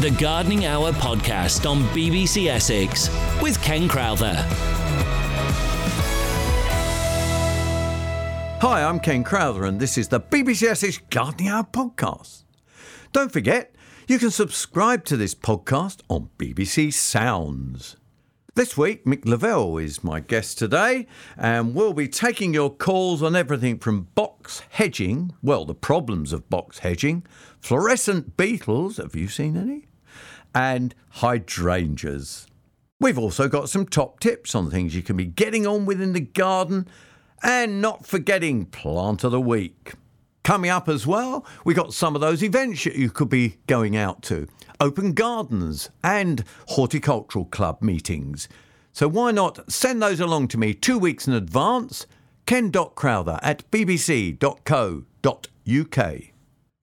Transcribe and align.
The 0.00 0.10
Gardening 0.12 0.64
Hour 0.64 0.92
podcast 0.92 1.70
on 1.70 1.82
BBC 1.88 2.46
Essex 2.46 3.10
with 3.42 3.62
Ken 3.62 3.86
Crowther. 3.86 4.32
Hi, 8.62 8.82
I'm 8.82 8.98
Ken 8.98 9.22
Crowther, 9.22 9.66
and 9.66 9.78
this 9.78 9.98
is 9.98 10.08
the 10.08 10.18
BBC 10.18 10.66
Essex 10.68 10.96
Gardening 11.10 11.48
Hour 11.48 11.64
podcast. 11.70 12.44
Don't 13.12 13.30
forget, 13.30 13.74
you 14.08 14.18
can 14.18 14.30
subscribe 14.30 15.04
to 15.04 15.18
this 15.18 15.34
podcast 15.34 16.00
on 16.08 16.30
BBC 16.38 16.94
Sounds. 16.94 17.98
This 18.54 18.78
week, 18.78 19.04
Mick 19.04 19.26
Lavelle 19.26 19.76
is 19.76 20.02
my 20.02 20.20
guest 20.20 20.56
today, 20.56 21.08
and 21.36 21.74
we'll 21.74 21.92
be 21.92 22.08
taking 22.08 22.54
your 22.54 22.74
calls 22.74 23.22
on 23.22 23.36
everything 23.36 23.78
from 23.78 24.08
box 24.14 24.62
hedging, 24.70 25.34
well, 25.42 25.66
the 25.66 25.74
problems 25.74 26.32
of 26.32 26.48
box 26.48 26.78
hedging, 26.78 27.22
fluorescent 27.60 28.38
beetles, 28.38 28.96
have 28.96 29.14
you 29.14 29.28
seen 29.28 29.58
any? 29.58 29.88
And 30.54 30.94
hydrangeas. 31.10 32.46
We've 32.98 33.18
also 33.18 33.48
got 33.48 33.68
some 33.68 33.86
top 33.86 34.20
tips 34.20 34.54
on 34.54 34.70
things 34.70 34.94
you 34.94 35.02
can 35.02 35.16
be 35.16 35.24
getting 35.24 35.66
on 35.66 35.86
with 35.86 36.00
in 36.00 36.12
the 36.12 36.20
garden, 36.20 36.86
and 37.42 37.80
not 37.80 38.04
forgetting 38.06 38.66
Plant 38.66 39.24
of 39.24 39.32
the 39.32 39.40
Week. 39.40 39.94
Coming 40.42 40.70
up 40.70 40.88
as 40.88 41.06
well, 41.06 41.46
we 41.64 41.74
got 41.74 41.94
some 41.94 42.14
of 42.14 42.20
those 42.20 42.42
events 42.42 42.84
that 42.84 42.96
you 42.96 43.10
could 43.10 43.28
be 43.28 43.58
going 43.66 43.96
out 43.96 44.22
to 44.22 44.48
open 44.80 45.12
gardens 45.12 45.90
and 46.02 46.44
horticultural 46.68 47.44
club 47.44 47.80
meetings. 47.82 48.48
So 48.92 49.06
why 49.06 49.30
not 49.30 49.70
send 49.70 50.02
those 50.02 50.20
along 50.20 50.48
to 50.48 50.58
me 50.58 50.74
two 50.74 50.98
weeks 50.98 51.26
in 51.26 51.34
advance? 51.34 52.06
ken.crowther 52.46 53.38
at 53.42 53.70
bbc.co.uk. 53.70 54.40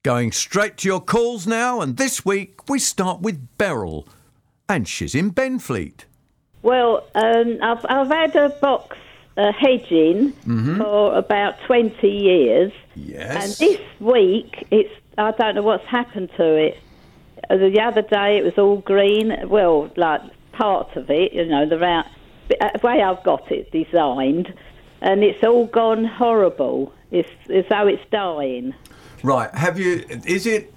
Going 0.08 0.32
straight 0.32 0.78
to 0.78 0.88
your 0.88 1.02
calls 1.02 1.46
now, 1.46 1.82
and 1.82 1.98
this 1.98 2.24
week 2.24 2.70
we 2.70 2.80
start 2.80 3.20
with 3.20 3.46
Beryl, 3.58 4.08
and 4.70 4.88
she's 4.88 5.14
in 5.14 5.34
Benfleet. 5.34 6.06
Well, 6.62 7.06
um, 7.14 7.58
I've, 7.62 7.86
I've 7.90 8.08
had 8.08 8.34
a 8.38 8.48
box 8.62 8.96
uh, 9.36 9.52
hedging 9.52 10.32
for 10.78 11.14
about 11.14 11.60
20 11.66 12.08
years. 12.08 12.72
Yes. 12.96 13.60
And 13.60 13.70
this 13.70 13.82
week, 14.00 14.66
it's 14.72 14.94
I 15.18 15.32
don't 15.32 15.56
know 15.56 15.64
what's 15.64 15.86
happened 15.88 16.30
to 16.38 16.56
it. 16.56 16.80
Uh, 17.50 17.58
The 17.58 17.82
other 17.82 18.02
day, 18.02 18.38
it 18.38 18.46
was 18.46 18.58
all 18.58 18.78
green. 18.78 19.36
Well, 19.50 19.92
like 19.98 20.22
part 20.54 20.96
of 20.96 21.10
it, 21.10 21.34
you 21.34 21.48
know, 21.48 21.66
the 21.68 21.80
round 21.80 22.08
uh, 22.62 22.70
way 22.82 23.02
I've 23.02 23.24
got 23.24 23.52
it 23.52 23.72
designed, 23.74 24.54
and 25.02 25.22
it's 25.22 25.44
all 25.44 25.66
gone 25.66 26.06
horrible. 26.06 26.94
It's 27.12 27.30
as 27.50 27.66
though 27.70 27.88
it's 27.88 28.10
dying. 28.10 28.74
Right. 29.24 29.54
Have 29.54 29.80
you? 29.80 30.06
Is 30.26 30.46
it? 30.46 30.74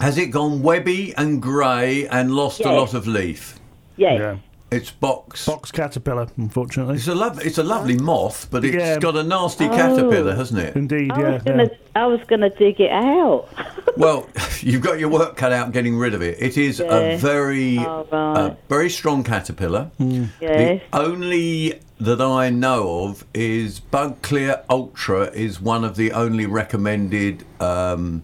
Has 0.00 0.18
it 0.18 0.26
gone 0.26 0.62
webby 0.62 1.14
and 1.16 1.40
grey 1.40 2.06
and 2.08 2.34
lost 2.34 2.60
a 2.60 2.64
lot 2.70 2.92
of 2.94 3.06
leaf? 3.06 3.58
Yes. 3.96 4.18
Yeah. 4.18 4.36
It's 4.68 4.90
box. 4.90 5.46
Box 5.46 5.70
caterpillar, 5.70 6.26
unfortunately. 6.36 6.96
It's 6.96 7.06
a 7.06 7.14
lov- 7.14 7.40
It's 7.46 7.58
a 7.58 7.62
lovely 7.62 7.96
moth, 7.96 8.48
but 8.50 8.64
it's 8.64 8.74
Yeah. 8.74 8.98
got 8.98 9.14
a 9.16 9.22
nasty 9.22 9.68
caterpillar, 9.68 10.34
hasn't 10.34 10.58
it? 10.60 10.74
Indeed, 10.74 11.12
I 11.12 11.20
yeah. 11.20 11.32
was 11.34 11.42
gonna, 11.44 11.70
I 11.94 12.06
was 12.06 12.20
gonna 12.26 12.50
dig 12.50 12.80
it 12.80 12.90
out. 12.90 13.48
Well, 13.96 14.28
you've 14.60 14.82
got 14.82 14.98
your 14.98 15.08
work 15.08 15.36
cut 15.38 15.52
out 15.52 15.72
getting 15.72 15.96
rid 15.96 16.12
of 16.12 16.20
it. 16.20 16.36
It 16.38 16.58
is 16.58 16.80
a 16.80 16.84
Yeah. 16.84 17.16
very, 17.16 17.78
Oh, 17.78 18.06
right. 18.12 18.38
a 18.50 18.56
very 18.68 18.90
strong 18.90 19.24
caterpillar. 19.24 19.90
Mm. 19.98 20.28
yes. 20.38 20.82
The 20.92 20.98
only 21.00 21.80
that 21.98 22.20
I 22.20 22.50
know 22.50 23.04
of 23.06 23.24
is 23.32 23.80
Bug 23.80 24.20
Clear 24.20 24.62
Ultra 24.68 25.30
is 25.32 25.62
one 25.62 25.82
of 25.82 25.96
the 25.96 26.12
only 26.12 26.44
recommended 26.44 27.44
um, 27.58 28.22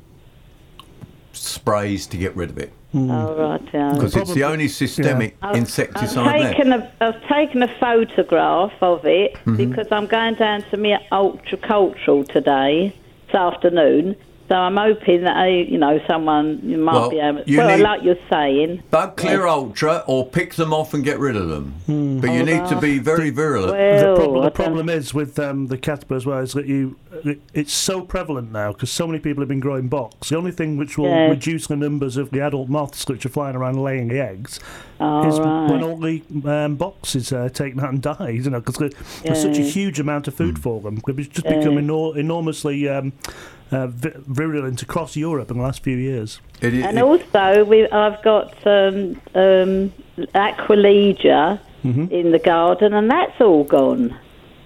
sprays 1.32 2.06
to 2.08 2.18
get 2.18 2.36
rid 2.36 2.50
of 2.50 2.58
it 2.58 2.72
All 2.94 3.34
right. 3.34 3.60
Yeah. 3.72 3.92
because 3.94 4.16
it's 4.16 4.34
the 4.34 4.44
only 4.44 4.68
systemic 4.68 5.36
I've 5.40 5.56
insecticide 5.56 6.40
there. 6.42 6.52
taken 6.52 6.72
a, 6.72 6.92
I've 7.00 7.22
taken 7.26 7.62
a 7.62 7.68
photograph 7.78 8.72
of 8.82 9.04
it 9.06 9.34
Mm-hmm. 9.46 9.56
because 9.56 9.86
I'm 9.90 10.06
going 10.06 10.34
down 10.34 10.62
to 10.70 10.76
me 10.76 10.96
horticultural 11.10 12.24
today, 12.24 12.94
this 13.26 13.34
afternoon. 13.34 14.16
So 14.48 14.56
I'm 14.56 14.76
hoping 14.76 15.22
that 15.24 15.36
uh, 15.36 15.44
you 15.46 15.78
know 15.78 15.98
someone 16.06 16.84
might 16.84 16.92
Well, 16.92 17.10
be 17.10 17.18
able. 17.20 17.42
you 17.46 17.58
well, 17.58 17.74
need- 17.76 17.82
like 17.82 18.02
you're 18.02 18.16
saying. 18.30 18.82
Bug 18.90 19.16
Clear 19.16 19.46
Ultra 19.46 20.04
or 20.06 20.26
pick 20.26 20.54
them 20.54 20.74
off 20.74 20.92
and 20.94 21.02
get 21.02 21.18
rid 21.18 21.36
of 21.36 21.48
them. 21.48 21.74
But 22.20 22.30
you 22.32 22.44
need 22.44 22.66
to 22.68 22.78
be 22.80 22.98
very 22.98 23.30
virulent. 23.30 23.72
Well, 23.72 24.14
the 24.14 24.20
problem, 24.20 24.44
the 24.44 24.50
problem 24.50 24.88
is 24.90 25.14
with 25.14 25.38
um, 25.38 25.68
the 25.68 25.78
caterpillar 25.78 26.16
as 26.18 26.26
well 26.26 26.38
is 26.40 26.52
that 26.52 26.66
you 26.66 26.96
it's 27.54 27.72
so 27.72 28.02
prevalent 28.02 28.52
now 28.52 28.72
because 28.72 28.90
so 28.90 29.06
many 29.06 29.20
people 29.20 29.40
have 29.42 29.48
been 29.48 29.60
growing 29.60 29.88
box. 29.88 30.28
The 30.30 30.36
only 30.36 30.50
thing 30.52 30.76
which 30.76 30.98
will 30.98 31.08
Yeah. 31.08 31.28
reduce 31.30 31.66
the 31.68 31.76
numbers 31.76 32.16
of 32.16 32.30
the 32.30 32.40
adult 32.40 32.68
moths 32.68 33.06
which 33.08 33.24
are 33.24 33.28
flying 33.30 33.56
around 33.56 33.82
laying 33.82 34.08
the 34.08 34.18
eggs 34.20 34.58
All 35.00 35.26
is 35.28 35.38
right. 35.38 35.70
when 35.70 35.82
all 35.82 35.96
the 35.98 36.22
um, 36.44 36.76
box 36.76 37.14
is 37.14 37.32
uh, 37.32 37.48
taken 37.48 37.80
out 37.80 37.90
and 37.90 38.02
dies. 38.02 38.44
You 38.44 38.50
know, 38.50 38.60
because 38.60 38.92
there's 39.22 39.40
such 39.40 39.58
a 39.58 39.62
huge 39.62 39.98
amount 40.00 40.26
of 40.28 40.34
Mm. 40.34 40.38
food 40.38 40.58
for 40.58 40.80
them. 40.80 41.00
It's 41.06 41.28
just 41.28 41.46
become 41.46 41.74
enor- 41.76 42.16
enormously 42.16 42.88
um, 42.88 43.12
uh, 43.72 43.86
virulent 43.88 44.82
across 44.82 45.16
Europe 45.16 45.50
in 45.50 45.56
the 45.56 45.62
last 45.62 45.82
few 45.82 45.96
years. 45.96 46.40
It, 46.60 46.74
it, 46.74 46.84
And 46.84 46.98
also, 46.98 47.64
we, 47.64 47.88
I've 47.88 48.22
got 48.22 48.54
um, 48.66 49.20
um, 49.34 49.92
aquilegia 50.34 51.60
Mm-hmm. 51.84 52.12
in 52.14 52.30
the 52.30 52.38
garden, 52.38 52.94
and 52.94 53.10
that's 53.10 53.40
all 53.40 53.64
gone. 53.64 54.16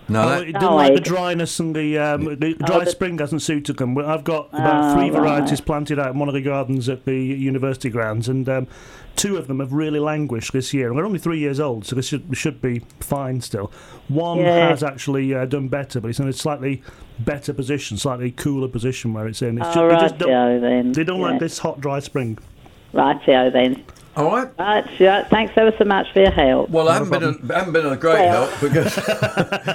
no, 0.06 0.28
Oh, 0.28 0.32
it 0.42 0.52
didn't 0.52 0.74
like 0.74 0.92
the 0.94 1.00
dryness 1.00 1.58
and 1.58 1.74
the, 1.74 1.96
um, 1.96 2.24
the 2.38 2.52
dry 2.52 2.76
Oh, 2.76 2.80
the- 2.80 2.90
spring 2.90 3.16
hasn't 3.16 3.40
suited 3.40 3.78
them. 3.78 3.96
I've 3.96 4.22
got 4.22 4.50
about 4.52 4.84
Oh, 4.84 4.94
three 5.00 5.08
varieties 5.08 5.60
right. 5.60 5.64
planted 5.66 5.98
out 5.98 6.10
in 6.12 6.18
one 6.18 6.28
of 6.28 6.34
the 6.34 6.42
gardens 6.42 6.90
at 6.90 7.06
the 7.06 7.16
university 7.16 7.88
grounds, 7.88 8.28
and 8.28 8.46
um, 8.50 8.66
two 9.16 9.36
of 9.36 9.46
them 9.48 9.60
have 9.60 9.72
really 9.72 9.98
languished 9.98 10.52
this 10.52 10.72
year. 10.74 10.88
And 10.88 10.96
we're 10.96 11.06
only 11.06 11.18
three 11.18 11.38
years 11.38 11.58
old, 11.58 11.86
so 11.86 11.96
this 11.96 12.06
should, 12.06 12.36
should 12.36 12.60
be 12.60 12.80
fine 13.00 13.40
still. 13.40 13.72
One 14.08 14.38
Yeah. 14.38 14.68
has 14.68 14.82
actually 14.82 15.34
uh, 15.34 15.46
done 15.46 15.68
better, 15.68 16.00
but 16.00 16.08
it's 16.08 16.20
in 16.20 16.28
a 16.28 16.32
slightly 16.32 16.82
better 17.18 17.52
position, 17.52 17.96
slightly 17.96 18.30
cooler 18.30 18.68
position 18.68 19.12
where 19.14 19.26
it's 19.26 19.42
in. 19.42 19.58
It's 19.58 19.66
All 19.68 19.72
ju- 19.74 19.80
they 19.80 19.94
right, 19.94 20.00
just 20.00 20.18
don't, 20.18 20.60
then. 20.60 20.92
they 20.92 21.04
don't 21.04 21.20
yeah. 21.20 21.26
like 21.26 21.40
this 21.40 21.58
hot, 21.58 21.80
dry 21.80 21.98
spring. 22.00 22.38
Rightio 22.94 23.52
then. 23.52 23.84
all 24.16 24.30
right. 24.30 24.48
Right, 24.58 24.86
yeah, 24.98 25.24
thanks 25.28 25.52
ever 25.56 25.72
so 25.76 25.84
much 25.84 26.10
for 26.12 26.20
your 26.20 26.30
help. 26.30 26.70
Well, 26.70 26.88
I 26.88 26.94
haven't 26.94 27.10
been, 27.10 27.50
a, 27.50 27.54
haven't 27.54 27.72
been 27.74 27.84
a 27.86 27.96
great 27.96 28.20
Well. 28.20 28.46
help 28.46 28.60
because 28.60 28.96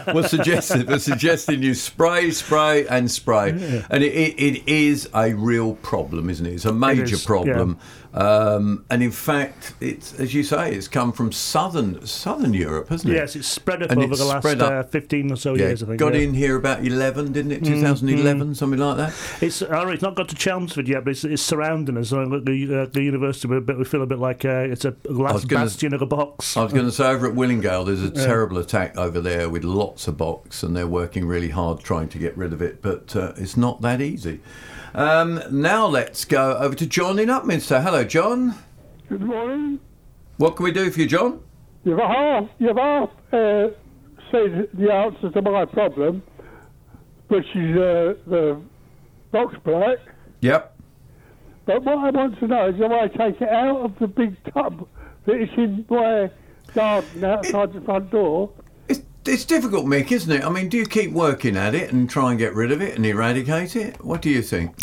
we're 0.15 0.27
suggesting 0.27 0.87
we're 0.87 0.97
suggesting 0.97 1.61
you 1.61 1.75
spray, 1.75 2.31
spray, 2.31 2.87
and 2.87 3.11
spray, 3.11 3.49
and 3.49 4.03
it, 4.03 4.13
it, 4.13 4.39
it 4.57 4.67
is 4.67 5.07
a 5.13 5.33
real 5.33 5.75
problem, 5.75 6.29
isn't 6.31 6.45
it? 6.45 6.53
It's 6.53 6.65
a 6.65 6.73
major 6.73 7.03
is, 7.15 7.23
problem, 7.23 7.77
um, 8.13 8.83
and 8.89 9.01
in 9.01 9.11
fact, 9.11 9.73
it's 9.79 10.19
as 10.19 10.33
you 10.33 10.43
say, 10.43 10.73
it's 10.73 10.87
come 10.87 11.11
from 11.13 11.31
southern 11.31 12.05
southern 12.05 12.53
Europe, 12.53 12.89
hasn't 12.89 13.13
it? 13.13 13.15
Yes, 13.17 13.35
it's 13.35 13.47
spread 13.47 13.81
up 13.83 13.91
And 13.91 14.03
over 14.03 14.15
the 14.15 14.25
last 14.25 14.45
uh, 14.45 14.83
15 14.83 15.31
or 15.31 15.35
so 15.37 15.53
Yeah, 15.53 15.67
years, 15.67 15.83
I 15.83 15.85
think. 15.85 15.99
got 15.99 16.13
yeah. 16.13 16.21
in 16.21 16.33
here 16.33 16.55
about 16.57 16.85
eleven, 16.85 17.31
didn't 17.31 17.53
it? 17.53 17.63
2011, 17.63 18.55
something 18.55 18.79
like 18.79 18.97
that. 18.97 19.13
It's 19.41 19.61
all 19.61 19.85
right, 19.85 19.93
it's 19.93 20.03
not 20.03 20.15
got 20.15 20.27
to 20.29 20.35
Chelmsford 20.35 20.87
yet, 20.87 21.05
but 21.05 21.11
it's, 21.11 21.23
it's 21.23 21.41
surrounding 21.41 21.97
us. 21.97 22.11
Uh, 22.11 22.25
the, 22.25 22.81
uh, 22.83 22.91
the 22.91 23.01
university, 23.03 23.47
we 23.47 23.59
we 23.59 23.85
feel 23.85 24.01
a 24.01 24.05
bit 24.07 24.19
like 24.19 24.43
uh, 24.43 24.49
it's 24.69 24.83
a 24.85 24.95
last 25.09 25.47
gonna- 25.47 25.65
bastion 25.65 25.93
of 25.93 26.01
a 26.01 26.05
box. 26.05 26.57
I 26.57 26.63
was 26.63 26.73
going 26.73 26.85
to 26.85 26.91
say 26.91 27.05
over 27.07 27.27
at 27.27 27.33
Willingale, 27.33 27.85
there's 27.85 28.03
a 28.03 28.11
terrible 28.11 28.57
attack 28.57 28.97
over 28.97 29.21
there 29.21 29.49
with 29.49 29.63
lots 29.63 30.07
of 30.07 30.17
box, 30.17 30.63
and 30.63 30.75
they're 30.75 30.85
working 30.87 31.25
really 31.25 31.49
hard 31.49 31.79
trying 31.79 32.09
to 32.09 32.17
get 32.17 32.35
rid 32.37 32.51
of 32.51 32.61
it, 32.61 32.81
but 32.81 33.15
uh, 33.15 33.33
it's 33.37 33.55
not 33.55 33.81
that 33.81 34.01
easy. 34.01 34.41
Um, 34.93 35.41
now 35.49 35.87
let's 35.87 36.25
go 36.25 36.57
over 36.57 36.75
to 36.75 36.85
John 36.85 37.17
in 37.17 37.29
Upminster. 37.29 37.81
Hello, 37.81 38.00
John. 38.03 38.55
Good 39.09 39.21
morning. 39.21 39.79
What 40.37 40.55
can 40.55 40.63
we 40.63 40.71
do 40.71 40.89
for 40.91 40.99
you, 41.01 41.07
John? 41.07 41.41
You've 41.83 41.99
half, 41.99 42.49
you've 42.59 42.77
half 42.77 43.09
uh, 43.31 43.69
said 44.31 44.69
the 44.73 44.91
answer 44.91 45.29
to 45.31 45.41
my 45.41 45.65
problem, 45.65 46.23
which 47.27 47.45
is 47.55 47.77
uh, 47.77 48.13
the 48.27 48.61
box 49.31 49.55
black. 49.63 49.97
Yep. 50.41 50.77
But 51.65 51.83
what 51.83 51.97
I 51.99 52.09
want 52.09 52.39
to 52.39 52.47
know 52.47 52.69
is 52.69 52.75
if 52.79 52.91
I 52.91 53.07
take 53.07 53.41
it 53.41 53.49
out 53.49 53.81
of 53.81 53.99
the 53.99 54.07
big 54.07 54.35
tub 54.53 54.87
that 55.25 55.35
is 55.35 55.49
in 55.57 55.85
my 55.89 56.29
garden 56.73 57.23
outside 57.23 57.73
the 57.73 57.81
front 57.81 58.09
door, 58.11 58.51
It's, 58.87 59.01
it's 59.25 59.45
difficult, 59.45 59.85
Mick, 59.85 60.11
isn't 60.11 60.31
it? 60.31 60.43
I 60.43 60.49
mean, 60.49 60.69
do 60.69 60.77
you 60.77 60.85
keep 60.85 61.11
working 61.11 61.55
at 61.55 61.75
it 61.75 61.91
and 61.91 62.09
try 62.09 62.31
and 62.31 62.39
get 62.39 62.55
rid 62.55 62.71
of 62.71 62.81
it 62.81 62.95
and 62.95 63.05
eradicate 63.05 63.75
it? 63.75 64.03
What 64.03 64.21
do 64.21 64.29
you 64.29 64.41
think? 64.41 64.75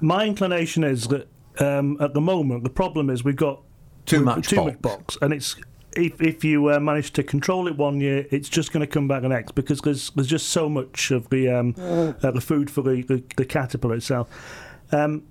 My 0.00 0.26
inclination 0.26 0.84
is 0.84 1.08
that 1.08 1.28
um, 1.60 1.96
at 2.00 2.14
the 2.14 2.20
moment 2.20 2.64
the 2.64 2.70
problem 2.70 3.10
is 3.10 3.24
we've 3.24 3.36
got 3.36 3.62
Too 4.06 4.16
we've- 4.18 4.24
much 4.24 4.48
too 4.48 4.56
box. 4.56 4.66
much 4.72 4.82
box, 4.82 5.18
and 5.22 5.32
it's 5.32 5.56
if 5.96 6.20
if 6.20 6.44
you 6.44 6.70
uh, 6.70 6.78
manage 6.78 7.12
to 7.14 7.22
control 7.22 7.66
it 7.68 7.76
one 7.76 8.00
year, 8.00 8.26
it's 8.30 8.48
just 8.50 8.70
going 8.72 8.82
to 8.82 8.86
come 8.86 9.08
back 9.08 9.22
the 9.22 9.28
next 9.28 9.54
because 9.54 9.80
there's 9.80 10.10
there's 10.10 10.26
just 10.28 10.48
so 10.50 10.68
much 10.68 11.10
of 11.10 11.28
the 11.30 11.48
um, 11.48 11.74
uh, 12.22 12.30
the 12.30 12.40
food 12.40 12.70
for 12.70 12.82
the, 12.82 13.02
the, 13.02 13.22
the 13.36 13.44
caterpillar 13.46 13.94
itself. 13.96 14.28
Um, 14.92 15.22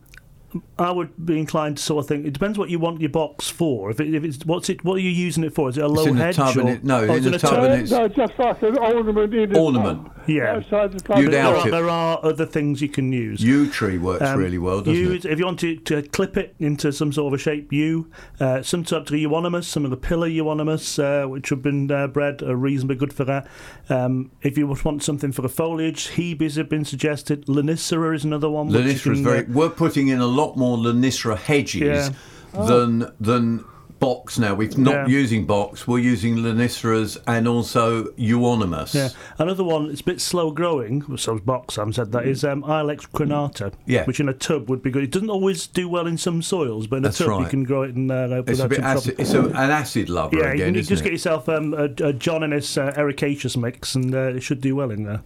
I 0.80 0.92
would 0.92 1.26
be 1.26 1.38
inclined 1.40 1.78
to 1.78 1.84
sort 1.84 2.04
of 2.04 2.08
think 2.08 2.26
it 2.26 2.32
depends 2.34 2.58
what 2.58 2.70
you 2.70 2.80
want 2.80 3.02
your 3.02 3.10
box 3.10 3.50
for. 3.50 3.90
If, 3.92 4.00
it, 4.00 4.14
if 4.14 4.24
it's 4.24 4.46
what's 4.46 4.70
it, 4.70 4.84
what 4.84 4.96
are 4.96 5.00
you 5.02 5.10
using 5.10 5.44
it 5.44 5.54
for? 5.54 5.70
Is 5.70 5.78
it 5.78 5.84
a 5.84 5.88
low 5.88 6.06
in 6.06 6.16
hedge 6.18 6.36
tub 6.36 6.58
and 6.58 6.70
or 6.70 6.72
it- 6.74 6.84
no, 6.84 7.00
oh, 7.00 7.14
in 7.16 7.26
it's 7.28 7.44
a 7.44 7.48
tub 7.48 7.64
and 7.64 7.74
it's- 7.84 7.92
no, 7.92 8.08
just 8.08 8.38
like 8.40 8.62
an 8.64 8.78
ornament 8.78 9.34
in 9.34 9.56
Ornament. 9.56 10.06
pub, 10.06 10.24
Yeah. 10.28 10.60
the. 10.60 11.16
You'd 11.18 11.32
There 11.32 11.44
out 11.46 11.56
are, 11.56 11.68
it. 11.68 11.72
there 11.72 11.90
are 11.90 12.20
other 12.24 12.46
things 12.46 12.82
you 12.82 12.90
can 12.90 13.12
use. 13.12 13.44
Yew 13.44 13.68
tree 13.70 13.98
works 13.98 14.22
Um, 14.24 14.40
really 14.40 14.58
well, 14.58 14.80
doesn't 14.82 14.94
you, 14.96 15.12
it? 15.14 15.26
If 15.26 15.40
you 15.40 15.46
want 15.46 15.60
to, 15.62 15.76
to 15.78 16.02
clip 16.04 16.38
it 16.38 16.56
into 16.60 16.92
some 16.92 17.12
sort 17.12 17.34
of 17.34 17.40
a 17.40 17.42
shape 17.42 17.74
U, 17.74 18.08
uh, 18.40 18.62
some 18.62 18.84
types 18.84 19.12
of 19.12 19.18
euonymus, 19.18 19.68
some 19.68 19.84
of 19.84 19.92
the 19.92 19.98
pillar 19.98 20.28
euonymus, 20.28 21.00
uh, 21.00 21.26
which 21.28 21.50
have 21.50 21.62
been 21.62 21.92
uh, 21.92 22.08
bred, 22.08 22.42
are 22.44 22.56
reasonably 22.56 22.96
good 22.96 23.14
for 23.14 23.26
that. 23.26 23.48
Um, 23.90 24.32
if 24.42 24.58
you 24.58 24.68
want 24.68 25.04
something 25.04 25.32
for 25.32 25.42
the 25.42 25.50
foliage, 25.50 26.10
Hebes 26.16 26.56
have 26.58 26.70
been 26.70 26.86
suggested. 26.86 27.46
Lonicera 27.48 28.16
is 28.16 28.24
another 28.24 28.50
one. 28.50 28.68
which 28.68 28.76
you 28.76 28.82
Lonicera's 28.82 29.04
can, 29.20 29.24
very. 29.24 29.40
uh, 29.40 29.44
We're 29.50 29.70
putting 29.70 30.08
in 30.10 30.20
a 30.20 30.26
lot 30.28 30.45
more 30.56 30.78
Lonicera 30.78 31.38
hedges 31.38 32.12
Yeah. 32.54 32.66
than 32.66 33.12
than 33.20 33.64
box 33.98 34.38
now. 34.38 34.54
We're 34.54 34.70
not 34.78 34.94
Yeah. 34.94 35.08
using 35.08 35.46
box. 35.46 35.88
We're 35.88 36.00
using 36.00 36.36
Loniceras 36.38 37.18
and 37.28 37.48
also 37.48 38.08
euonymus. 38.18 38.94
Yeah, 38.94 39.10
another 39.40 39.64
one. 39.64 39.90
It's 39.90 40.02
a 40.02 40.04
bit 40.04 40.20
slow 40.20 40.52
growing. 40.52 41.04
So 41.18 41.40
box, 41.40 41.76
Sam 41.76 41.94
said 41.94 42.12
that 42.12 42.28
is 42.28 42.44
um, 42.44 42.62
Ilex 42.64 43.08
crenata. 43.14 43.72
Yeah. 43.88 44.04
which 44.04 44.20
in 44.20 44.28
a 44.28 44.34
tub 44.34 44.70
would 44.70 44.84
be 44.84 44.92
good. 44.92 45.04
It 45.04 45.12
doesn't 45.12 45.30
always 45.30 45.66
do 45.66 45.88
well 45.88 46.08
in 46.08 46.18
some 46.18 46.42
soils, 46.42 46.88
but 46.88 46.98
in 46.98 47.06
a 47.06 47.08
That's 47.08 47.18
tub 47.20 47.40
you 47.40 47.48
can 47.48 47.64
grow 47.64 47.84
it 47.84 47.96
in 47.96 48.12
uh, 48.12 48.24
without 48.28 48.50
It's 48.50 48.60
a 48.60 48.68
bit 48.68 48.80
trouble. 48.80 48.98
acid. 49.00 49.16
It's 49.18 49.34
a, 49.34 49.42
an 49.46 49.72
acid 49.72 50.10
lover 50.10 50.36
Yeah, 50.38 50.52
you 50.54 50.66
can 50.66 50.76
isn't 50.76 50.90
just 50.90 51.02
it? 51.02 51.06
get 51.06 51.14
yourself 51.14 51.48
um, 51.50 51.74
a, 51.74 51.86
a 52.06 52.14
John 52.14 52.44
Innes 52.44 52.78
uh, 52.78 52.94
ericaceous 52.98 53.56
mix, 53.58 53.96
and 53.96 54.14
uh, 54.14 54.34
it 54.36 54.44
should 54.44 54.60
do 54.62 54.76
well 54.76 54.92
in 54.92 55.04
there. 55.06 55.22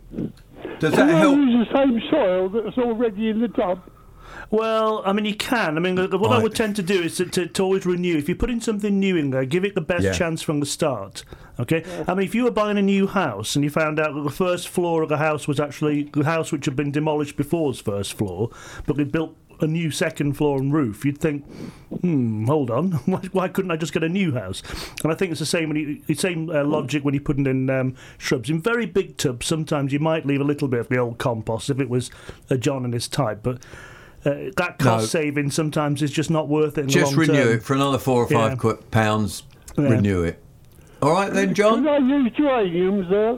Does 0.80 0.94
Can 0.94 1.07
that 1.07 1.16
I 1.16 1.19
help? 1.19 1.36
use 1.38 1.68
the 1.68 1.75
same 1.77 2.01
soil 2.10 2.50
that's 2.50 2.77
already 2.77 3.30
in 3.30 3.39
the 3.42 3.48
tub? 3.50 3.81
Well, 4.51 5.03
I 5.05 5.13
mean, 5.13 5.25
you 5.25 5.35
can. 5.35 5.77
I 5.77 5.79
mean, 5.79 5.95
what 5.95 6.13
I 6.31 6.35
Right. 6.35 6.43
would 6.43 6.55
tend 6.55 6.75
to 6.77 6.83
do 6.83 7.01
is 7.03 7.17
to, 7.17 7.25
to, 7.25 7.45
to 7.47 7.63
always 7.63 7.85
renew. 7.85 8.17
If 8.17 8.27
you're 8.27 8.37
putting 8.37 8.61
something 8.61 8.99
new 8.99 9.15
in 9.15 9.29
there, 9.29 9.45
give 9.45 9.63
it 9.65 9.75
the 9.75 9.81
best 9.81 10.03
Yeah. 10.03 10.13
chance 10.13 10.41
from 10.41 10.59
the 10.59 10.65
start. 10.65 11.23
Okay. 11.59 11.83
I 12.07 12.13
mean, 12.13 12.25
if 12.25 12.33
you 12.33 12.45
were 12.45 12.51
buying 12.51 12.77
a 12.77 12.81
new 12.81 13.05
house 13.07 13.55
and 13.55 13.63
you 13.63 13.69
found 13.69 13.99
out 13.99 14.13
that 14.15 14.21
the 14.21 14.29
first 14.29 14.67
floor 14.69 15.03
of 15.03 15.09
the 15.09 15.17
house 15.17 15.47
was 15.47 15.59
actually 15.59 16.03
the 16.13 16.23
house 16.23 16.51
which 16.51 16.65
had 16.65 16.75
been 16.75 16.91
demolished 16.91 17.35
before 17.37 17.71
its 17.71 17.81
first 17.81 18.13
floor, 18.13 18.49
but 18.87 18.95
they 18.97 19.03
built 19.03 19.35
a 19.61 19.67
new 19.67 19.91
second 19.91 20.33
floor 20.37 20.57
and 20.57 20.71
roof, 20.73 21.03
you'd 21.03 21.17
think, 21.17 21.45
hmm, 21.99 22.45
hold 22.45 22.71
on, 22.71 22.91
why, 23.05 23.19
why 23.33 23.47
couldn't 23.49 23.71
I 23.71 23.75
just 23.75 23.91
get 23.91 24.05
a 24.05 24.07
new 24.09 24.31
house? 24.33 24.63
And 25.03 25.11
I 25.11 25.15
think 25.15 25.31
it's 25.31 25.41
the 25.41 25.45
same 25.45 25.67
when 25.67 25.77
you, 25.77 26.01
the 26.07 26.13
same 26.15 26.49
uh, 26.49 26.63
logic 26.63 27.03
when 27.03 27.13
you're 27.13 27.21
putting 27.21 27.45
in 27.45 27.69
um, 27.69 27.93
shrubs. 28.17 28.49
In 28.49 28.61
very 28.61 28.85
big 28.85 29.17
tubs, 29.17 29.45
sometimes 29.45 29.91
you 29.91 29.99
might 29.99 30.25
leave 30.25 30.39
a 30.39 30.45
little 30.45 30.69
bit 30.69 30.79
of 30.79 30.87
the 30.87 30.97
old 30.97 31.17
compost 31.17 31.69
if 31.69 31.81
it 31.81 31.89
was 31.89 32.09
a 32.49 32.57
John 32.57 32.85
Innes 32.85 33.09
type, 33.09 33.43
but. 33.43 33.61
Uh, 34.25 34.51
that 34.57 34.77
cost 34.80 35.13
No. 35.13 35.21
saving 35.21 35.50
sometimes 35.51 36.01
is 36.01 36.12
just 36.12 36.30
not 36.30 36.48
worth 36.50 36.77
it. 36.77 36.81
In 36.81 36.88
the 36.88 36.94
Just 36.94 37.12
long 37.13 37.19
renew 37.21 37.44
term. 37.45 37.54
it 37.54 37.63
for 37.63 37.74
another 37.74 37.98
four 37.98 38.21
or 38.24 38.27
five 38.27 38.51
Yeah. 38.51 38.56
qu- 38.57 38.77
pounds. 38.92 39.44
Yeah. 39.77 39.86
Renew 39.89 40.24
it. 40.24 40.42
All 41.01 41.13
right 41.13 41.31
then, 41.31 41.54
John. 41.54 41.86
Can 41.86 41.88
I 41.88 41.98
use 42.00 42.31
geraniums 42.36 43.10
there? 43.10 43.38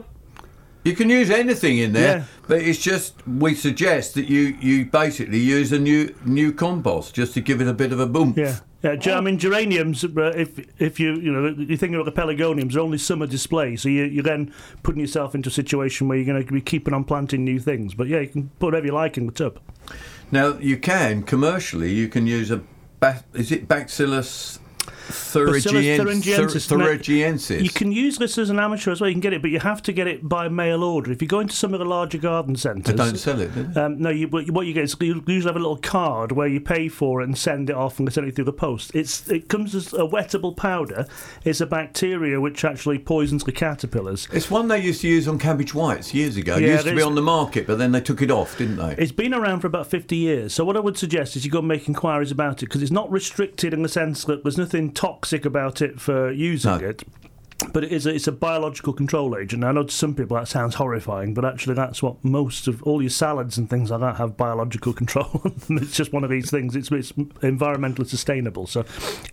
You 0.84 0.94
can 0.96 1.08
use 1.08 1.30
anything 1.30 1.78
in 1.78 1.92
there, 1.92 2.16
Yeah. 2.18 2.24
but 2.48 2.60
it's 2.60 2.80
just 2.80 3.14
we 3.28 3.54
suggest 3.54 4.14
that 4.16 4.28
you 4.28 4.56
you 4.60 4.86
basically 4.86 5.38
use 5.38 5.70
a 5.70 5.78
new 5.78 6.12
new 6.24 6.50
compost 6.52 7.14
just 7.14 7.34
to 7.34 7.40
give 7.40 7.60
it 7.60 7.68
a 7.68 7.72
bit 7.72 7.92
of 7.92 8.00
a 8.00 8.06
boom. 8.06 8.34
Yeah, 8.36 8.56
yeah. 8.82 8.96
ger- 8.96 9.14
I 9.14 9.20
mean, 9.20 9.38
geraniums. 9.38 10.02
Uh, 10.02 10.32
if 10.36 10.58
if 10.80 10.98
you 10.98 11.14
you 11.14 11.30
know 11.32 11.54
you 11.56 11.76
think 11.76 11.94
about 11.94 12.06
the 12.12 12.20
pelargoniums, 12.20 12.72
they're 12.72 12.82
only 12.82 12.98
summer 12.98 13.28
display, 13.28 13.76
so 13.76 13.88
you 13.88 14.02
you're 14.02 14.24
then 14.24 14.50
putting 14.82 15.00
yourself 15.00 15.36
into 15.36 15.48
a 15.50 15.52
situation 15.52 16.08
where 16.08 16.18
you're 16.18 16.26
going 16.26 16.44
to 16.44 16.52
be 16.52 16.60
keeping 16.60 16.92
on 16.92 17.04
planting 17.04 17.44
new 17.44 17.60
things. 17.60 17.94
But 17.94 18.08
yeah, 18.08 18.18
you 18.18 18.26
can 18.28 18.50
put 18.58 18.66
whatever 18.66 18.86
you 18.86 18.92
like 18.94 19.16
in 19.16 19.26
the 19.26 19.32
tub. 19.32 19.60
Now 20.32 20.56
you 20.58 20.78
can 20.78 21.22
commercially 21.22 21.92
you 21.92 22.08
can 22.08 22.26
use 22.26 22.50
a 22.50 22.62
is 23.34 23.52
it 23.52 23.68
Bacillus 23.68 24.58
thuringiensis? 25.08 25.98
thuringiensis. 25.98 26.68
thuringiensis. 26.68 27.62
You 27.62 27.70
can 27.70 27.92
use 27.92 28.18
this 28.18 28.38
as 28.38 28.50
an 28.50 28.58
amateur 28.58 28.92
as 28.92 29.00
well. 29.00 29.08
You 29.08 29.14
can 29.14 29.20
get 29.20 29.32
it, 29.32 29.42
but 29.42 29.50
you 29.50 29.60
have 29.60 29.82
to 29.82 29.92
get 29.92 30.06
it 30.06 30.28
by 30.28 30.48
mail 30.48 30.82
order. 30.84 31.12
If 31.12 31.22
you 31.22 31.28
go 31.28 31.40
into 31.40 31.54
some 31.54 31.72
of 31.74 31.80
the 31.80 31.84
larger 31.84 32.18
garden 32.18 32.56
centres, 32.56 32.84
They 32.84 32.94
don't 32.94 33.16
sell 33.16 33.40
it, 33.40 33.54
do 33.54 33.64
they? 33.64 33.80
Um, 33.80 33.98
no, 33.98 34.10
you, 34.10 34.28
what 34.28 34.66
you 34.66 34.72
get 34.72 34.84
is 34.84 34.96
you 35.00 35.22
usually 35.26 35.48
have 35.50 35.56
a 35.56 35.58
little 35.58 35.76
card 35.76 36.32
where 36.32 36.48
you 36.48 36.60
pay 36.60 36.88
for 36.88 37.20
it 37.20 37.24
and 37.24 37.36
send 37.36 37.70
it 37.70 37.76
off 37.76 37.98
and 37.98 38.06
they 38.06 38.12
send 38.12 38.28
it 38.28 38.34
through 38.34 38.44
the 38.44 38.52
post. 38.52 38.94
It's 38.94 39.28
it 39.28 39.48
comes 39.48 39.74
as 39.74 39.92
a 39.92 40.06
wettable 40.06 40.56
powder. 40.56 41.06
It's 41.44 41.60
a 41.60 41.66
bacteria 41.66 42.40
which 42.40 42.64
actually 42.64 42.98
poisons 42.98 43.44
the 43.44 43.52
caterpillars. 43.52 44.28
It's 44.32 44.50
one 44.50 44.68
they 44.68 44.80
used 44.80 45.00
to 45.02 45.08
use 45.08 45.28
on 45.28 45.38
cabbage 45.38 45.74
whites 45.74 46.14
years 46.14 46.36
ago. 46.36 46.56
It 46.56 46.62
used 46.62 46.86
to 46.86 46.94
be 46.94 47.02
on 47.02 47.14
the 47.14 47.22
market, 47.22 47.66
but 47.66 47.78
then 47.78 47.92
they 47.92 48.00
took 48.00 48.22
it 48.22 48.30
off, 48.30 48.58
didn't 48.58 48.76
they? 48.76 48.94
It's 48.98 49.12
been 49.12 49.34
around 49.34 49.60
for 49.60 49.66
about 49.66 49.86
50 49.86 50.16
years. 50.16 50.54
So 50.54 50.64
what 50.64 50.76
I 50.76 50.80
would 50.80 50.98
suggest 50.98 51.36
is 51.36 51.44
you 51.44 51.50
go 51.50 51.58
and 51.58 51.68
make 51.68 51.88
inquiries 51.88 52.30
about 52.30 52.62
it 52.62 52.66
because 52.66 52.82
it's 52.82 52.92
not 52.92 53.10
restricted 53.10 53.72
in 53.74 53.82
the 53.82 53.88
sense 53.88 54.24
that 54.24 54.42
there's 54.42 54.58
nothing 54.58 54.91
toxic 54.94 55.44
about 55.44 55.80
it 55.82 56.00
for 56.00 56.30
using 56.30 56.78
No. 56.80 56.88
it. 56.88 57.02
But 57.72 57.84
it 57.84 57.92
is 57.92 58.06
a, 58.06 58.14
it's 58.14 58.26
a 58.26 58.32
biological 58.32 58.92
control 58.92 59.38
agent. 59.38 59.62
I 59.62 59.70
know 59.70 59.84
to 59.84 59.92
some 59.92 60.16
people 60.16 60.36
that 60.36 60.48
sounds 60.48 60.74
horrifying, 60.74 61.32
but 61.32 61.44
actually 61.44 61.76
that's 61.76 62.02
what 62.02 62.16
most 62.24 62.66
of 62.66 62.82
all 62.82 63.00
your 63.00 63.08
salads 63.08 63.56
and 63.56 63.70
things 63.70 63.92
like 63.92 64.00
that 64.00 64.16
have 64.16 64.36
biological 64.36 64.92
control. 65.02 65.40
and 65.68 65.80
it's 65.80 65.94
just 65.96 66.12
one 66.12 66.24
of 66.24 66.30
these 66.30 66.50
things. 66.50 66.74
It's, 66.74 66.90
it's 66.90 67.12
environmentally 67.12 68.08
sustainable. 68.08 68.66
So 68.66 68.84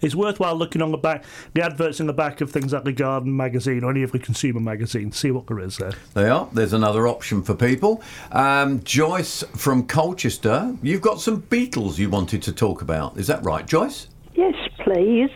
it's 0.01 0.13
worthwhile 0.13 0.55
looking 0.55 0.83
on 0.83 0.91
the 0.91 0.97
back, 0.99 1.23
the 1.55 1.63
adverts 1.63 1.99
in 1.99 2.05
the 2.05 2.13
back 2.13 2.39
of 2.39 2.51
things 2.51 2.71
like 2.71 2.83
the 2.83 2.91
Garden 2.93 3.35
magazine 3.35 3.83
or 3.83 3.89
any 3.89 4.03
of 4.03 4.11
the 4.11 4.19
consumer 4.19 4.59
magazines, 4.59 5.17
see 5.17 5.31
what 5.31 5.47
there 5.47 5.59
is 5.59 5.77
there. 5.77 5.93
They 6.13 6.29
are. 6.29 6.47
There's 6.53 6.73
another 6.73 7.07
option 7.07 7.41
for 7.41 7.55
people. 7.55 8.03
Um, 8.31 8.83
Joyce 8.83 9.43
from 9.55 9.87
Colchester, 9.87 10.75
you've 10.83 11.01
got 11.01 11.19
some 11.19 11.37
beetles 11.37 11.97
you 11.97 12.11
wanted 12.11 12.43
to 12.43 12.51
talk 12.53 12.83
about. 12.83 13.17
Is 13.17 13.25
that 13.25 13.43
right, 13.43 13.65
Joyce? 13.65 14.07
Yes, 14.35 14.53
please. 14.83 15.31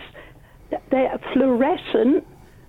They're 0.92 1.20
fluorescent, 1.34 2.26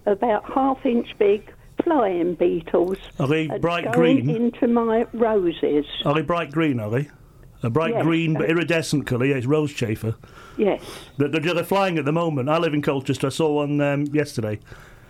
about 0.07 0.45
half 0.53 0.85
inch 0.85 1.09
big 1.19 1.53
flying 1.83 2.35
beetles. 2.35 2.99
Are 3.19 3.27
they 3.27 3.47
bright 3.59 3.93
going 3.93 4.25
green? 4.25 4.31
into 4.37 4.69
my 4.69 5.07
roses. 5.13 5.85
Are 6.05 6.15
they 6.15 6.23
bright 6.23 6.51
green, 6.53 6.79
are 6.81 6.91
they? 6.91 7.09
A 7.63 7.71
bright 7.71 7.95
Yes, 7.95 8.03
green 8.03 8.35
but 8.35 8.51
iridescent 8.51 9.07
colour, 9.07 9.25
yeah, 9.25 9.37
it's 9.37 9.47
rose 9.47 9.73
chafer. 9.73 10.15
Yes. 10.59 10.83
They're, 11.17 11.29
they're, 11.29 11.55
they're 11.55 11.65
flying 11.65 11.97
at 11.99 12.05
the 12.05 12.13
moment. 12.13 12.51
I 12.51 12.59
live 12.59 12.75
in 12.75 12.83
Colchester. 12.83 13.29
I 13.29 13.31
saw 13.31 13.53
one 13.53 13.81
um, 13.81 14.05
yesterday. 14.13 14.61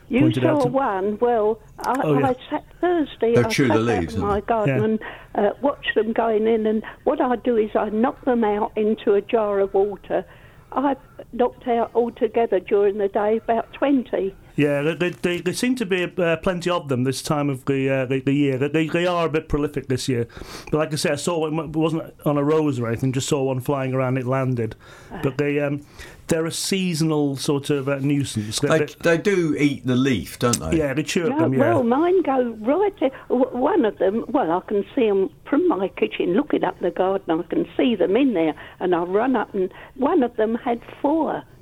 You 0.08 0.20
Pointed 0.20 0.44
out 0.44 0.58
saw 0.62 0.67
to- 0.69 0.73
one. 0.73 1.19
Well, 1.19 1.61
I, 1.81 2.00
Oh, 2.05 2.19
yeah. 2.19 2.29
I 2.29 2.37
sat 2.50 2.64
Thursday. 2.81 3.35
They'll 3.35 3.47
I 3.47 3.49
chew 3.49 3.67
the 3.67 3.73
sat 3.75 3.79
out 3.81 3.85
leaves, 4.00 4.14
in 4.14 4.20
my 4.20 4.40
garden 4.43 4.76
Yeah. 4.79 4.85
and 4.85 5.00
uh, 5.35 5.50
watched 5.62 5.94
them 5.97 6.12
going 6.12 6.47
in. 6.47 6.67
And 6.67 6.85
what 7.02 7.20
I 7.20 7.35
do 7.37 7.56
is 7.56 7.70
I 7.75 7.88
knock 7.88 8.25
them 8.25 8.44
out 8.44 8.70
into 8.76 9.14
a 9.14 9.20
jar 9.20 9.58
of 9.58 9.75
water. 9.75 10.25
I've 10.70 10.99
knocked 11.32 11.66
out 11.69 11.90
altogether 11.94 12.61
during 12.61 12.99
the 12.99 13.08
day 13.08 13.38
about 13.38 13.72
twenty. 13.72 14.34
Yeah, 14.56 14.82
they, 14.82 14.94
they, 14.94 15.11
they, 15.11 15.40
there 15.40 15.52
seem 15.52 15.75
to 15.76 15.84
be 15.87 16.05
uh, 16.16 16.37
plenty 16.37 16.70
of 16.70 16.87
them 16.88 17.02
this 17.02 17.22
time 17.22 17.50
of 17.50 17.64
the 17.64 17.90
uh, 17.90 18.06
the, 18.06 18.20
the 18.20 18.32
year. 18.32 18.56
They, 18.56 18.87
they 18.87 19.05
are 19.06 19.26
a 19.26 19.28
bit 19.28 19.49
prolific 19.49 19.88
this 19.88 20.08
year. 20.08 20.28
But 20.70 20.78
like 20.78 20.93
I 20.93 20.96
say, 20.96 21.11
I 21.11 21.16
saw 21.16 21.40
one, 21.40 21.58
it 21.58 21.75
wasn't 21.76 22.14
on 22.25 22.38
a 22.38 22.44
rose 22.44 22.78
or 22.78 22.87
anything, 22.87 23.12
just 23.12 23.28
saw 23.28 23.42
one 23.42 23.59
flying 23.61 23.94
around, 23.94 24.16
it 24.16 24.26
landed. 24.26 24.76
But 25.25 25.38
they, 25.38 25.59
um, 25.59 25.85
they're 26.28 26.47
a 26.47 26.52
seasonal 26.52 27.35
sort 27.37 27.68
of 27.71 27.88
uh, 27.88 27.97
nuisance. 27.99 28.61
They- 28.61 28.68
They, 28.68 28.78
they- 28.78 28.94
they 29.16 29.18
do 29.18 29.56
eat 29.59 29.87
the 29.87 29.97
leaf, 29.97 30.38
don't 30.38 30.59
they? 30.61 30.78
yeah, 30.78 30.94
they 30.94 31.02
chew 31.02 31.25
at 31.25 31.30
No, 31.30 31.38
them, 31.40 31.54
yeah. 31.54 31.59
well, 31.61 31.83
mine 31.83 32.23
go 32.23 32.50
right. 32.61 32.97
To, 32.99 33.11
one 33.28 33.85
of 33.85 33.99
them, 33.99 34.25
well, 34.28 34.52
I 34.52 34.61
can 34.68 34.85
see 34.94 35.09
them 35.09 35.30
from 35.50 35.66
my 35.68 35.88
kitchen, 35.88 36.35
looking 36.35 36.62
up 36.62 36.78
the 36.78 36.92
garden. 36.92 37.40
I 37.40 37.42
can 37.42 37.66
see 37.76 37.97
them 37.97 38.16
in 38.16 38.35
there, 38.35 38.54
and 38.78 38.94
I 38.94 39.02
run 39.02 39.35
up, 39.35 39.52
and 39.52 39.73
one 39.97 40.23
of 40.23 40.37
them 40.37 40.54
had 40.54 40.80
four 41.02 41.13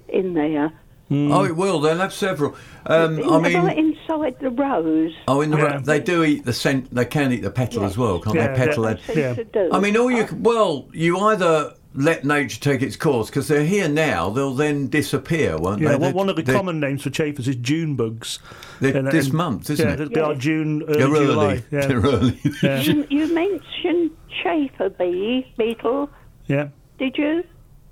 in 0.08 0.34
there. 0.34 0.72
Oh, 1.14 1.44
it 1.44 1.54
will. 1.56 1.78
They'll 1.78 1.98
have 1.98 2.12
several. 2.14 2.56
Um, 2.86 3.18
In- 3.18 3.28
I 3.28 3.38
mean, 3.38 3.58
right 3.58 3.76
inside 3.76 4.36
the 4.40 4.48
rose. 4.48 5.12
oh, 5.28 5.42
in 5.42 5.50
the 5.50 5.58
Yeah. 5.58 5.78
they 5.78 6.00
do 6.00 6.24
eat 6.24 6.46
the 6.46 6.54
scent. 6.54 6.94
They 6.94 7.04
can 7.04 7.32
eat 7.32 7.42
the 7.42 7.50
petal 7.50 7.84
as 7.84 7.98
well, 7.98 8.18
can't 8.18 8.34
Yeah, 8.34 8.48
they? 8.48 8.56
Petal. 8.66 8.84
yeah. 8.90 8.96
Yeah. 9.14 9.34
do. 9.52 9.68
I 9.72 9.78
mean, 9.78 9.94
all 9.98 10.10
you 10.10 10.26
well, 10.40 10.88
you 10.94 11.18
either 11.18 11.74
let 11.94 12.24
nature 12.24 12.58
take 12.58 12.80
its 12.80 12.96
course 12.96 13.28
because 13.28 13.46
they're 13.48 13.66
here 13.66 13.88
now. 13.90 14.30
They'll 14.30 14.54
then 14.54 14.88
disappear, 14.88 15.58
won't 15.58 15.82
Yeah, 15.82 15.90
they? 15.90 15.96
well, 15.98 16.12
one 16.14 16.30
of 16.30 16.36
the 16.36 16.42
common 16.44 16.80
names 16.80 17.02
for 17.02 17.10
chafers 17.10 17.46
is 17.46 17.56
June 17.56 17.94
bugs. 17.94 18.38
They're 18.80 18.96
And- 18.96 19.08
this 19.08 19.26
and- 19.26 19.34
month, 19.34 19.68
isn't 19.68 19.86
yeah, 19.86 20.02
it? 20.06 20.14
They 20.14 20.20
are 20.22 20.34
June, 20.34 20.82
early 20.84 20.94
They're 20.98 21.08
early. 21.08 21.26
July. 21.26 21.62
Yeah. 21.70 21.86
They're 21.88 22.00
early. 22.00 22.38
Yeah. 22.62 22.80
you, 22.80 23.06
you 23.10 23.34
mentioned 23.34 24.12
chafer 24.42 24.88
bee 24.88 25.46
beetle, 25.58 26.08
yeah. 26.46 26.68
did 26.98 27.18
you? 27.18 27.44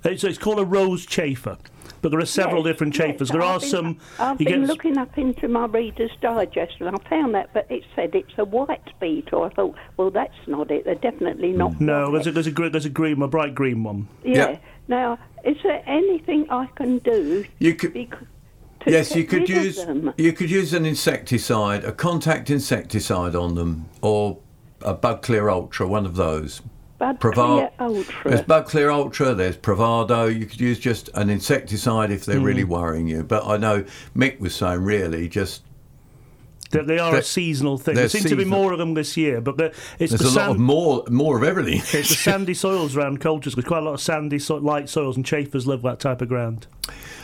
It's, 0.04 0.24
it's 0.24 0.38
called 0.38 0.58
a 0.58 0.64
rose 0.64 1.04
chafer, 1.04 1.58
but 2.00 2.10
there 2.10 2.20
are 2.20 2.26
several 2.26 2.64
Yes, 2.64 2.72
different 2.72 2.94
yes, 2.96 3.06
chafers. 3.06 3.28
There 3.28 3.42
I've 3.42 3.56
are 3.56 3.60
been- 3.60 3.68
some. 3.68 3.98
I've 4.18 4.38
been 4.38 4.46
get- 4.48 4.60
looking 4.60 4.98
up 4.98 5.16
into 5.18 5.48
my 5.48 5.66
Reader's 5.66 6.10
Digest 6.20 6.74
and 6.80 6.88
I 6.88 7.08
found 7.08 7.34
that, 7.34 7.50
but 7.52 7.66
it 7.70 7.84
said 7.94 8.14
it's 8.14 8.32
a 8.38 8.44
white 8.44 8.98
beetle. 9.00 9.42
I 9.42 9.50
thought, 9.50 9.74
well, 9.96 10.10
that's 10.10 10.34
not 10.46 10.70
it. 10.70 10.84
They're 10.84 10.94
definitely 10.94 11.52
hmm. 11.52 11.58
not. 11.58 11.80
No, 11.80 12.12
there's 12.12 12.26
a, 12.26 12.32
there's 12.32 12.46
a 12.46 12.50
gre- 12.52 12.68
there's 12.68 12.86
a 12.86 12.90
green, 12.90 13.20
a 13.22 13.28
bright 13.28 13.54
green 13.54 13.82
one. 13.82 14.08
Yeah. 14.24 14.50
Yeah. 14.50 14.58
Now, 14.88 15.18
is 15.44 15.56
there 15.62 15.82
anything 15.86 16.46
I 16.50 16.66
can 16.74 16.98
do? 16.98 17.44
You 17.58 17.74
could- 17.74 17.94
bec- 17.94 18.18
to 18.80 18.90
Yes, 18.90 19.14
you 19.14 19.24
could 19.24 19.46
use 19.46 19.76
them? 19.84 20.14
you 20.16 20.32
could 20.32 20.50
use 20.50 20.72
an 20.72 20.86
insecticide, 20.86 21.84
a 21.84 21.92
contact 21.92 22.48
insecticide 22.48 23.34
on 23.34 23.54
them, 23.54 23.86
or 24.00 24.38
a 24.80 24.94
bug 24.94 25.20
clear 25.20 25.50
ultra, 25.50 25.86
one 25.86 26.06
of 26.06 26.16
those. 26.16 26.62
Bud 27.00 27.18
Prova- 27.18 27.34
Clear 27.34 27.70
Ultra. 27.80 28.30
There's 28.30 28.42
Bug 28.42 28.66
Clear 28.66 28.90
Ultra, 28.90 29.34
there's 29.34 29.56
Bravado. 29.56 30.26
You 30.26 30.46
could 30.46 30.60
use 30.60 30.78
just 30.78 31.08
an 31.14 31.30
insecticide 31.30 32.10
if 32.12 32.24
they're 32.26 32.38
Hmm. 32.38 32.44
really 32.44 32.64
worrying 32.64 33.08
you. 33.08 33.24
But 33.24 33.44
I 33.46 33.56
know 33.56 33.84
Mick 34.16 34.38
was 34.38 34.54
saying, 34.54 34.82
really, 34.84 35.26
just 35.28 35.62
that 36.72 36.86
they 36.86 36.98
are 37.00 37.10
They're- 37.10 37.20
a 37.20 37.24
seasonal 37.24 37.78
thing. 37.78 37.96
There 37.96 38.08
seem 38.08 38.22
to 38.24 38.36
be 38.36 38.44
more 38.44 38.72
of 38.72 38.78
them 38.78 38.94
this 38.94 39.16
year, 39.16 39.40
but 39.40 39.56
the- 39.56 39.72
it's 39.98 40.12
there's 40.12 40.20
the 40.34 40.40
a 40.40 40.40
lot 40.40 40.50
of 40.50 40.58
more 40.60 41.02
more 41.10 41.36
of 41.36 41.42
everything. 41.42 41.78
It's 41.98 42.10
the 42.10 42.14
sandy 42.30 42.54
soils 42.54 42.94
around 42.96 43.20
Colchester. 43.20 43.56
There's 43.60 43.66
quite 43.66 43.78
a 43.82 43.86
lot 43.86 43.94
of 43.94 44.00
sandy, 44.00 44.38
so- 44.38 44.56
light 44.56 44.88
soils, 44.88 45.16
and 45.16 45.24
chafers 45.26 45.66
live 45.66 45.82
that 45.82 45.98
type 45.98 46.20
of 46.22 46.28
ground. 46.28 46.66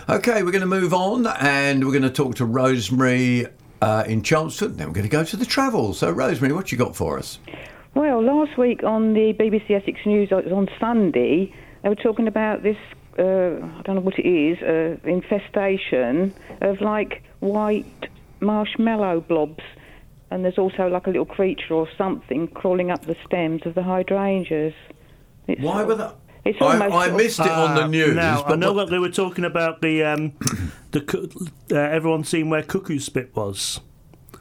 Okay, 0.08 0.42
we're 0.42 0.52
going 0.52 0.60
to 0.62 0.66
move 0.66 0.94
on 0.94 1.26
and 1.26 1.84
we're 1.84 1.92
going 1.92 2.02
to 2.02 2.10
talk 2.10 2.34
to 2.36 2.44
Rosemary 2.44 3.46
uh, 3.82 4.04
in 4.06 4.22
Chelmsford. 4.22 4.78
Then 4.78 4.86
we're 4.88 4.94
going 4.94 5.06
to 5.08 5.10
go 5.10 5.22
to 5.22 5.36
the 5.36 5.44
travel. 5.46 5.92
So, 5.94 6.10
Rosemary, 6.10 6.54
what 6.54 6.72
you 6.72 6.78
got 6.78 6.96
for 6.96 7.18
us? 7.18 7.38
Well, 7.96 8.22
last 8.22 8.58
week 8.58 8.82
on 8.84 9.14
the 9.14 9.32
BBC 9.32 9.70
Essex 9.70 9.98
News, 10.04 10.30
on 10.30 10.68
Sunday, 10.78 11.50
they 11.82 11.88
were 11.88 11.94
talking 11.94 12.28
about 12.28 12.62
this, 12.62 12.76
uh, 13.18 13.22
I 13.22 13.80
don't 13.84 13.94
know 13.94 14.00
what 14.02 14.18
it 14.18 14.28
is, 14.28 14.58
uh, 14.62 14.98
infestation 15.08 16.34
of 16.60 16.82
like 16.82 17.22
white 17.40 18.10
marshmallow 18.40 19.22
blobs. 19.22 19.64
And 20.30 20.44
there's 20.44 20.58
also 20.58 20.88
like 20.88 21.06
a 21.06 21.10
little 21.10 21.24
creature 21.24 21.72
or 21.72 21.88
something 21.96 22.48
crawling 22.48 22.90
up 22.90 23.06
the 23.06 23.16
stems 23.24 23.62
of 23.64 23.74
the 23.74 23.82
hydrangeas. 23.82 24.74
It's 25.48 25.62
Why 25.62 25.76
sort 25.76 25.86
were 25.86 25.94
that? 25.94 26.16
It's 26.44 26.60
I, 26.60 26.64
almost 26.74 26.94
I 26.94 27.06
sort 27.06 27.16
missed 27.16 27.40
it 27.40 27.48
on 27.50 27.74
the 27.76 27.82
Ah, 27.84 27.86
news. 27.86 28.14
Now 28.14 28.42
I 28.42 28.48
but 28.50 28.58
know 28.58 28.74
what- 28.74 28.84
that 28.86 28.90
they 28.90 28.98
were 28.98 29.08
talking 29.08 29.44
about 29.46 29.80
The 29.80 30.04
um, 30.04 30.32
the 30.90 31.00
uh, 31.72 31.76
everyone 31.76 32.24
seen 32.24 32.50
where 32.50 32.62
cuckoo 32.62 32.98
spit 32.98 33.34
was, 33.34 33.80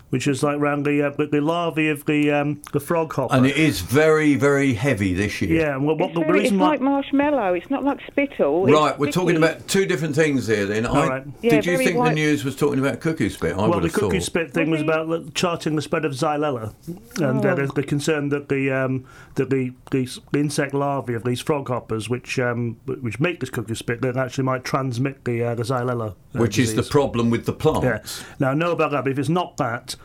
which 0.09 0.27
is 0.27 0.43
like 0.43 0.59
round 0.59 0.85
the 0.85 1.01
uh, 1.01 1.09
the- 1.09 1.25
the 1.27 1.41
larvae 1.41 1.89
of 1.89 2.05
the 2.05 2.31
um, 2.31 2.61
the 2.73 2.79
frog 2.79 3.11
hopper. 3.13 3.35
and 3.35 3.45
it 3.45 3.57
is 3.57 3.81
very, 3.81 4.35
very 4.35 4.73
heavy 4.73 5.13
this 5.13 5.41
year. 5.41 5.61
yeah, 5.61 5.75
and 5.75 5.85
what, 5.85 5.97
what 5.97 6.11
It's, 6.11 6.19
the 6.19 6.25
very- 6.25 6.39
reason 6.41 6.55
it's 6.55 6.61
why 6.61 6.67
like 6.69 6.81
marshmallow. 6.81 7.53
It's 7.55 7.69
not 7.69 7.83
like 7.83 7.99
spittle. 8.07 8.65
Right, 8.67 8.97
we're 8.97 9.11
talking 9.11 9.35
about 9.37 9.67
two 9.67 9.85
different 9.85 10.15
things 10.15 10.47
here. 10.47 10.65
Then, 10.65 10.85
I, 10.85 11.07
right. 11.07 11.23
Yeah, 11.41 11.49
did 11.51 11.65
you 11.65 11.71
very 11.73 11.85
think 11.85 11.97
the 12.03 12.11
news 12.11 12.45
was 12.45 12.55
talking 12.55 12.79
about 12.79 12.99
cuckoo 13.01 13.29
spit? 13.29 13.53
I 13.53 13.57
well, 13.57 13.69
would 13.71 13.83
the 13.83 13.87
have 13.87 13.93
cuckoo 13.93 14.11
thought. 14.19 14.23
spit 14.23 14.53
thing 14.53 14.69
was 14.71 14.81
about 14.81 15.09
the- 15.09 15.29
charting 15.33 15.75
the 15.75 15.81
spread 15.81 16.05
of 16.05 16.11
xylella, 16.13 16.73
and 16.87 16.99
Oh. 17.21 17.27
uh, 17.29 17.41
they're, 17.41 17.55
they're 17.55 17.65
that 18.29 18.45
the 18.49 18.71
um, 18.71 19.05
that 19.35 19.49
the, 19.49 19.73
these 19.91 20.19
the 20.31 20.39
insect 20.39 20.73
larvae 20.73 21.13
of 21.13 21.23
these 21.23 21.41
frog 21.41 21.67
hoppers, 21.67 22.09
which 22.09 22.37
um, 22.39 22.77
which 22.85 23.19
make 23.19 23.39
this 23.39 23.49
cuckoo 23.49 23.75
spit, 23.75 24.01
that 24.01 24.15
actually 24.17 24.43
might 24.43 24.63
transmit 24.63 25.25
the 25.25 25.43
uh, 25.43 25.55
the 25.55 25.63
xylella, 25.63 26.11
uh, 26.11 26.39
which 26.39 26.57
is 26.59 26.75
the 26.75 26.83
problem 26.83 27.29
with 27.29 27.45
the 27.45 27.53
plants. 27.53 28.21
Yeah. 28.21 28.35
Now 28.39 28.51
I 28.51 28.53
know 28.53 28.71
about 28.71 28.91
that, 28.91 29.03
but 29.03 29.11
if 29.11 29.19
it's 29.19 29.29
not 29.29 29.57
that, 29.57 29.95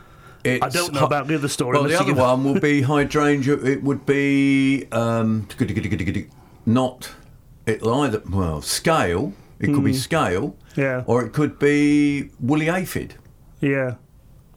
It's 0.43 0.63
I 0.63 0.69
don't 0.69 0.93
know 0.93 1.01
hy- 1.01 1.05
about 1.05 1.27
the 1.27 1.35
other 1.35 1.47
story. 1.47 1.73
Well, 1.77 1.87
the 1.87 1.99
other 1.99 2.13
one 2.15 2.43
will 2.43 2.59
be 2.59 2.81
hydrangea. 2.93 3.55
It 3.63 3.83
would 3.83 4.05
be 4.05 4.87
um, 4.91 5.47
not. 6.65 7.11
It'll 7.65 7.93
either 8.01 8.21
well 8.29 8.61
scale. 8.61 9.33
It 9.59 9.67
could 9.67 9.83
be 9.83 9.93
scale, 9.93 10.55
Hmm. 10.73 10.81
Yeah. 10.81 11.03
or 11.05 11.23
it 11.23 11.33
could 11.33 11.59
be 11.59 12.29
woolly 12.39 12.67
aphid. 12.69 13.13
Yeah. 13.59 13.95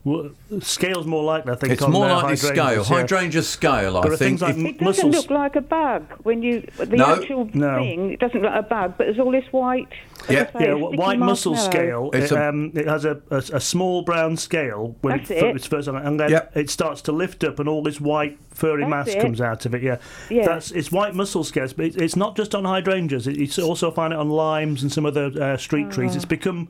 Well, 0.03 0.31
scale's 0.61 1.07
more 1.07 1.23
likely, 1.25 1.53
I 1.53 1.57
think. 1.57 1.73
It's 1.75 1.83
on, 1.83 1.91
more 1.93 2.07
uh, 2.09 2.15
likely 2.23 2.37
scale. 2.37 2.77
yeah. 2.77 2.83
Hydrangea 2.85 3.43
scale, 3.43 3.97
I 3.99 4.03
There 4.09 4.17
think. 4.17 4.41
like 4.43 4.51
if- 4.51 4.57
m- 4.59 4.67
It 4.67 4.79
doesn't 4.79 5.07
mussels. 5.11 5.15
look 5.15 5.31
like 5.31 5.57
a 5.57 5.61
bug 5.63 6.05
when 6.25 6.43
you 6.43 6.67
the 6.79 6.87
No. 6.97 7.17
actual 7.17 7.49
No. 7.55 7.77
thing. 7.79 8.13
It 8.13 8.21
doesn't 8.21 8.41
look 8.43 8.51
like 8.51 8.65
a 8.65 8.69
bug, 8.69 8.95
but 8.99 9.05
there's 9.07 9.19
all 9.19 9.31
this 9.31 9.45
white. 9.51 9.89
As 10.29 10.35
Yeah. 10.35 10.51
Yeah, 10.55 10.67
it's 10.75 10.81
wh- 10.81 10.87
sticky 10.89 10.97
white 10.97 11.19
mussel 11.19 11.57
scale. 11.57 12.11
It's 12.13 12.33
It, 12.33 12.37
a- 12.39 12.49
um, 12.49 12.73
it 12.75 12.87
has 12.87 13.05
a, 13.05 13.21
a, 13.31 13.37
a 13.37 13.61
small 13.61 14.03
brown 14.03 14.37
scale 14.37 14.97
when 15.03 15.21
it, 15.21 15.31
it. 15.31 15.57
it's 15.57 15.67
first 15.67 15.89
on, 15.89 15.97
and 15.97 16.19
then 16.21 16.31
Yep. 16.31 16.57
it 16.57 16.71
starts 16.71 17.03
to 17.03 17.13
lift 17.13 17.45
up, 17.45 17.59
and 17.59 17.69
all 17.69 17.83
this 17.83 18.01
white 18.01 18.39
furry 18.51 18.83
That's 18.83 18.91
mass 18.91 19.09
it. 19.09 19.21
comes 19.21 19.41
out 19.41 19.67
of 19.67 19.75
it. 19.75 19.83
Yeah, 19.83 19.97
Yeah. 20.31 20.47
That's 20.47 20.71
it's 20.71 20.93
white 20.93 21.15
mussel 21.15 21.45
scales, 21.45 21.73
but 21.73 21.87
it, 21.87 21.97
it's 21.97 22.17
not 22.17 22.37
just 22.37 22.55
on 22.55 22.65
hydrangeas. 22.65 23.27
It, 23.27 23.37
it's 23.41 23.59
also 23.59 23.91
find 23.91 24.13
it 24.13 24.19
on 24.19 24.29
limes 24.31 24.83
and 24.83 24.93
some 24.93 25.05
other 25.07 25.31
uh, 25.41 25.57
street 25.57 25.91
trees. 25.91 26.13
Ah. 26.13 26.17
It's 26.17 26.25
become. 26.25 26.69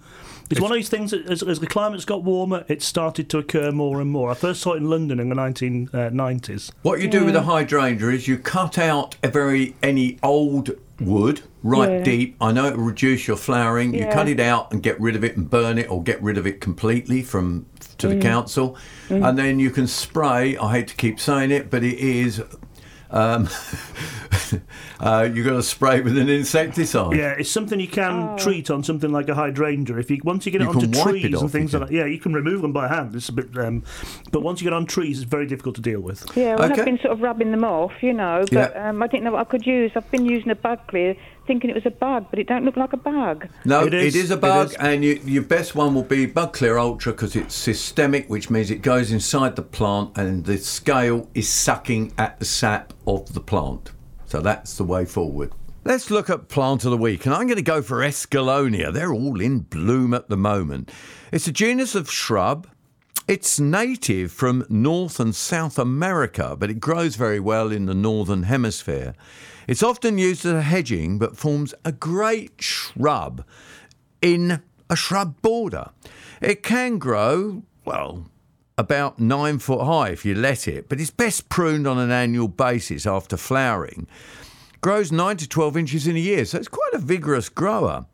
It's, 0.51 0.61
one 0.61 0.71
of 0.71 0.77
these 0.77 0.91
things 0.91 1.11
that 1.13 1.25
as, 1.31 1.43
as 1.43 1.59
the 1.61 1.67
climate's 1.67 2.05
got 2.05 2.23
warmer, 2.23 2.67
it 2.69 2.83
started 2.83 3.31
to 3.31 3.39
occur 3.39 3.73
more 3.73 4.03
and 4.03 4.11
more. 4.11 4.31
I 4.31 4.35
first 4.35 4.61
saw 4.61 4.75
it 4.75 4.77
in 4.77 4.91
London 4.91 5.19
in 5.19 5.31
the 5.31 5.35
1990s. 5.35 6.71
What 6.83 7.01
you 7.01 7.09
do 7.09 7.25
with 7.25 7.35
a 7.35 7.43
hydrangea 7.43 8.09
is 8.11 8.29
you 8.29 8.39
cut 8.39 8.77
out 8.79 9.17
a 9.23 9.29
very 9.29 9.75
any 9.83 10.19
old 10.23 10.71
wood 11.07 11.41
right 11.63 11.91
Yeah. 11.91 12.03
deep. 12.03 12.37
I 12.41 12.53
know 12.53 12.67
it 12.67 12.77
will 12.77 12.85
reduce 12.85 13.27
your 13.29 13.37
flowering. 13.37 13.95
You 13.95 14.07
cut 14.13 14.29
it 14.29 14.41
out 14.41 14.73
and 14.73 14.83
get 14.83 15.01
rid 15.01 15.17
of 15.17 15.25
it 15.25 15.37
and 15.37 15.49
burn 15.49 15.79
it, 15.79 15.91
or 15.91 16.03
get 16.03 16.23
rid 16.23 16.37
of 16.39 16.47
it 16.47 16.61
completely 16.61 17.23
from 17.23 17.67
to 17.99 18.07
Mm. 18.09 18.11
the 18.11 18.21
council, 18.21 18.77
and 19.09 19.39
then 19.39 19.59
you 19.61 19.71
can 19.71 19.87
spray. 19.87 20.57
I 20.57 20.73
hate 20.73 20.89
to 20.89 20.97
keep 20.97 21.21
saying 21.21 21.51
it, 21.51 21.71
but 21.71 21.83
it 21.85 21.99
is. 21.99 22.43
Um, 23.15 23.49
uh, 25.01 25.29
you've 25.33 25.47
got 25.47 25.53
to 25.55 25.63
spray 25.63 26.01
with 26.01 26.19
an 26.19 26.29
insecticide. 26.29 27.17
Yeah, 27.17 27.31
it's 27.39 27.49
something 27.51 27.79
you 27.79 27.89
can 27.89 28.15
Oh. 28.15 28.37
treat 28.39 28.71
on 28.71 28.83
something 28.83 29.13
like 29.13 29.29
a 29.29 29.35
hydrangea. 29.35 29.97
If 29.99 30.11
you 30.11 30.21
once 30.25 30.45
you 30.47 30.53
get 30.53 30.61
it 30.61 30.65
You 30.65 30.71
onto 30.71 30.81
can 30.81 30.91
wipe 30.99 31.07
it 31.15 31.21
trees 31.21 31.35
off, 31.37 31.43
and 31.43 31.51
things 31.53 31.73
like 31.75 31.89
that, 31.89 31.93
yeah, 31.95 32.07
you 32.07 32.19
can 32.19 32.33
remove 32.35 32.61
them 32.63 32.73
by 32.73 32.89
hand. 32.89 33.15
It's 33.15 33.29
a 33.29 33.33
bit, 33.33 33.57
um, 33.57 33.85
but 34.33 34.43
once 34.43 34.61
you 34.61 34.65
get 34.65 34.73
on 34.73 34.85
trees, 34.87 35.21
it's 35.23 35.31
very 35.31 35.47
difficult 35.47 35.77
to 35.77 35.81
deal 35.81 36.01
with. 36.01 36.27
Yeah, 36.37 36.57
well, 36.57 36.71
Okay. 36.73 36.81
I've 36.81 36.85
been 36.87 36.99
sort 36.99 37.13
of 37.13 37.21
rubbing 37.23 37.53
them 37.53 37.65
off, 37.65 37.93
you 38.03 38.13
know, 38.13 38.41
but 38.51 38.73
Yeah. 38.75 38.89
um, 38.91 39.03
I 39.03 39.07
didn't 39.07 39.25
know 39.25 39.33
what 39.33 39.41
I 39.43 39.45
could 39.45 39.65
use. 39.67 39.93
I've 39.95 40.11
been 40.11 40.27
using 40.27 40.51
a 40.51 40.57
bug 40.57 40.81
clear, 40.89 41.15
thinking 41.47 41.71
it 41.71 41.75
was 41.75 41.87
a 41.87 41.91
bug, 41.91 42.27
but 42.31 42.39
it 42.39 42.47
don't 42.47 42.65
look 42.65 42.77
like 42.77 42.93
a 42.93 42.97
bug. 42.97 43.49
No, 43.65 43.87
It 43.87 43.95
it 43.95 44.03
is, 44.05 44.17
is, 44.17 44.31
a 44.31 44.37
bug, 44.37 44.69
is. 44.71 44.77
and 44.77 45.05
you, 45.05 45.21
your 45.25 45.43
best 45.43 45.75
one 45.75 45.95
will 45.95 46.03
be 46.03 46.27
Bug 46.27 46.53
Clear 46.53 46.79
Ultra 46.79 47.13
because 47.13 47.37
it's 47.37 47.55
systemic, 47.55 48.29
which 48.29 48.51
means 48.51 48.71
it 48.71 48.83
goes 48.83 49.13
inside 49.13 49.57
the 49.57 49.63
plant 49.63 50.17
and 50.17 50.45
the 50.45 50.59
scale 50.59 51.29
is 51.35 51.49
sucking 51.49 52.13
at 52.19 52.39
the 52.39 52.45
sap 52.45 52.93
of 53.07 53.33
the 53.35 53.41
plant. 53.41 53.93
So 54.27 54.41
that's 54.41 54.77
the 54.77 54.85
way 54.85 55.05
forward. 55.05 55.53
Let's 55.85 56.11
look 56.11 56.31
at 56.31 56.49
plant 56.49 56.85
of 56.87 56.91
the 56.91 56.97
week, 56.97 57.27
and 57.27 57.35
I'm 57.35 57.47
going 57.47 57.57
to 57.57 57.63
go 57.63 57.83
for 57.83 57.99
Escallonia. 57.99 58.91
They're 58.93 59.13
all 59.13 59.39
in 59.41 59.61
bloom 59.61 60.15
at 60.15 60.31
the 60.31 60.37
moment. 60.37 60.91
It's 61.31 61.47
a 61.47 61.53
genus 61.53 61.95
of 61.95 62.11
shrub. 62.11 62.67
It's 63.29 63.61
native 63.61 64.33
from 64.33 64.67
North 64.69 65.21
and 65.21 65.35
South 65.35 65.79
America, 65.79 66.57
but 66.59 66.71
it 66.71 66.81
grows 66.81 67.17
very 67.17 67.41
well 67.41 67.71
in 67.71 67.87
the 67.87 67.95
Northern 67.95 68.45
Hemisphere. 68.45 69.15
It's 69.67 69.83
often 69.83 70.19
used 70.19 70.45
as 70.45 70.53
a 70.53 70.63
hedging, 70.63 71.19
but 71.19 71.37
forms 71.37 71.75
a 71.85 71.93
great 71.93 72.61
shrub 72.61 73.45
in 74.21 74.63
a 74.91 74.97
shrub 74.97 75.41
border. 75.43 75.91
It 76.41 76.63
can 76.63 76.99
grow, 76.99 77.63
well, 77.85 78.27
about 78.77 79.19
nine 79.19 79.59
foot 79.59 79.85
high 79.85 80.11
if 80.11 80.25
you 80.25 80.35
let 80.35 80.67
it, 80.67 80.89
but 80.89 81.01
it's 81.01 81.11
best 81.11 81.49
pruned 81.49 81.87
on 81.87 81.99
an 81.99 82.11
annual 82.11 82.49
basis 82.49 83.07
after 83.07 83.37
flowering. 83.37 84.07
Grows 84.81 85.11
9 85.11 85.39
to 85.39 85.49
12 85.49 85.77
inches 85.77 86.07
in 86.07 86.17
a 86.17 86.21
year, 86.21 86.45
so 86.45 86.59
it's 86.59 86.69
quite 86.69 86.93
a 86.93 86.99
vigorous 86.99 87.49
grower. 87.49 88.05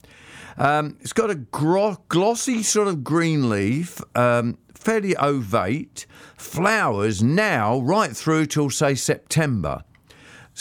Um, 0.56 0.98
it's 1.00 1.12
got 1.12 1.30
a 1.30 1.34
gro- 1.34 1.98
glossy 2.08 2.62
sort 2.62 2.86
of 2.86 3.02
green 3.02 3.48
leaf, 3.48 4.00
um, 4.14 4.58
fairly 4.74 5.14
ovate, 5.16 6.06
flowers 6.36 7.22
now 7.22 7.80
right 7.80 8.16
through 8.16 8.46
till 8.46 8.70
say 8.70 8.94
September. 8.94 9.82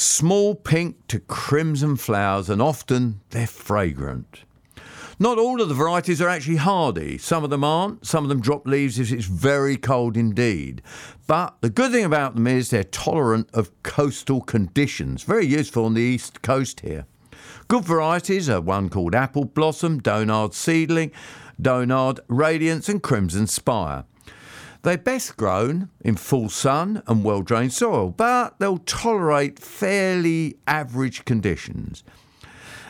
Small 0.01 0.55
pink 0.55 1.07
to 1.07 1.19
crimson 1.19 1.97
flowers, 1.97 2.49
and 2.49 2.61
often 2.61 3.19
they're 3.31 3.45
fragrant. 3.45 4.45
Not 5.19 5.37
all 5.37 5.61
of 5.61 5.67
the 5.67 5.75
varieties 5.75 6.21
are 6.21 6.29
actually 6.29 6.55
hardy. 6.55 7.17
Some 7.17 7.43
of 7.43 7.49
them 7.49 7.65
aren't. 7.65 8.07
Some 8.07 8.23
of 8.23 8.29
them 8.29 8.39
drop 8.39 8.65
leaves 8.65 8.97
if 8.97 9.11
it's 9.11 9.25
very 9.25 9.75
cold 9.75 10.15
indeed. 10.15 10.81
But 11.27 11.57
the 11.59 11.69
good 11.69 11.91
thing 11.91 12.05
about 12.05 12.35
them 12.35 12.47
is 12.47 12.69
they're 12.69 12.85
tolerant 12.85 13.49
of 13.53 13.71
coastal 13.83 14.39
conditions. 14.39 15.23
Very 15.23 15.45
useful 15.45 15.83
on 15.83 15.95
the 15.95 16.01
east 16.01 16.41
coast 16.41 16.79
here. 16.79 17.05
Good 17.67 17.83
varieties 17.83 18.49
are 18.49 18.61
one 18.61 18.87
called 18.87 19.13
Apple 19.13 19.43
Blossom, 19.43 19.99
Donard 19.99 20.53
Seedling, 20.53 21.11
Donard 21.61 22.21
Radiance, 22.29 22.87
and 22.87 23.03
Crimson 23.03 23.47
Spire. 23.47 24.05
They're 24.81 24.97
best 24.97 25.35
grown 25.35 25.89
in 26.01 26.15
full 26.15 26.49
sun 26.49 27.03
and 27.05 27.23
well 27.23 27.41
drained 27.41 27.73
soil, 27.73 28.11
but 28.11 28.59
they'll 28.59 28.77
tolerate 28.77 29.59
fairly 29.59 30.57
average 30.67 31.25
conditions. 31.25 32.03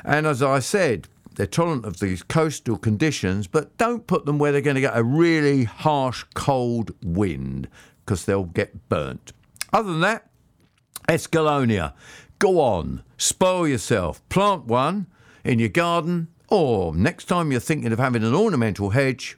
And 0.06 0.28
as 0.28 0.44
I 0.44 0.60
said, 0.60 1.08
they're 1.36 1.48
tolerant 1.48 1.86
of 1.86 2.00
these 2.00 2.22
coastal 2.22 2.78
conditions, 2.78 3.48
but 3.48 3.76
don't 3.78 4.08
put 4.08 4.26
them 4.26 4.38
where 4.38 4.52
they're 4.52 4.62
going 4.62 4.76
to 4.76 4.82
get 4.82 4.98
a 4.98 5.04
really 5.04 5.64
harsh, 5.64 6.26
cold 6.36 6.92
wind 7.04 7.68
because 8.06 8.26
they'll 8.26 8.44
get 8.44 8.90
burnt. 8.90 9.34
Other 9.72 9.92
than 9.92 10.02
that, 10.02 10.30
Escallonia, 11.08 11.94
go 12.40 12.60
on, 12.60 13.04
spoil 13.18 13.68
yourself, 13.68 14.28
plant 14.30 14.66
one 14.66 15.08
in 15.44 15.60
your 15.60 15.70
garden, 15.70 16.28
or 16.50 16.94
next 16.94 17.26
time 17.26 17.52
you're 17.52 17.60
thinking 17.60 17.92
of 17.92 18.00
having 18.00 18.24
an 18.24 18.34
ornamental 18.36 18.92
hedge, 18.92 19.38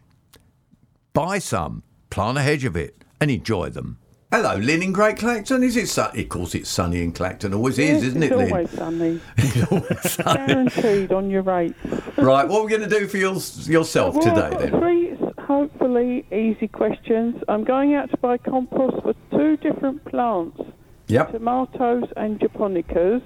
buy 1.13 1.37
some, 1.37 1.83
plant 2.11 2.37
a 2.37 2.41
hedge 2.41 2.65
of 2.65 2.75
it, 2.75 3.03
and 3.19 3.31
enjoy 3.31 3.69
them. 3.69 3.97
Hello, 4.31 4.55
Lynn 4.55 4.81
in 4.83 4.93
Great 4.93 5.17
Clacton. 5.17 5.61
Is 5.63 5.75
it 5.75 5.87
sunny? 5.89 6.21
Of 6.23 6.29
course, 6.29 6.55
it's 6.55 6.69
sunny 6.69 7.01
in 7.03 7.11
Clacton. 7.11 7.53
Always 7.53 7.77
Yes, 7.77 7.97
is, 7.97 8.03
isn't 8.09 8.23
it's 8.23 8.31
it, 8.31 8.37
Lynn? 8.37 8.51
always 8.51 8.69
sunny. 8.69 9.19
it's 9.37 9.71
always 9.71 10.17
Guaranteed 10.37 11.11
on 11.11 11.29
your 11.29 11.41
rates. 11.41 11.73
Right, 12.17 12.47
what 12.47 12.59
are 12.59 12.63
we 12.63 12.69
going 12.69 12.87
to 12.89 12.99
do 12.99 13.07
for 13.07 13.17
your, 13.17 13.33
yourself 13.33 14.15
Well, 14.15 14.23
today 14.23 14.55
I've 14.55 14.71
then? 14.71 14.79
three 14.79 15.17
hopefully 15.39 16.25
easy 16.31 16.67
questions. 16.69 17.41
I'm 17.49 17.65
going 17.65 17.93
out 17.95 18.09
to 18.11 18.17
buy 18.17 18.37
compost 18.37 19.03
for 19.03 19.13
two 19.31 19.57
different 19.57 20.05
plants. 20.05 20.61
Yep. 21.07 21.33
tomatoes 21.33 22.05
and 22.15 22.39
japonicas. 22.39 23.21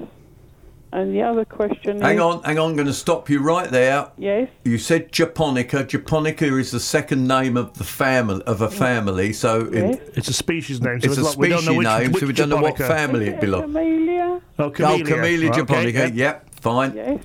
And 0.94 1.14
the 1.14 1.22
other 1.24 1.44
question 1.44 2.00
Hang 2.00 2.16
is... 2.16 2.22
on, 2.22 2.44
hang 2.44 2.58
on. 2.58 2.70
I'm 2.70 2.76
going 2.76 2.88
to 2.88 2.94
stop 2.94 3.30
you 3.30 3.42
right 3.42 3.70
there. 3.70 4.10
Yes. 4.18 4.50
You 4.64 4.78
said 4.78 5.12
Japonica. 5.12 5.84
Japonica 5.84 6.46
is 6.58 6.72
the 6.72 6.80
second 6.80 7.28
name 7.28 7.58
of 7.58 7.78
the 7.78 7.84
family 7.84 8.42
of 8.44 8.62
a 8.62 8.70
family. 8.72 9.34
So 9.34 9.62
in- 9.68 9.90
Yes. 9.90 10.00
It's 10.16 10.28
a 10.30 10.34
species 10.34 10.82
name. 10.82 11.02
So 11.02 11.08
it's 11.10 11.18
a 11.18 11.24
like, 11.24 11.38
we 11.38 11.50
don't 11.50 11.60
species 11.60 11.70
know 11.72 11.78
which, 11.78 11.88
name, 11.88 12.12
which 12.14 12.22
so 12.22 12.28
we 12.28 12.34
don't 12.34 12.50
know 12.50 12.62
what 12.62 12.78
family 12.78 13.26
Is 13.28 13.34
it 13.34 13.36
it 13.36 13.42
belongs. 13.42 13.64
camellia? 13.66 14.42
Oh, 14.58 14.64
Oh, 14.66 14.70
camellia. 14.72 15.04
Camellia 15.06 15.50
Right, 15.50 15.58
japonica. 15.60 16.04
okay, 16.06 16.14
yeah. 16.14 16.26
Yep, 16.26 16.50
fine. 16.62 16.96
Yes. 16.96 17.20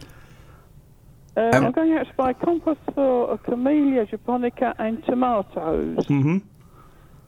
Uh, 1.37 1.41
Um, 1.55 1.67
I'm 1.67 1.73
going 1.73 1.93
out 1.93 2.09
to 2.09 2.15
buy 2.15 2.33
compost 2.33 2.81
for 2.95 3.33
a 3.35 3.39
camellia 3.39 4.05
japonica 4.07 4.75
and 4.79 5.05
tomatoes. 5.05 6.05
hmm 6.09 6.39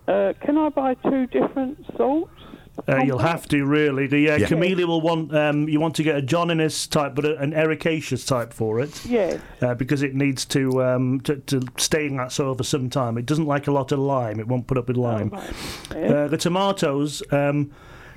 Uh, 0.09 0.33
can 0.45 0.59
I 0.59 0.69
buy 0.71 0.95
two 0.95 1.27
different 1.29 1.79
sorts? 1.97 2.42
Uh, 2.89 2.97
you'll 3.05 3.19
have 3.19 3.47
to 3.49 3.65
really. 3.67 4.07
The 4.07 4.31
uh, 4.31 4.37
Yeah. 4.39 4.47
camellia 4.49 4.87
will 4.87 5.01
want 5.03 5.35
um, 5.35 5.69
you 5.69 5.79
want 5.79 5.95
to 5.97 6.03
get 6.03 6.17
a 6.17 6.23
John 6.23 6.51
Innes 6.51 6.87
type, 6.87 7.15
but 7.15 7.25
a, 7.25 7.37
an 7.39 7.53
ericaceous 7.53 8.27
type 8.27 8.53
for 8.53 8.81
it. 8.81 9.05
Yes. 9.05 9.41
Uh, 9.61 9.75
because 9.75 10.03
it 10.03 10.15
needs 10.15 10.45
to, 10.47 10.83
um, 10.83 11.21
to 11.21 11.37
to 11.37 11.63
stay 11.77 12.07
in 12.07 12.17
that 12.17 12.33
soil 12.33 12.55
for 12.55 12.65
some 12.65 12.89
time. 12.89 13.19
It 13.19 13.27
doesn't 13.27 13.47
like 13.47 13.67
a 13.67 13.73
lot 13.73 13.93
of 13.93 13.99
lime. 13.99 14.41
It 14.41 14.49
won't 14.49 14.67
put 14.67 14.79
up 14.79 14.89
with 14.89 14.97
lime. 14.97 15.29
Right. 15.29 15.53
Yes. 15.95 16.11
Uh, 16.13 16.29
the 16.29 16.39
tomatoes. 16.39 17.23
Um, 17.31 17.71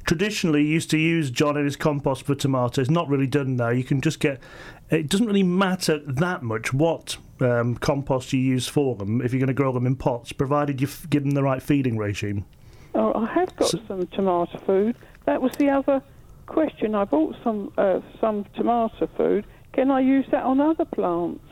traditionally 0.06 0.64
used 0.64 0.90
to 0.92 1.00
use 1.00 1.32
John 1.32 1.58
Innes 1.58 1.76
compost 1.76 2.26
for 2.28 2.36
tomatoes. 2.36 2.90
Not 2.92 3.10
really 3.10 3.26
done 3.28 3.56
now. 3.56 3.70
You 3.70 3.84
can 3.84 4.02
just 4.02 4.20
get. 4.20 4.40
It 4.90 5.10
doesn't 5.10 5.26
really 5.26 5.44
matter 5.44 5.98
that 6.06 6.44
much 6.44 6.72
what 6.74 7.18
um, 7.42 7.76
compost 7.76 8.32
you 8.32 8.40
use 8.40 8.68
for 8.68 8.96
them 8.96 9.20
if 9.22 9.34
you're 9.34 9.40
going 9.40 9.48
to 9.48 9.54
grow 9.54 9.72
them 9.72 9.88
in 9.88 9.96
pots, 9.96 10.32
provided 10.32 10.80
you 10.80 10.88
f- 10.88 11.08
give 11.10 11.24
them 11.24 11.32
the 11.32 11.42
right 11.44 11.62
feeding 11.62 11.98
regime. 11.98 12.46
Oh, 12.96 13.12
I 13.14 13.26
have 13.34 13.56
got 13.58 13.68
So- 13.70 13.80
some 13.88 14.08
tomato 14.08 14.58
food. 14.66 14.96
That 15.26 15.42
was 15.42 15.52
the 15.58 15.70
other 15.70 16.02
question. 16.48 16.96
I 16.96 17.04
bought 17.06 17.36
some 17.44 17.72
uh, 17.78 18.00
some 18.22 18.46
tomato 18.56 19.08
food. 19.18 19.46
Can 19.74 19.92
I 19.92 20.00
use 20.00 20.26
that 20.32 20.44
on 20.44 20.62
other 20.62 20.86
plants? 20.86 21.44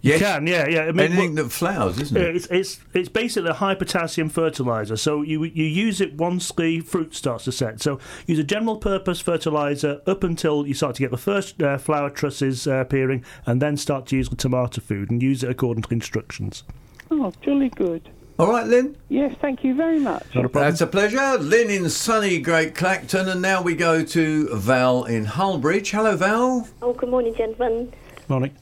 Yes. 0.00 0.20
You 0.20 0.26
can, 0.26 0.46
yeah, 0.46 0.68
yeah. 0.68 0.80
I 0.82 0.92
mean, 0.92 1.06
Anything 1.12 1.34
that 1.34 1.50
flowers, 1.50 2.00
isn't 2.00 2.16
Yeah, 2.16 2.28
it? 2.28 2.36
It's, 2.36 2.46
it's 2.46 2.80
it's 2.94 3.08
basically 3.08 3.50
a 3.50 3.54
high 3.54 3.74
potassium 3.74 4.28
fertilizer. 4.28 4.96
So 4.96 5.22
you 5.22 5.44
you 5.44 5.64
use 5.64 6.00
it 6.00 6.14
once 6.14 6.50
the 6.52 6.80
fruit 6.80 7.14
starts 7.14 7.44
to 7.44 7.52
set. 7.52 7.80
So 7.82 7.98
use 8.26 8.38
a 8.38 8.44
general 8.44 8.76
purpose 8.76 9.20
fertilizer 9.20 10.00
up 10.06 10.22
until 10.24 10.66
you 10.66 10.74
start 10.74 10.94
to 10.96 11.02
get 11.02 11.10
the 11.10 11.16
first 11.16 11.60
uh, 11.62 11.78
flower 11.78 12.10
trusses 12.10 12.66
uh, 12.66 12.74
appearing, 12.74 13.24
and 13.44 13.60
then 13.60 13.76
start 13.76 14.06
to 14.06 14.16
use 14.16 14.28
the 14.28 14.36
tomato 14.36 14.80
food 14.80 15.10
and 15.10 15.22
use 15.22 15.42
it 15.42 15.50
according 15.50 15.82
to 15.82 15.92
instructions. 15.94 16.62
Oh, 17.10 17.32
jolly 17.42 17.68
good. 17.68 18.08
All 18.38 18.46
right, 18.46 18.64
Lynn. 18.68 18.96
Yes, 19.08 19.34
thank 19.40 19.64
you 19.64 19.74
very 19.74 19.98
much. 19.98 20.24
Not 20.32 20.44
a 20.44 20.48
problem. 20.48 20.70
That's 20.70 20.80
a 20.80 20.86
pleasure. 20.86 21.38
Lynn 21.38 21.70
in 21.70 21.90
sunny 21.90 22.38
Great 22.38 22.76
Clacton, 22.76 23.28
and 23.28 23.42
now 23.42 23.62
we 23.62 23.74
go 23.74 24.04
to 24.04 24.48
Val 24.54 25.04
in 25.06 25.26
Hullbridge. 25.26 25.90
Hello, 25.90 26.16
Val. 26.16 26.68
Oh, 26.80 26.92
good 26.92 27.08
morning, 27.08 27.34
gentlemen. 27.34 27.92
Morning. 28.28 28.54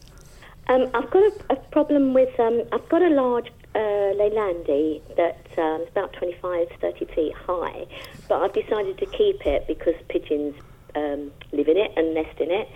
Um, 0.68 0.88
I've 0.95 1.11
got 1.11 1.25
a, 1.25 1.33
a 1.50 1.56
problem 1.56 2.14
with. 2.14 2.40
Um, 2.40 2.62
I've 2.73 2.88
got 2.88 3.02
a 3.02 3.11
large 3.11 3.49
uh, 3.75 3.78
Leylandii 3.78 5.02
that 5.16 5.47
um, 5.59 5.85
about 5.90 6.14
25, 6.14 6.68
30 6.80 7.04
feet 7.14 7.35
high, 7.35 7.85
but 8.30 8.40
I've 8.40 8.54
decided 8.54 8.97
to 8.97 9.04
keep 9.04 9.45
it 9.45 9.66
because 9.66 9.95
pigeons 10.09 10.54
um, 10.95 11.30
live 11.52 11.68
in 11.68 11.76
it 11.76 11.92
and 11.99 12.14
nest 12.14 12.40
in 12.40 12.50
it. 12.50 12.68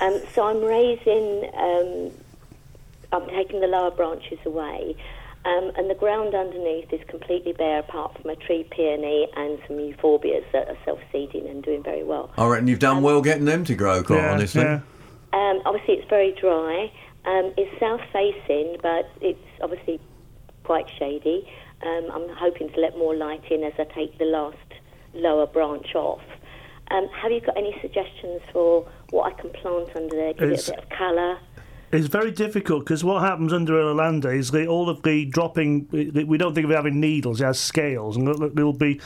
Um, 0.00 0.20
so 0.34 0.48
I'm 0.48 0.64
raising. 0.64 1.50
Um, 1.54 2.10
I'm 3.12 3.28
taking 3.28 3.60
the 3.60 3.68
lower 3.68 3.92
branches 3.92 4.40
away. 4.44 4.96
Um, 5.48 5.72
and 5.76 5.88
the 5.88 5.94
ground 5.94 6.34
underneath 6.34 6.92
is 6.92 7.00
completely 7.08 7.52
bare 7.54 7.78
apart 7.78 8.20
from 8.20 8.30
a 8.30 8.36
tree 8.36 8.66
peony 8.70 9.28
and 9.34 9.58
some 9.66 9.78
euphorbias 9.78 10.44
that 10.52 10.68
are 10.68 10.76
self-seeding 10.84 11.48
and 11.48 11.62
doing 11.62 11.82
very 11.82 12.04
well. 12.04 12.30
I 12.36 12.46
reckon 12.46 12.68
you've 12.68 12.80
done 12.80 13.02
well 13.02 13.22
getting 13.22 13.46
them 13.46 13.64
to 13.64 13.74
grow, 13.74 14.02
quite 14.02 14.18
yeah, 14.18 14.32
honestly. 14.32 14.60
yeah. 14.62 14.80
Um, 15.32 15.62
obviously, 15.64 15.94
it's 15.94 16.08
very 16.10 16.32
dry. 16.38 16.92
Um, 17.24 17.54
it's 17.56 17.80
south 17.80 18.02
facing, 18.12 18.76
but 18.82 19.08
it's 19.22 19.40
obviously 19.62 20.00
quite 20.64 20.86
shady. 20.98 21.48
Um, 21.82 22.08
I'm 22.12 22.28
hoping 22.36 22.68
to 22.74 22.80
let 22.80 22.98
more 22.98 23.14
light 23.14 23.50
in 23.50 23.62
as 23.64 23.72
I 23.78 23.84
take 23.84 24.18
the 24.18 24.26
last 24.26 24.56
lower 25.14 25.46
branch 25.46 25.94
off. 25.94 26.20
Um, 26.90 27.08
have 27.22 27.32
you 27.32 27.40
got 27.40 27.56
any 27.56 27.74
suggestions 27.80 28.42
for 28.52 28.86
what 29.10 29.32
I 29.32 29.40
can 29.40 29.50
plant 29.50 29.88
under 29.96 30.14
there? 30.14 30.34
Give 30.34 30.50
It's- 30.50 30.68
it 30.68 30.72
a 30.72 30.76
bit 30.76 30.84
of 30.84 30.90
colour. 30.98 31.38
It's 31.90 32.06
very 32.08 32.30
difficult 32.30 32.84
because 32.84 33.02
what 33.02 33.22
happens 33.22 33.50
under 33.52 33.80
a 33.80 33.94
Landa 33.94 34.28
is 34.28 34.50
the, 34.50 34.66
all 34.66 34.90
of 34.90 35.02
the 35.02 35.24
dropping. 35.24 35.88
We 35.90 36.36
don't 36.36 36.54
think 36.54 36.66
of 36.66 36.70
it 36.70 36.74
having 36.76 37.00
needles; 37.00 37.40
it 37.40 37.44
has 37.44 37.58
scales, 37.58 38.16
and 38.16 38.28
it'll 38.28 38.72
be. 38.74 39.00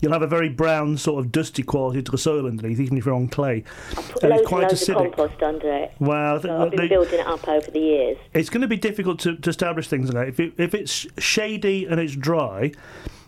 You'll 0.00 0.12
have 0.12 0.22
a 0.22 0.26
very 0.26 0.48
brown, 0.48 0.96
sort 0.96 1.22
of 1.24 1.30
dusty 1.30 1.62
quality 1.62 2.02
to 2.02 2.10
the 2.10 2.16
soil 2.18 2.46
underneath, 2.46 2.80
even 2.80 2.96
if 2.96 3.04
you're 3.04 3.14
on 3.14 3.28
clay. 3.28 3.64
Put 3.94 4.22
And 4.24 4.32
it's 4.32 4.48
quite 4.48 4.64
and 4.64 4.72
acidic. 4.72 5.06
of 5.10 5.16
compost 5.16 5.42
under 5.42 5.72
it. 5.74 5.92
Well, 6.00 6.40
So 6.40 6.62
I've 6.62 6.70
been 6.70 6.80
they- 6.80 6.88
building 6.88 7.20
it 7.20 7.26
up 7.26 7.46
over 7.46 7.70
the 7.70 7.78
years. 7.80 8.16
it's 8.32 8.48
going 8.48 8.62
to 8.62 8.68
be 8.68 8.78
difficult 8.78 9.18
to, 9.20 9.36
to 9.36 9.50
establish 9.50 9.88
things 9.88 10.12
like 10.12 10.14
that. 10.14 10.28
If, 10.28 10.40
it, 10.40 10.52
if 10.56 10.74
it's 10.74 11.06
shady 11.18 11.84
and 11.86 12.00
it's 12.00 12.16
dry, 12.16 12.72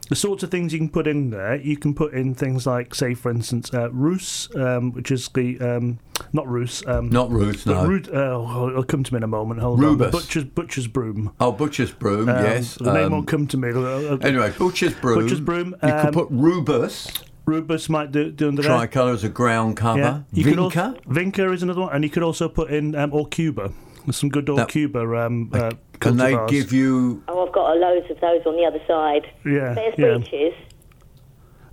the 0.09 0.17
sorts 0.17 0.43
of 0.43 0.51
things 0.51 0.73
you 0.73 0.79
can 0.79 0.89
put 0.91 1.07
in 1.07 1.31
there, 1.31 1.57
you 1.57 1.77
can 1.77 1.95
put 1.95 2.13
in 2.15 2.35
things 2.35 2.67
like, 2.67 2.95
say, 2.95 3.15
for 3.15 3.31
instance, 3.31 3.73
uh, 3.73 3.91
rus, 3.93 4.55
um, 4.55 4.93
which 4.93 5.11
is 5.11 5.29
the 5.35 5.59
um, 5.61 5.99
not 6.33 6.47
rus, 6.49 6.87
um, 6.87 7.09
Not 7.11 7.31
roots, 7.31 7.65
but 7.65 7.83
no. 7.83 7.87
root. 7.89 8.09
Uh, 8.09 8.69
it'll 8.69 8.85
come 8.85 9.03
to 9.05 9.13
me 9.15 9.17
in 9.19 9.23
a 9.23 9.27
moment. 9.29 9.61
Hold 9.61 9.81
Rubus. 9.81 10.07
on. 10.07 10.11
Butcher's 10.13 10.45
butcher's 10.45 10.87
broom. 10.87 11.33
Oh, 11.41 11.53
butcher's 11.53 11.91
broom, 11.93 12.29
Um, 12.29 12.45
yes. 12.45 12.75
the 12.75 12.93
name 12.93 13.07
Um, 13.07 13.13
won't 13.13 13.29
come 13.29 13.47
to 13.49 13.57
me. 13.57 13.71
Uh, 13.71 13.81
uh, 13.81 14.19
Anyway, 14.21 14.53
butcher's 14.59 14.95
broom. 14.95 15.21
Butcher's 15.21 15.41
broom, 15.41 15.75
You 15.83 15.89
um, 15.89 16.05
could 16.05 16.13
put 16.15 16.29
rubus. 16.31 17.09
Rubus 17.47 17.89
might 17.91 18.11
do, 18.11 18.31
do 18.31 18.49
under 18.49 18.63
there. 18.63 18.71
Tricolour 18.77 19.13
as 19.13 19.23
a 19.25 19.29
ground 19.29 19.77
cover. 19.77 19.99
Yeah, 20.01 20.21
you 20.33 20.45
Vinca. 20.47 20.59
also, 20.63 20.95
Vinca 21.09 21.53
is 21.53 21.63
another 21.63 21.83
one, 21.83 21.93
and 21.95 22.03
you 22.03 22.09
could 22.11 22.23
also 22.23 22.49
put 22.49 22.71
in 22.71 22.95
um, 22.95 23.11
Aucuba. 23.11 23.71
There's 24.07 24.17
some 24.17 24.29
good 24.29 24.47
That- 24.47 24.69
Cuba. 24.69 25.01
um, 25.25 25.51
uh, 25.53 25.71
Can 26.01 26.17
they 26.17 26.33
cultivars. 26.33 26.49
give 26.51 26.73
you. 26.73 27.23
Oh, 27.29 27.47
I've 27.47 27.53
got 27.53 27.75
a 27.77 27.79
loads 27.79 28.11
of 28.11 28.21
those 28.21 28.45
on 28.47 28.57
the 28.57 28.65
other 28.65 28.81
side. 28.87 29.27
Yeah, 29.45 29.75
There's 29.75 29.95
yeah. 29.99 30.17
breeches. 30.19 30.55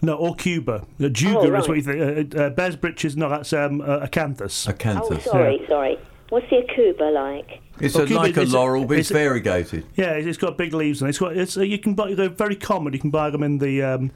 No, 0.04 0.16
or 0.16 0.34
Cuba. 0.36 0.86
Uh, 1.00 1.10
Juga 1.10 1.40
Oh, 1.40 1.56
is 1.60 1.68
what 1.68 1.78
you 1.78 1.84
think. 1.84 2.36
Uh, 2.36 2.40
uh, 2.44 2.50
Bear's 2.50 2.76
Britches, 2.76 3.16
no, 3.16 3.30
that's 3.30 3.54
um, 3.54 3.82
uh, 3.82 4.00
Acanthus. 4.00 4.68
A 4.68 4.74
canthus. 4.74 5.12
Oh, 5.12 5.32
sorry, 5.32 5.62
sorry. 5.68 6.00
What's 6.30 6.50
the 6.50 6.58
Aucuba 6.64 7.14
like? 7.14 7.60
It's 7.80 7.94
Well, 7.94 8.06
a, 8.06 8.08
Cuba 8.08 8.22
like 8.22 8.38
a 8.38 8.42
is 8.42 8.54
a- 8.54 8.58
laurel, 8.58 8.86
but 8.86 8.98
it's, 8.98 9.12
it's 9.12 9.12
a- 9.12 9.14
variegated. 9.22 9.86
Yeah, 9.96 10.12
it's 10.14 10.26
it's 10.28 10.38
got 10.38 10.58
big 10.58 10.74
leaves 10.74 11.02
and 11.02 11.10
it's 11.10 11.20
got 11.20 11.36
it's 11.38 11.58
uh, 11.58 11.62
you 11.62 11.78
can 11.78 11.94
buy 11.94 12.14
they're 12.14 12.30
very 12.30 12.56
common. 12.56 12.94
You 12.94 13.00
can 13.00 13.10
buy 13.12 13.30
them 13.30 13.44
in 13.44 13.58
the 13.60 13.84
um, 13.84 14.02
in 14.04 14.12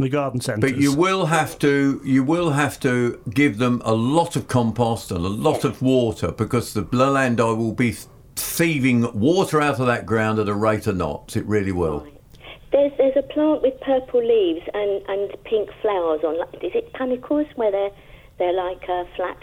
the 0.00 0.08
garden 0.08 0.40
centres. 0.40 0.70
But 0.70 0.80
you 0.80 0.92
will 0.94 1.26
have 1.26 1.58
to 1.60 2.00
you 2.04 2.22
will 2.24 2.50
have 2.50 2.78
to 2.80 3.20
give 3.30 3.58
them 3.58 3.80
a 3.84 3.94
lot 3.94 4.36
of 4.36 4.48
compost 4.48 5.10
and 5.10 5.24
a 5.24 5.28
lot 5.28 5.64
of 5.64 5.80
water 5.82 6.32
because 6.32 6.74
the 6.74 6.82
Leylandii 6.84 7.56
will 7.56 7.72
be 7.74 7.96
thieving 8.36 9.10
water 9.18 9.60
out 9.60 9.78
of 9.80 9.86
that 9.86 10.06
ground 10.06 10.38
at 10.38 10.48
a 10.48 10.54
rate 10.54 10.86
of 10.86 10.96
knots. 10.96 11.36
It 11.36 11.44
really 11.46 11.72
will. 11.72 12.06
There's 12.72 12.92
there's 12.98 13.16
a 13.16 13.22
plant 13.22 13.62
with 13.62 13.80
purple 13.80 14.20
leaves 14.24 14.64
and, 14.72 15.02
and 15.08 15.44
pink 15.44 15.70
flowers 15.82 16.20
on. 16.24 16.38
like- 16.38 16.54
Is 16.62 16.72
it 16.74 16.92
panicles 16.92 17.46
where 17.56 17.70
they're 17.70 17.90
they're 18.38 18.52
like 18.52 18.82
uh, 18.88 19.04
flat 19.16 19.38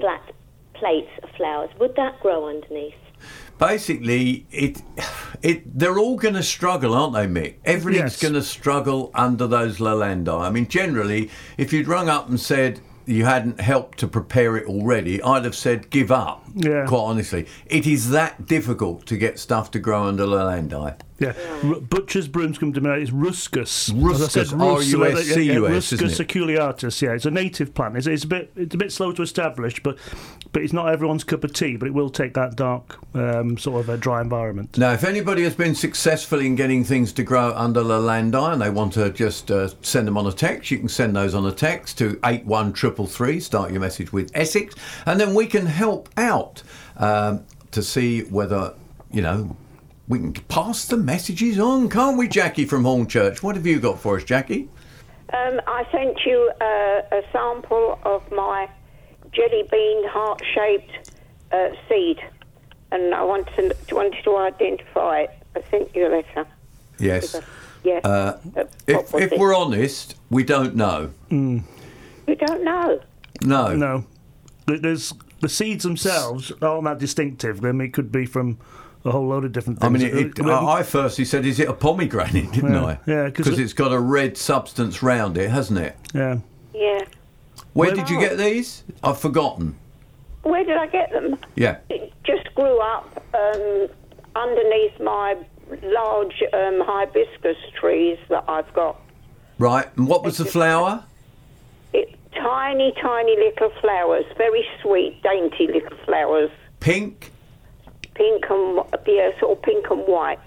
flat 0.00 0.32
plates 0.74 1.10
of 1.22 1.30
flowers? 1.36 1.70
Would 1.78 1.94
that 1.96 2.18
grow 2.20 2.48
underneath? 2.48 2.94
Basically, 3.58 4.46
it 4.50 4.82
it 5.42 5.78
they're 5.78 5.98
all 5.98 6.16
going 6.16 6.34
to 6.34 6.42
struggle, 6.42 6.94
aren't 6.94 7.14
they, 7.14 7.26
Mick? 7.26 7.54
Everything's 7.64 8.14
Yes. 8.14 8.22
going 8.22 8.34
to 8.34 8.42
struggle 8.42 9.10
under 9.14 9.46
those 9.46 9.78
Leylandii. 9.78 10.40
I 10.40 10.50
mean, 10.50 10.66
generally, 10.68 11.30
if 11.56 11.72
you'd 11.72 11.88
rung 11.88 12.08
up 12.08 12.28
and 12.28 12.38
said 12.40 12.80
you 13.06 13.26
hadn't 13.26 13.60
helped 13.60 13.98
to 13.98 14.08
prepare 14.08 14.56
it 14.56 14.66
already, 14.66 15.22
I'd 15.22 15.44
have 15.44 15.54
said 15.54 15.90
give 15.90 16.10
up. 16.10 16.44
Yeah. 16.54 16.86
Quite 16.86 16.98
honestly, 17.00 17.46
it 17.66 17.86
is 17.86 18.10
that 18.10 18.46
difficult 18.46 19.06
to 19.06 19.16
get 19.16 19.38
stuff 19.38 19.70
to 19.72 19.78
grow 19.78 20.04
under 20.04 20.24
Leylandii. 20.26 20.98
Yeah, 21.18 21.32
R- 21.62 21.80
butcher's 21.80 22.26
brooms 22.26 22.58
come 22.58 22.72
to 22.72 22.80
me. 22.80 22.90
It's 22.90 23.12
ruscus. 23.12 23.90
Ruscus, 23.90 24.36
I 24.36 24.44
said, 24.44 24.52
Rus- 24.52 24.92
R-U-S-C-U-S, 24.92 25.36
yeah, 25.36 25.52
yeah, 25.52 25.58
Ruscus 25.58 26.18
aculeatus. 26.18 27.00
Yeah, 27.00 27.12
it's 27.12 27.24
a 27.24 27.30
native 27.30 27.72
plant. 27.72 27.96
It's, 27.96 28.08
it's 28.08 28.24
a 28.24 28.26
bit 28.26 28.50
it's 28.56 28.74
a 28.74 28.78
bit 28.78 28.90
slow 28.90 29.12
to 29.12 29.22
establish, 29.22 29.80
but 29.82 29.96
but 30.52 30.62
it's 30.62 30.72
not 30.72 30.88
everyone's 30.88 31.22
cup 31.22 31.44
of 31.44 31.52
tea. 31.52 31.76
But 31.76 31.86
it 31.86 31.94
will 31.94 32.10
take 32.10 32.34
that 32.34 32.56
dark 32.56 32.98
um, 33.14 33.56
sort 33.58 33.80
of 33.80 33.88
a 33.88 33.96
dry 33.96 34.20
environment. 34.20 34.76
Now, 34.76 34.92
if 34.92 35.04
anybody 35.04 35.44
has 35.44 35.54
been 35.54 35.74
successful 35.76 36.40
in 36.40 36.56
getting 36.56 36.82
things 36.82 37.12
to 37.12 37.22
grow 37.22 37.52
under 37.54 37.82
Leylandii 37.82 38.52
and 38.52 38.60
they 38.60 38.70
want 38.70 38.92
to 38.94 39.10
just 39.10 39.52
uh, 39.52 39.68
send 39.82 40.08
them 40.08 40.18
on 40.18 40.26
a 40.26 40.32
text, 40.32 40.70
you 40.72 40.78
can 40.78 40.88
send 40.88 41.14
those 41.14 41.34
on 41.34 41.46
a 41.46 41.52
text 41.52 41.96
to 41.98 42.18
81333. 42.24 43.38
Start 43.40 43.70
your 43.70 43.80
message 43.80 44.12
with 44.12 44.30
Essex, 44.34 44.74
and 45.06 45.20
then 45.20 45.32
we 45.34 45.46
can 45.46 45.66
help 45.66 46.08
out 46.16 46.62
um, 46.96 47.44
to 47.70 47.82
see 47.82 48.22
whether, 48.22 48.74
you 49.12 49.22
know, 49.22 49.56
we 50.08 50.18
can 50.18 50.32
pass 50.32 50.86
the 50.86 50.96
messages 50.96 51.58
on, 51.58 51.88
can't 51.88 52.18
we, 52.18 52.28
Jackie 52.28 52.64
from 52.64 52.84
Hornchurch? 52.84 53.42
What 53.42 53.56
have 53.56 53.66
you 53.66 53.80
got 53.80 53.98
for 53.98 54.16
us, 54.16 54.24
Jackie? 54.24 54.68
Um, 55.32 55.60
I 55.66 55.86
sent 55.90 56.18
you 56.26 56.50
uh, 56.60 57.02
a 57.10 57.22
sample 57.32 57.98
of 58.04 58.30
my 58.30 58.68
jelly 59.32 59.64
bean 59.70 60.08
heart 60.08 60.42
shaped 60.54 61.10
uh, 61.52 61.70
seed, 61.88 62.20
and 62.92 63.14
I 63.14 63.24
wanted 63.24 63.74
to, 63.88 63.94
wanted 63.94 64.22
to 64.24 64.36
identify 64.36 65.20
it. 65.20 65.30
I 65.56 65.62
sent 65.70 65.94
you 65.94 66.06
a 66.06 66.10
letter. 66.10 66.46
Yes. 66.98 67.40
Yeah. 67.82 68.00
Uh, 68.04 68.38
Uh, 68.56 68.64
if 68.86 69.14
if 69.14 69.38
we're 69.38 69.54
honest, 69.54 70.16
we 70.30 70.44
don't 70.44 70.74
know. 70.74 71.10
We 71.30 72.34
don't 72.34 72.64
know. 72.64 73.00
No. 73.42 73.74
No. 73.74 74.04
There's 74.66 75.12
the 75.40 75.48
seeds 75.48 75.84
themselves 75.84 76.52
aren't 76.62 76.84
that 76.84 76.98
distinctive. 76.98 77.64
I 77.64 77.72
mean, 77.72 77.88
it 77.88 77.92
could 77.92 78.10
be 78.10 78.24
from 78.26 78.58
a 79.04 79.10
whole 79.10 79.26
load 79.26 79.44
of 79.44 79.52
different 79.52 79.80
things. 79.80 79.88
I 79.88 79.92
mean, 79.92 80.02
it, 80.26 80.38
it, 80.38 80.46
I 80.46 80.78
I 80.78 80.82
firstly 80.82 81.24
said, 81.24 81.44
"Is 81.46 81.60
it 81.60 81.68
a 81.68 81.72
pomegranate?" 81.74 82.52
Didn't 82.52 82.72
Yeah, 82.72 82.84
I? 82.84 82.98
Yeah, 83.06 83.24
'cause 83.30 83.32
because 83.46 83.58
it- 83.58 83.62
it's 83.62 83.72
got 83.72 83.92
a 83.92 83.98
red 83.98 84.36
substance 84.36 85.02
round 85.02 85.36
it, 85.38 85.50
hasn't 85.50 85.78
it? 85.78 85.96
yeah. 86.14 86.38
Yeah. 86.74 87.00
Where 87.72 87.88
Well- 87.88 87.96
did 87.96 88.10
you 88.10 88.18
get 88.20 88.36
these? 88.38 88.82
I've 89.02 89.18
forgotten. 89.18 89.76
Where 90.42 90.64
did 90.64 90.76
I 90.76 90.86
get 90.86 91.10
them? 91.10 91.36
Yeah. 91.56 91.78
It 91.88 92.12
just 92.24 92.52
grew 92.54 92.78
up 92.80 93.22
um, 93.34 93.88
underneath 94.36 94.98
my 95.00 95.36
large 95.82 96.42
um, 96.52 96.82
hibiscus 96.84 97.56
trees 97.80 98.18
that 98.28 98.44
I've 98.48 98.70
got. 98.74 99.00
Right. 99.58 99.86
And 99.96 100.06
what 100.06 100.22
was 100.24 100.36
the 100.36 100.44
flower? 100.44 101.04
It, 101.92 102.14
tiny, 102.34 102.92
tiny 103.00 103.36
little 103.36 103.70
flowers, 103.80 104.24
very 104.36 104.66
sweet, 104.82 105.22
dainty 105.22 105.66
little 105.68 105.96
flowers, 106.04 106.50
Pink. 106.80 107.30
Pink 108.14 108.44
and 108.50 108.80
yeah, 109.06 109.30
sort 109.40 109.58
of 109.58 109.62
pink 109.62 109.86
and 109.90 110.00
white. 110.06 110.38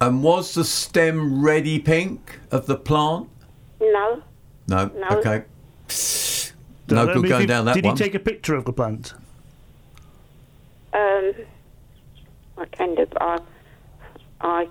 And 0.00 0.22
was 0.22 0.54
the 0.54 0.64
stem 0.64 1.42
ready 1.44 1.78
pink 1.78 2.38
of 2.50 2.66
the 2.66 2.76
plant? 2.76 3.28
No, 3.80 4.22
No. 4.68 4.90
No. 4.96 5.08
Okay. 5.18 5.44
Don't 6.86 7.06
No 7.06 7.14
good 7.14 7.28
going 7.28 7.40
you- 7.42 7.46
down 7.46 7.64
that 7.66 7.74
Did 7.74 7.84
one. 7.84 7.96
he 7.96 8.02
take 8.02 8.14
a 8.14 8.18
picture 8.20 8.54
of 8.54 8.64
the 8.64 8.72
plant? 8.72 9.14
um, 10.92 11.32
I 12.56 12.64
can 12.72 12.94
do. 12.94 13.06
I, 13.20 13.38
I, 14.40 14.66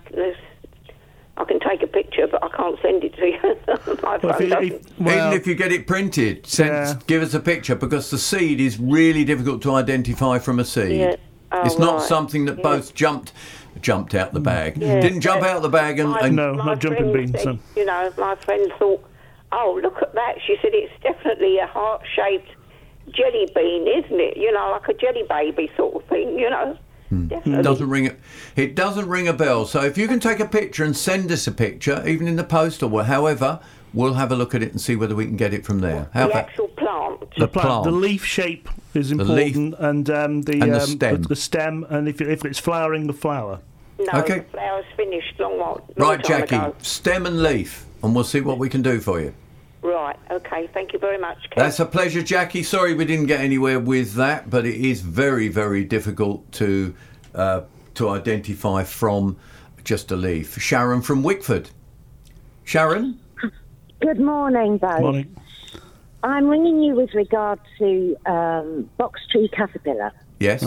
I 1.38 1.44
can 1.46 1.60
take 1.60 1.84
a 1.84 1.88
picture, 1.88 2.28
but 2.28 2.44
I 2.44 2.50
can't 2.50 2.78
send 2.82 3.04
it 3.04 3.16
to 3.16 3.26
you. 3.28 3.58
Well, 4.04 4.20
if 4.24 4.40
you- 4.42 4.76
if- 4.76 5.00
well, 5.00 5.28
Even 5.28 5.40
if 5.40 5.46
you 5.48 5.56
get 5.56 5.72
it 5.72 5.86
printed, 5.88 6.46
send, 6.48 6.70
Yeah. 6.70 6.94
give 7.06 7.22
us 7.22 7.34
a 7.34 7.40
picture 7.40 7.76
because 7.76 8.10
the 8.10 8.18
seed 8.18 8.60
is 8.60 8.80
really 8.80 9.24
difficult 9.24 9.62
to 9.64 9.74
identify 9.74 10.40
from 10.40 10.60
a 10.60 10.66
seed. 10.66 11.00
Yeah. 11.00 11.16
Oh, 11.52 11.62
it's 11.66 11.78
not 11.80 11.98
right. 12.00 12.02
something 12.08 12.46
that 12.46 12.58
Yeah. 12.58 12.64
both 12.64 12.94
jumped 12.94 13.32
jumped 13.82 14.16
out 14.16 14.34
the 14.34 14.40
bag. 14.40 14.76
Yeah. 14.78 15.00
Didn't 15.00 15.22
jump 15.22 15.44
out 15.44 15.62
the 15.62 15.70
bag 15.70 16.00
and, 16.00 16.10
My- 16.10 16.20
and 16.22 16.36
No, 16.36 16.56
my 16.56 16.66
not 16.66 16.80
jumping 16.80 17.12
friend 17.12 17.14
beans, 17.14 17.32
said- 17.32 17.44
so- 17.44 17.60
You 17.80 17.86
know, 17.86 18.12
my 18.18 18.34
friend 18.36 18.74
thought, 18.80 19.04
"Oh, 19.52 19.80
look 19.84 20.02
at 20.02 20.16
that." 20.16 20.36
She 20.46 20.56
said, 20.64 20.72
"It's 20.74 20.92
definitely 21.04 21.60
a 21.60 21.68
heart-shaped 21.68 22.50
jelly 23.12 23.48
bean, 23.56 23.88
isn't 23.88 24.20
it? 24.20 24.36
You 24.36 24.52
know, 24.52 24.72
like 24.72 24.88
a 24.88 24.94
jelly 24.94 25.24
baby 25.30 25.70
sort 25.78 25.96
of 25.96 26.04
thing. 26.10 26.40
You 26.40 26.50
know, 26.50 26.78
hmm. 27.10 27.28
definitely." 27.28 27.64
doesn't 27.64 27.88
ring 27.90 28.06
it. 28.06 28.20
It 28.56 28.74
doesn't 28.76 29.08
ring 29.08 29.28
a 29.28 29.34
bell. 29.34 29.66
So 29.66 29.82
if 29.84 29.96
you 29.98 30.08
can 30.08 30.20
take 30.20 30.40
a 30.40 30.46
picture 30.48 30.84
and 30.84 30.98
send 30.98 31.32
us 31.32 31.46
a 31.46 31.52
picture, 31.52 32.04
even 32.08 32.28
in 32.28 32.36
the 32.36 32.44
post 32.44 32.82
or 32.82 32.88
wha- 32.88 33.04
however, 33.04 33.60
we'll 33.94 34.16
have 34.16 34.32
a 34.32 34.36
look 34.36 34.56
at 34.56 34.64
it 34.64 34.72
and 34.72 34.82
see 34.82 34.96
whether 34.96 35.14
we 35.16 35.26
can 35.26 35.38
get 35.38 35.54
it 35.54 35.66
from 35.66 35.80
there. 35.82 36.10
How 36.16 36.26
the 36.26 36.32
about 36.32 36.46
actual 36.50 36.68
plant. 36.98 37.20
the 37.38 37.48
plant. 37.48 37.52
plant? 37.68 37.84
The 37.86 37.92
leaf 37.92 38.26
shape 38.26 38.70
is 38.94 39.12
leaf 39.14 39.56
important, 39.56 39.76
and 39.80 40.10
um, 40.10 40.42
the, 40.44 40.54
and 40.54 40.74
the 40.74 40.82
um, 40.82 40.88
stem. 40.88 41.22
the 41.24 41.36
stem, 41.36 41.86
and 41.90 42.08
if, 42.08 42.22
if 42.22 42.46
it's 42.46 42.60
flowering, 42.60 43.08
the 43.08 43.14
flower. 43.14 43.60
No, 44.00 44.20
Okay. 44.20 44.40
the 44.40 44.46
flowers 44.52 44.86
finished 44.96 45.40
long 45.40 45.58
while. 45.58 45.82
long 45.98 46.10
right, 46.10 46.24
time 46.24 46.40
Jackie, 46.42 46.56
ago. 46.56 46.76
stem 46.82 47.26
and 47.26 47.42
leaf, 47.42 47.86
and 48.04 48.14
we'll 48.14 48.24
see 48.24 48.42
what 48.42 48.58
we 48.60 48.70
can 48.70 48.82
do 48.82 49.00
for 49.00 49.20
you. 49.20 49.34
Right. 49.82 50.18
Okay. 50.32 50.70
Thank 50.74 50.92
you 50.94 51.00
very 51.00 51.18
much. 51.18 51.38
Kev. 51.52 51.56
That's 51.58 51.80
a 51.80 51.86
pleasure, 51.86 52.22
Jackie. 52.22 52.64
Sorry 52.64 52.94
we 52.94 53.06
didn't 53.06 53.28
get 53.28 53.40
anywhere 53.42 53.80
with 53.80 54.14
that, 54.16 54.50
but 54.50 54.66
it 54.66 54.76
is 54.76 55.02
very, 55.02 55.48
very 55.48 55.84
difficult 55.84 56.52
to 56.54 56.94
uh, 57.36 57.62
to 57.96 58.10
identify 58.10 58.84
from 58.84 59.38
just 59.84 60.12
a 60.12 60.16
leaf. 60.16 60.60
Sharon 60.60 61.02
from 61.02 61.24
Wickford. 61.24 61.70
Sharon, 62.66 63.20
Good 64.02 64.20
morning, 64.20 64.78
both. 64.78 65.00
Morning. 65.00 65.36
I'm 66.28 66.48
ringing 66.48 66.82
you 66.84 66.96
with 66.96 67.13
regard 67.13 67.60
to 67.80 68.16
um, 68.26 68.90
box 68.98 69.22
tree 69.32 69.50
caterpillar. 69.56 70.12
yes, 70.40 70.63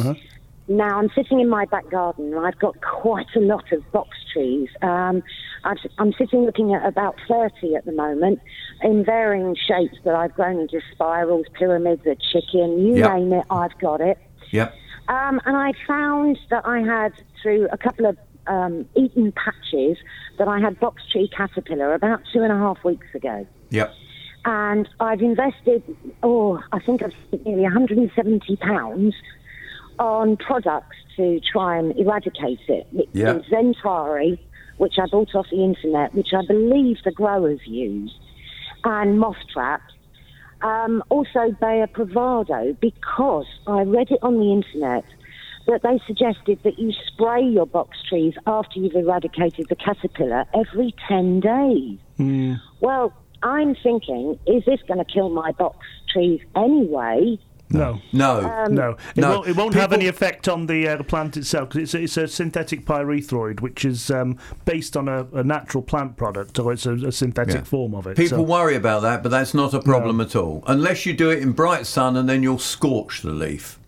Now, 0.69 0.99
I'm 0.99 1.11
sitting 1.15 1.41
in 1.41 1.49
my 1.49 1.65
back 1.67 1.91
garden 1.91 2.33
and 2.33 2.47
I've 2.47 2.59
got 2.59 2.81
quite 2.81 3.27
a 3.35 3.41
lot 3.41 3.71
of 3.73 3.91
box 3.93 4.17
trees. 4.33 4.69
Um, 4.83 5.23
I've, 5.65 5.79
I'm 5.99 6.13
sitting 6.13 6.45
looking 6.47 6.73
at 6.75 6.87
about 6.87 7.17
30 7.29 7.75
at 7.75 7.85
the 7.85 7.93
moment 7.93 8.41
in 8.83 9.05
varying 9.05 9.55
shapes 9.57 9.97
that 10.05 10.15
I've 10.15 10.33
grown 10.35 10.61
into 10.61 10.81
spirals, 10.93 11.47
pyramids, 11.59 12.07
a 12.07 12.15
chicken, 12.33 12.79
you 12.79 12.97
Yep. 12.99 13.15
name 13.15 13.33
it, 13.33 13.45
I've 13.51 13.77
got 13.81 14.01
it. 14.01 14.17
yep, 14.53 14.75
Um, 15.09 15.41
and 15.45 15.57
I 15.57 15.73
found 15.87 16.39
that 16.51 16.65
I 16.67 16.81
had, 16.81 17.13
through 17.43 17.69
a 17.73 17.77
couple 17.77 18.07
of 18.07 18.17
um, 18.47 18.87
eaten 18.97 19.33
patches, 19.33 19.99
that 20.39 20.49
I 20.49 20.59
had 20.61 20.81
box 20.81 21.03
tree 21.13 21.29
caterpillar 21.37 21.93
about 21.93 22.23
two 22.33 22.43
and 22.43 22.53
a 22.53 22.57
half 22.57 22.83
weeks 22.85 23.09
ago. 23.15 23.47
yep. 23.71 23.93
And 24.45 24.89
I've 25.01 25.21
invested, 25.21 25.83
oh, 26.23 26.61
I 26.73 26.79
think 26.81 27.03
I've 27.03 27.13
spent 27.27 27.45
nearly 27.47 27.63
170 27.63 28.57
pounds 28.57 29.15
on 29.99 30.37
products 30.37 30.97
to 31.17 31.41
try 31.41 31.79
and 31.79 31.97
eradicate 31.99 32.61
it. 32.69 32.87
It- 32.95 33.09
Yeah. 33.13 33.35
XenTari, 33.51 34.39
which 34.79 34.99
I 34.99 35.07
bought 35.13 35.35
off 35.35 35.47
the 35.51 35.63
internet, 35.63 36.15
which 36.15 36.33
I 36.33 36.45
believe 36.47 36.99
the 37.05 37.11
growers 37.11 37.61
use, 37.67 38.19
and 38.85 39.19
Moth 39.21 39.37
Trap. 39.53 39.83
Um, 40.63 41.03
also 41.11 41.55
Bayer 41.61 41.87
Bravado, 41.87 42.75
because 42.81 43.47
I 43.67 43.83
read 43.83 44.11
it 44.11 44.19
on 44.23 44.39
the 44.39 44.53
internet 44.53 45.05
that 45.67 45.83
they 45.83 46.01
suggested 46.07 46.59
that 46.65 46.79
you 46.79 46.93
spray 46.93 47.43
your 47.43 47.67
box 47.67 47.99
trees 48.09 48.35
after 48.47 48.79
you've 48.79 48.95
eradicated 48.95 49.67
the 49.69 49.77
caterpillar 49.77 50.45
every 50.55 50.95
10 51.09 51.41
days. 51.41 51.99
Well, 52.81 53.13
I'm 53.43 53.75
thinking, 53.83 54.39
is 54.47 54.65
this 54.65 54.81
going 54.87 54.99
to 54.99 55.05
kill 55.05 55.29
my 55.31 55.53
box 55.53 55.79
trees 56.13 56.41
anyway? 56.57 57.39
No. 57.73 58.01
No, 58.13 58.41
Um, 58.41 58.75
No, 58.75 58.91
it 59.15 59.21
No, 59.21 59.31
won't, 59.37 59.49
it 59.49 59.57
won't 59.57 59.75
have 59.75 59.93
any 59.93 60.09
effect 60.09 60.49
on 60.49 60.67
the, 60.67 60.89
uh, 60.89 60.97
the 60.97 61.05
plant 61.05 61.37
itself 61.37 61.69
because 61.69 61.83
it's, 61.83 61.95
a- 61.95 62.03
it's 62.03 62.17
a 62.17 62.27
synthetic 62.27 62.85
pyrethroid, 62.85 63.61
which 63.61 63.85
is 63.85 64.11
um, 64.11 64.39
based 64.65 64.97
on 64.97 65.07
a, 65.09 65.25
a 65.33 65.45
natural 65.45 65.81
plant 65.83 66.17
product, 66.17 66.59
or 66.59 66.73
it's 66.73 66.85
a, 66.85 66.95
a 66.95 67.13
synthetic 67.13 67.55
Yeah. 67.55 67.63
form 67.63 67.95
of 67.95 68.09
it. 68.09 68.17
people 68.17 68.39
so- 68.39 68.43
worry 68.43 68.75
about 68.75 69.03
that, 69.03 69.23
but 69.23 69.29
that's 69.29 69.55
not 69.55 69.73
a 69.73 69.81
problem 69.81 70.21
at 70.21 70.35
all. 70.35 70.65
Unless 70.67 71.07
you 71.07 71.13
do 71.13 71.31
it 71.31 71.39
in 71.43 71.53
bright 71.53 71.87
sun, 71.87 72.17
and 72.17 72.29
then 72.29 72.43
you'll 72.43 72.59
scorch 72.59 73.23
the 73.23 73.31
leaf. 73.31 73.79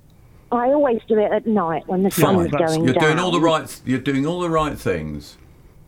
I 0.53 0.67
always 0.69 1.01
do 1.09 1.19
it 1.19 1.33
at 1.33 1.47
night 1.47 1.83
when 1.89 2.05
the 2.05 2.11
sun's 2.13 2.51
that's- 2.53 2.77
going 2.77 2.85
You're 2.85 2.95
down. 2.95 3.03
doing 3.03 3.19
all 3.19 3.33
the 3.33 3.41
right. 3.41 3.81
You're 3.85 3.99
doing 3.99 4.27
all 4.27 4.41
the 4.41 4.51
right 4.51 4.79
things. 4.79 5.39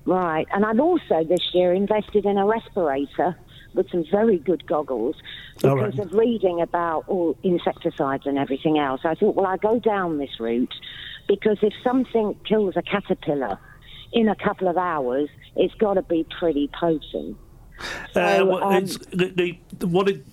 Right, 0.06 0.46
and 0.52 0.64
I've 0.66 0.80
also 0.80 1.22
this 1.24 1.40
year 1.54 1.72
invested 1.72 2.26
in 2.26 2.36
a 2.38 2.44
respirator 2.44 3.36
with 3.74 3.90
some 3.90 4.04
very 4.10 4.38
good 4.38 4.66
goggles 4.66 5.16
because 5.56 5.96
right. 5.96 5.98
of 5.98 6.12
reading 6.12 6.60
about 6.60 7.04
all 7.08 7.36
insecticides 7.42 8.26
and 8.26 8.38
everything 8.38 8.78
else. 8.78 9.00
I 9.04 9.14
thought, 9.14 9.34
well, 9.34 9.46
I 9.46 9.56
go 9.56 9.78
down 9.78 10.18
this 10.18 10.40
route 10.40 10.74
because 11.28 11.58
if 11.62 11.72
something 11.82 12.38
kills 12.48 12.76
a 12.76 12.82
caterpillar 12.82 13.58
in 14.12 14.28
a 14.28 14.36
couple 14.36 14.68
of 14.68 14.76
hours, 14.76 15.28
it's 15.56 15.74
got 15.74 15.94
to 15.94 16.02
be 16.02 16.26
pretty 16.38 16.70
potent. 16.78 17.36
Uh, 18.14 18.36
So, 18.36 18.46
well, 18.46 18.64
um, 18.64 18.84
it's, 18.84 18.96
the, 19.08 19.58
the, 19.78 19.86
what 19.86 20.08
it, 20.08 20.24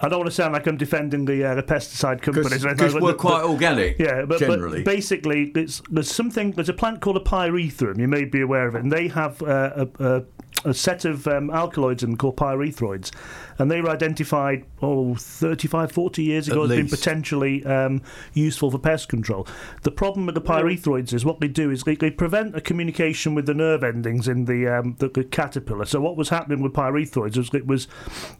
I 0.00 0.08
don't 0.08 0.18
want 0.20 0.30
to 0.30 0.34
sound 0.34 0.52
like 0.52 0.66
I'm 0.66 0.76
defending 0.76 1.24
the 1.24 1.44
uh, 1.44 1.54
the 1.54 1.62
pesticide 1.62 2.20
companies. 2.20 2.62
Because 2.62 2.94
we're 2.94 3.00
but- 3.00 3.18
quite 3.18 3.44
organic. 3.44 3.98
Yeah, 3.98 4.24
but, 4.26 4.38
generally. 4.38 4.82
but 4.82 4.92
basically, 4.92 5.52
it's, 5.54 5.82
there's 5.90 6.10
something. 6.10 6.52
There's 6.52 6.68
a 6.68 6.74
plant 6.74 7.00
called 7.00 7.16
a 7.16 7.20
pyrethrum. 7.20 7.98
You 7.98 8.08
may 8.08 8.24
be 8.24 8.42
aware 8.42 8.68
of 8.68 8.74
it, 8.74 8.82
and 8.82 8.92
they 8.92 9.08
have 9.08 9.42
uh, 9.42 9.86
a, 9.98 10.04
a, 10.04 10.22
a 10.66 10.74
set 10.74 11.04
of 11.04 11.26
um, 11.28 11.48
alkaloids 11.50 12.02
and 12.02 12.18
called 12.18 12.36
pyrethroids, 12.36 13.12
and 13.58 13.70
they 13.70 13.80
were 13.80 13.90
identified 13.90 14.64
oh 14.82 15.14
35, 15.14 15.90
40 15.90 16.22
years 16.22 16.48
ago 16.48 16.64
At 16.64 16.70
as 16.70 16.76
being 16.76 16.88
potentially 16.88 17.64
um, 17.64 18.02
useful 18.34 18.70
for 18.70 18.78
pest 18.78 19.08
control. 19.08 19.46
The 19.82 19.90
problem 19.90 20.26
with 20.26 20.34
the 20.34 20.40
pyrethroids 20.40 21.12
is 21.12 21.24
what 21.24 21.40
they 21.40 21.48
do 21.48 21.70
is 21.70 21.82
they, 21.82 21.96
they 21.96 22.10
prevent 22.10 22.54
a 22.54 22.60
communication 22.60 23.34
with 23.34 23.46
the 23.46 23.54
nerve 23.54 23.82
endings 23.82 24.28
in 24.28 24.44
the, 24.44 24.68
um, 24.68 24.96
the 24.98 25.08
the 25.16 25.24
caterpillar. 25.24 25.86
So 25.86 26.00
what 26.00 26.16
was 26.16 26.28
happening 26.28 26.60
with 26.60 26.72
pyrethroids 26.72 27.36
was 27.36 27.52
it 27.54 27.66
was 27.66 27.88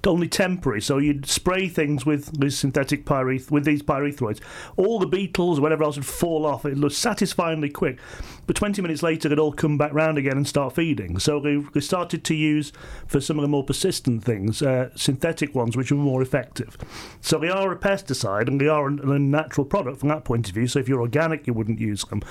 only 0.07 0.29
temporary. 0.29 0.81
So 0.81 0.99
you'd 0.99 1.27
spray 1.27 1.69
things 1.69 2.05
with 2.05 2.39
this 2.39 2.59
synthetic 2.59 3.05
pyreth 3.05 3.51
with 3.51 3.65
these 3.65 3.83
pyrethroids. 3.83 4.41
All 4.77 4.99
the 4.99 5.07
beetles, 5.07 5.59
or 5.59 5.63
whatever 5.63 5.85
else, 5.85 5.97
would 5.97 6.07
fall 6.07 6.47
off. 6.47 6.65
It 6.65 6.79
was 6.79 6.97
satisfyingly 6.97 7.71
quick. 7.71 7.99
But 8.47 8.57
20 8.57 8.83
minutes 8.83 9.03
later, 9.03 9.29
they'd 9.29 9.39
all 9.39 9.53
come 9.53 9.79
back 9.79 9.93
round 9.93 10.19
again 10.19 10.37
and 10.37 10.47
start 10.47 10.75
feeding. 10.75 11.19
So 11.19 11.41
they, 11.41 11.57
they 11.57 11.81
started 11.81 12.23
to 12.25 12.35
use, 12.35 12.73
for 13.07 13.21
some 13.21 13.39
of 13.39 13.43
the 13.43 13.49
more 13.49 13.65
persistent 13.65 14.23
things, 14.23 14.63
uh, 14.63 14.91
synthetic 15.07 15.55
ones, 15.55 15.77
which 15.77 15.91
are 15.91 15.97
more 15.97 16.21
effective. 16.21 16.77
So 17.21 17.39
they 17.39 17.49
are 17.49 17.73
a 17.73 17.77
pesticide 17.77 18.49
and 18.49 18.61
they 18.61 18.69
are 18.69 18.89
a, 18.89 19.11
a 19.13 19.19
natural 19.19 19.65
product 19.65 20.01
from 20.01 20.11
that 20.11 20.25
point 20.25 20.49
of 20.49 20.55
view. 20.55 20.67
So 20.67 20.79
if 20.79 20.89
you're 20.89 21.01
organic, 21.01 21.47
you 21.47 21.55
wouldn't 21.55 21.81
use 21.81 22.05
them. 22.05 22.23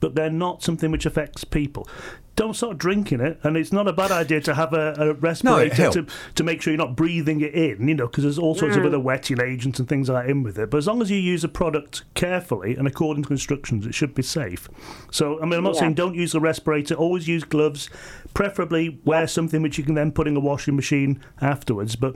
But 0.00 0.14
they're 0.14 0.30
not 0.30 0.62
something 0.62 0.90
which 0.90 1.06
affects 1.06 1.44
people. 1.44 1.88
Don't 2.36 2.54
start 2.54 2.78
drinking 2.78 3.20
it. 3.20 3.40
And 3.42 3.56
it's 3.56 3.72
not 3.72 3.88
a 3.88 3.92
bad 3.92 4.10
idea 4.12 4.40
to 4.42 4.54
have 4.54 4.72
a, 4.74 4.94
a 4.98 5.14
respirator 5.14 5.90
to, 5.90 6.06
to 6.34 6.44
make 6.44 6.60
sure 6.62 6.72
you're 6.72 6.78
not 6.78 6.94
breathing 6.94 7.40
it 7.40 7.54
in, 7.54 7.88
you 7.88 7.94
know, 7.94 8.06
because 8.06 8.24
there's 8.24 8.38
all 8.38 8.54
sorts 8.54 8.76
of 8.76 8.82
Mm. 8.82 8.86
other 8.88 9.00
wetting 9.00 9.40
agents 9.40 9.78
and 9.78 9.88
things 9.88 10.08
like 10.10 10.24
that 10.26 10.30
in 10.30 10.42
with 10.42 10.58
it. 10.58 10.70
But 10.70 10.76
as 10.78 10.86
long 10.86 11.00
as 11.02 11.10
you 11.10 11.16
use 11.18 11.42
a 11.44 11.48
product 11.48 12.04
carefully 12.14 12.76
and 12.76 12.86
according 12.86 13.24
to 13.24 13.30
instructions, 13.32 13.86
it 13.86 13.94
should 13.94 14.14
be 14.14 14.22
safe. 14.22 14.68
So, 15.10 15.38
I 15.40 15.44
mean, 15.44 15.54
I'm 15.54 15.64
not 15.64 15.74
Yeah. 15.74 15.80
saying 15.80 15.94
don't 15.94 16.14
use 16.14 16.32
the 16.32 16.40
respirator, 16.40 16.94
always 16.94 17.26
use 17.26 17.42
gloves, 17.42 17.88
preferably 18.34 19.00
wear 19.06 19.26
something 19.26 19.62
which 19.62 19.78
you 19.78 19.84
can 19.84 19.94
then 19.94 20.12
put 20.12 20.28
in 20.28 20.36
a 20.36 20.40
washing 20.40 20.76
machine 20.76 21.20
afterwards. 21.40 21.96
But 21.96 22.14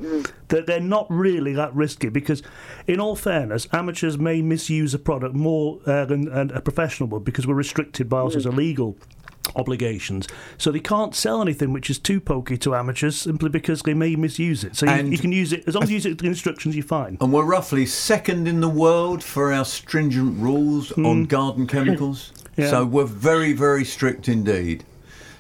they're, 0.49 0.63
they're 0.63 0.81
not 0.81 1.07
really 1.09 1.55
that 1.55 1.75
risky 1.75 2.11
because, 2.11 2.43
in 2.87 3.01
all 3.01 3.17
fairness, 3.17 3.67
amateurs 3.73 4.19
may 4.19 4.43
misuse 4.43 4.93
a 4.93 4.99
product 4.99 5.35
more 5.35 5.81
uh, 5.87 6.05
than, 6.05 6.27
than 6.27 6.51
a 6.51 6.61
professional 6.61 7.09
would 7.09 7.25
because 7.25 7.47
we're 7.47 7.55
restricted 7.55 8.09
by 8.11 8.19
all 8.21 8.31
sorts 8.31 8.45
of 8.47 8.55
legal 8.55 8.99
obligations. 9.57 10.29
So 10.59 10.71
they 10.71 10.81
can't 10.81 11.15
sell 11.15 11.43
anything 11.43 11.73
which 11.73 11.91
is 11.91 11.99
too 11.99 12.21
pokey 12.21 12.57
to 12.59 12.75
amateurs 12.75 13.17
simply 13.17 13.49
because 13.49 13.83
they 13.83 13.95
may 13.95 14.17
misuse 14.17 14.65
it. 14.65 14.77
So 14.77 14.87
you, 14.87 15.11
you 15.11 15.19
can 15.19 15.33
use 15.33 15.53
it 15.53 15.65
as 15.67 15.75
long 15.75 15.85
as 15.85 15.91
you 15.91 15.95
use 15.95 16.07
it 16.07 16.19
to 16.19 16.23
the 16.23 16.29
instructions. 16.29 16.77
You're 16.77 16.85
fine. 16.85 17.19
And 17.21 17.33
we're 17.33 17.45
roughly 17.45 17.87
second 17.87 18.47
in 18.47 18.61
the 18.61 18.69
world 18.69 19.23
for 19.25 19.53
our 19.53 19.65
stringent 19.65 20.39
rules 20.39 20.93
on 20.93 21.25
garden 21.25 21.67
chemicals. 21.67 22.33
Yeah. 22.57 22.69
So 22.69 22.85
we're 22.85 23.05
very, 23.05 23.55
very 23.55 23.85
strict 23.85 24.29
indeed. 24.29 24.85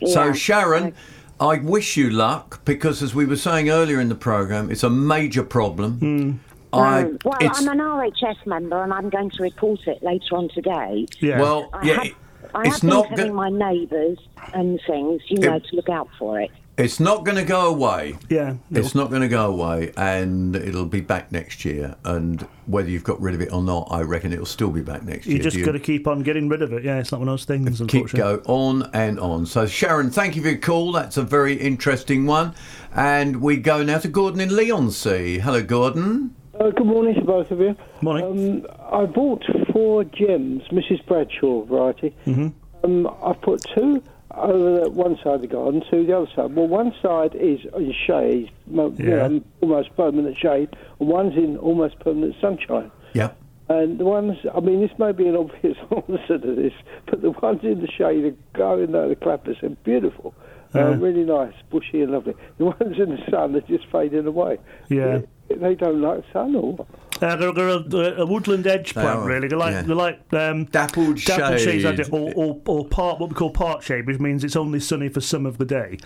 So, 0.06 0.32
Sharon, 0.32 0.94
I 1.38 1.58
wish 1.58 1.96
you 1.96 2.08
luck 2.08 2.64
because, 2.64 3.02
as 3.02 3.14
we 3.14 3.26
were 3.26 3.36
saying 3.36 3.68
earlier 3.68 4.00
in 4.00 4.08
the 4.08 4.14
programme, 4.14 4.70
it's 4.70 4.84
a 4.84 4.88
major 4.88 5.42
problem. 5.42 5.98
Hmm. 5.98 6.32
I, 6.72 7.02
um, 7.02 7.18
well, 7.24 7.36
I'm 7.42 7.68
an 7.68 7.78
RHS 7.78 8.46
member 8.46 8.82
and 8.82 8.92
I'm 8.92 9.10
going 9.10 9.30
to 9.30 9.42
report 9.42 9.80
it 9.86 10.02
later 10.02 10.36
on 10.36 10.48
today. 10.50 11.06
Well, 11.20 11.68
I 11.72 11.84
yeah, 11.84 11.94
have, 11.94 12.06
it- 12.06 12.14
I 12.54 12.62
it's 12.62 12.72
have 12.74 12.80
been 12.82 12.90
not 12.90 13.08
telling 13.10 13.28
go- 13.28 13.34
my 13.34 13.48
neighbours 13.50 14.18
and 14.54 14.80
things, 14.86 15.22
you 15.28 15.36
It- 15.38 15.40
know, 15.42 15.58
to 15.58 15.76
look 15.76 15.88
out 15.88 16.08
for 16.18 16.40
it. 16.40 16.50
It's 16.78 16.98
not 16.98 17.26
going 17.26 17.36
to 17.36 17.44
go 17.44 17.66
away. 17.68 18.16
Yeah. 18.30 18.54
It's 18.70 18.94
not 18.94 19.10
going 19.10 19.20
to 19.20 19.28
go 19.28 19.50
away, 19.52 19.92
and 19.98 20.56
it'll 20.56 20.86
be 20.86 21.02
back 21.02 21.30
next 21.30 21.62
year. 21.66 21.94
And 22.06 22.46
whether 22.64 22.88
you've 22.88 23.04
got 23.04 23.20
rid 23.20 23.34
of 23.34 23.42
it 23.42 23.52
or 23.52 23.62
not, 23.62 23.88
I 23.90 24.00
reckon 24.00 24.32
it'll 24.32 24.46
still 24.46 24.70
be 24.70 24.80
back 24.80 25.02
next 25.04 25.26
year. 25.26 25.32
You 25.36 25.42
year. 25.42 25.42
just 25.42 25.56
Do 25.58 25.64
got 25.66 25.72
to 25.72 25.78
keep 25.78 26.06
on 26.06 26.22
getting 26.22 26.48
rid 26.48 26.62
of 26.62 26.72
it. 26.72 26.82
Yeah, 26.82 26.96
it's 26.98 27.12
not 27.12 27.18
one 27.20 27.28
of 27.28 27.32
those 27.34 27.44
things. 27.44 27.68
keep 27.80 27.80
Unfortunately. 28.06 28.18
go 28.18 28.42
on 28.50 28.88
and 28.94 29.20
on. 29.20 29.44
So, 29.44 29.66
Sharon, 29.66 30.10
thank 30.10 30.36
you 30.36 30.42
for 30.42 30.48
your 30.48 30.58
call. 30.58 30.92
That's 30.92 31.18
a 31.18 31.22
very 31.22 31.52
interesting 31.54 32.24
one. 32.24 32.54
And 32.94 33.42
we 33.42 33.58
go 33.58 33.82
now 33.82 33.98
to 33.98 34.08
Gordon 34.08 34.40
in 34.40 34.56
Leigh-on-Sea. 34.56 35.40
Hello, 35.40 35.62
Gordon. 35.62 36.34
Uh, 36.60 36.70
good 36.70 36.86
morning 36.86 37.14
to 37.14 37.22
both 37.22 37.50
of 37.50 37.58
you. 37.58 37.74
Morning. 38.02 38.66
Um, 38.66 38.66
I 38.92 39.06
bought 39.06 39.42
four 39.72 40.04
geums, 40.04 40.68
Mrs. 40.70 41.04
Bradshaw 41.06 41.64
variety. 41.64 42.14
Mm-hmm. 42.26 42.48
Um, 42.84 43.06
I've 43.24 43.40
put 43.40 43.64
two 43.74 44.02
over 44.32 44.80
the 44.84 44.90
one 44.90 45.16
side 45.24 45.36
of 45.36 45.40
the 45.40 45.46
garden, 45.46 45.82
two 45.90 46.04
the 46.04 46.14
other 46.16 46.30
side. 46.36 46.54
Well, 46.54 46.68
one 46.68 46.94
side 47.00 47.34
is 47.34 47.60
in 47.74 47.94
shade, 48.06 48.50
you 48.70 48.94
Yeah. 48.98 49.28
know, 49.28 49.42
almost 49.62 49.96
permanent 49.96 50.36
shade, 50.36 50.68
and 50.98 51.08
one's 51.08 51.34
in 51.34 51.56
almost 51.56 51.98
permanent 52.00 52.34
sunshine. 52.42 52.90
Yeah. 53.14 53.30
And 53.70 53.98
the 53.98 54.04
ones, 54.04 54.36
I 54.54 54.60
mean, 54.60 54.80
this 54.82 54.90
may 54.98 55.12
be 55.12 55.28
an 55.28 55.36
obvious 55.38 55.78
answer 55.90 56.38
to 56.38 56.54
this, 56.54 56.74
but 57.06 57.22
the 57.22 57.30
ones 57.30 57.60
in 57.62 57.80
the 57.80 57.90
shade 57.90 58.24
are 58.24 58.36
going 58.52 58.94
out 58.94 59.08
the 59.08 59.16
clappers 59.16 59.56
and 59.62 59.82
beautiful. 59.82 60.34
Uh, 60.74 60.78
Yeah. 60.78 60.96
really 61.00 61.24
nice, 61.24 61.54
bushy 61.70 62.02
and 62.02 62.12
lovely. 62.12 62.34
The 62.58 62.64
ones 62.66 62.98
in 62.98 63.10
the 63.10 63.18
sun 63.30 63.56
are 63.56 63.60
just 63.62 63.86
fading 63.90 64.26
away. 64.26 64.58
Yeah. 64.88 65.20
They 65.48 65.74
don't 65.74 66.00
like 66.00 66.22
sun 66.32 66.54
or 66.54 66.72
what? 66.74 66.86
Uh, 67.20 67.36
they're, 67.36 67.52
they're 67.52 67.68
a, 67.68 68.22
a 68.22 68.26
woodland 68.26 68.66
edge 68.66 68.94
They 68.94 69.00
plant, 69.02 69.20
are, 69.20 69.26
really. 69.28 69.48
They're 69.48 69.58
like 69.58 69.72
yeah. 69.72 69.82
they're 69.82 69.96
like 69.96 70.20
um, 70.32 70.64
dappled 70.66 71.18
shades, 71.18 71.40
I 71.40 71.56
shade. 71.58 71.82
think, 71.96 72.12
or, 72.12 72.32
or, 72.34 72.60
or 72.66 72.84
part 72.86 73.20
what 73.20 73.28
we 73.28 73.34
call 73.34 73.50
part 73.50 73.82
shade, 73.82 74.06
which 74.06 74.18
means 74.18 74.42
it's 74.44 74.56
only 74.56 74.80
sunny 74.80 75.08
for 75.08 75.20
some 75.20 75.46
of 75.46 75.58
the 75.58 75.64
day. 75.64 75.98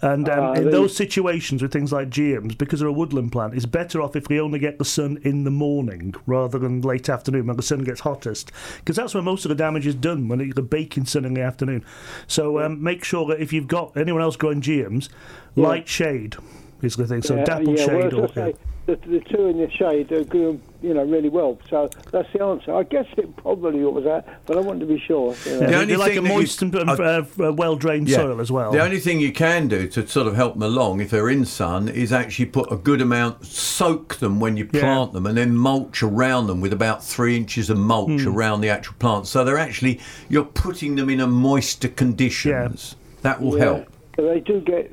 And 0.00 0.28
um, 0.28 0.38
Ah, 0.40 0.52
in 0.54 0.64
they- 0.66 0.70
those 0.70 0.96
situations 0.96 1.62
with 1.62 1.72
things 1.72 1.92
like 1.92 2.08
geums, 2.10 2.56
because 2.56 2.80
they're 2.80 2.88
a 2.88 2.92
woodland 2.92 3.32
plant, 3.32 3.54
it's 3.54 3.66
better 3.66 4.00
off 4.00 4.16
if 4.16 4.28
we 4.28 4.40
only 4.40 4.58
get 4.58 4.78
the 4.78 4.84
sun 4.84 5.18
in 5.22 5.44
the 5.44 5.50
morning 5.50 6.14
rather 6.26 6.58
than 6.58 6.80
late 6.80 7.08
afternoon 7.08 7.46
when 7.46 7.56
the 7.56 7.62
sun 7.62 7.84
gets 7.84 8.00
hottest, 8.00 8.50
because 8.78 8.96
that's 8.96 9.14
when 9.14 9.24
most 9.24 9.44
of 9.44 9.50
the 9.50 9.54
damage 9.54 9.86
is 9.86 9.94
done 9.94 10.28
when 10.28 10.40
it's 10.40 10.54
the 10.54 10.62
baking 10.62 11.04
sun 11.04 11.24
in 11.24 11.34
the 11.34 11.42
afternoon. 11.42 11.84
So 12.26 12.60
um, 12.60 12.82
make 12.82 13.04
sure 13.04 13.26
that 13.26 13.40
if 13.40 13.52
you've 13.52 13.68
got 13.68 13.96
anyone 13.96 14.22
else 14.22 14.36
growing 14.36 14.60
geums, 14.62 15.08
Yeah. 15.54 15.68
light 15.68 15.88
shade 15.88 16.36
is 16.80 16.96
the 16.96 17.06
thing. 17.06 17.22
So 17.22 17.36
Yeah, 17.36 17.44
dappled 17.44 17.78
yeah, 17.78 17.86
shade. 17.86 18.12
Or, 18.14 18.28
say, 18.32 18.54
the, 18.86 18.96
the 18.96 19.20
two 19.20 19.46
in 19.46 19.58
the 19.58 19.70
shade 19.70 20.10
are 20.10 20.24
doing, 20.24 20.60
you 20.82 20.92
know, 20.92 21.04
really 21.04 21.28
well. 21.28 21.56
So 21.70 21.88
that's 22.10 22.32
the 22.32 22.42
answer. 22.42 22.74
I 22.74 22.82
guess 22.82 23.06
it 23.16 23.36
probably 23.36 23.80
was 23.84 24.02
that, 24.04 24.40
but 24.46 24.56
I 24.56 24.60
wanted 24.60 24.80
to 24.80 24.86
be 24.86 24.98
sure. 24.98 25.36
you 25.46 25.52
know. 25.52 25.60
Yeah, 25.60 25.60
The 25.60 25.66
they- 25.66 25.74
only 25.76 25.86
they 25.86 25.96
like 25.96 26.10
a 26.10 26.14
thing 26.14 26.24
that 26.24 26.28
you- 26.30 26.34
moist 26.36 26.62
and 26.62 26.74
uh, 26.74 27.24
uh, 27.40 27.52
well 27.52 27.76
drained 27.76 28.08
Yeah. 28.08 28.16
soil 28.16 28.40
as 28.40 28.50
well. 28.50 28.72
The 28.72 28.82
only 28.82 28.98
thing 28.98 29.20
you 29.20 29.32
can 29.32 29.68
do 29.68 29.86
to 29.88 30.06
sort 30.08 30.26
of 30.26 30.34
help 30.34 30.54
them 30.54 30.62
along, 30.64 31.00
if 31.00 31.10
they're 31.10 31.28
in 31.30 31.44
sun, 31.44 31.88
is 31.88 32.12
actually 32.12 32.46
put 32.46 32.72
a 32.72 32.76
good 32.76 33.00
amount, 33.00 33.44
soak 33.46 34.16
them 34.16 34.40
when 34.40 34.56
you 34.56 34.68
Yeah. 34.72 34.80
plant 34.80 35.12
them, 35.12 35.26
and 35.26 35.36
then 35.38 35.54
mulch 35.54 36.02
around 36.02 36.48
them 36.48 36.60
with 36.60 36.72
about 36.72 37.04
three 37.04 37.36
inches 37.36 37.70
of 37.70 37.78
mulch 37.78 38.22
Hmm. 38.22 38.28
around 38.36 38.62
the 38.62 38.68
actual 38.70 38.96
plant. 38.98 39.28
So 39.28 39.44
they're 39.44 39.58
actually 39.58 40.00
you're 40.28 40.44
putting 40.44 40.96
them 40.96 41.08
in 41.08 41.20
a 41.20 41.26
moister 41.28 41.86
conditions. 41.88 42.96
That 43.22 43.40
will 43.40 43.56
Yeah. 43.56 43.64
help. 43.64 43.86
They 44.16 44.40
do 44.40 44.60
get 44.60 44.90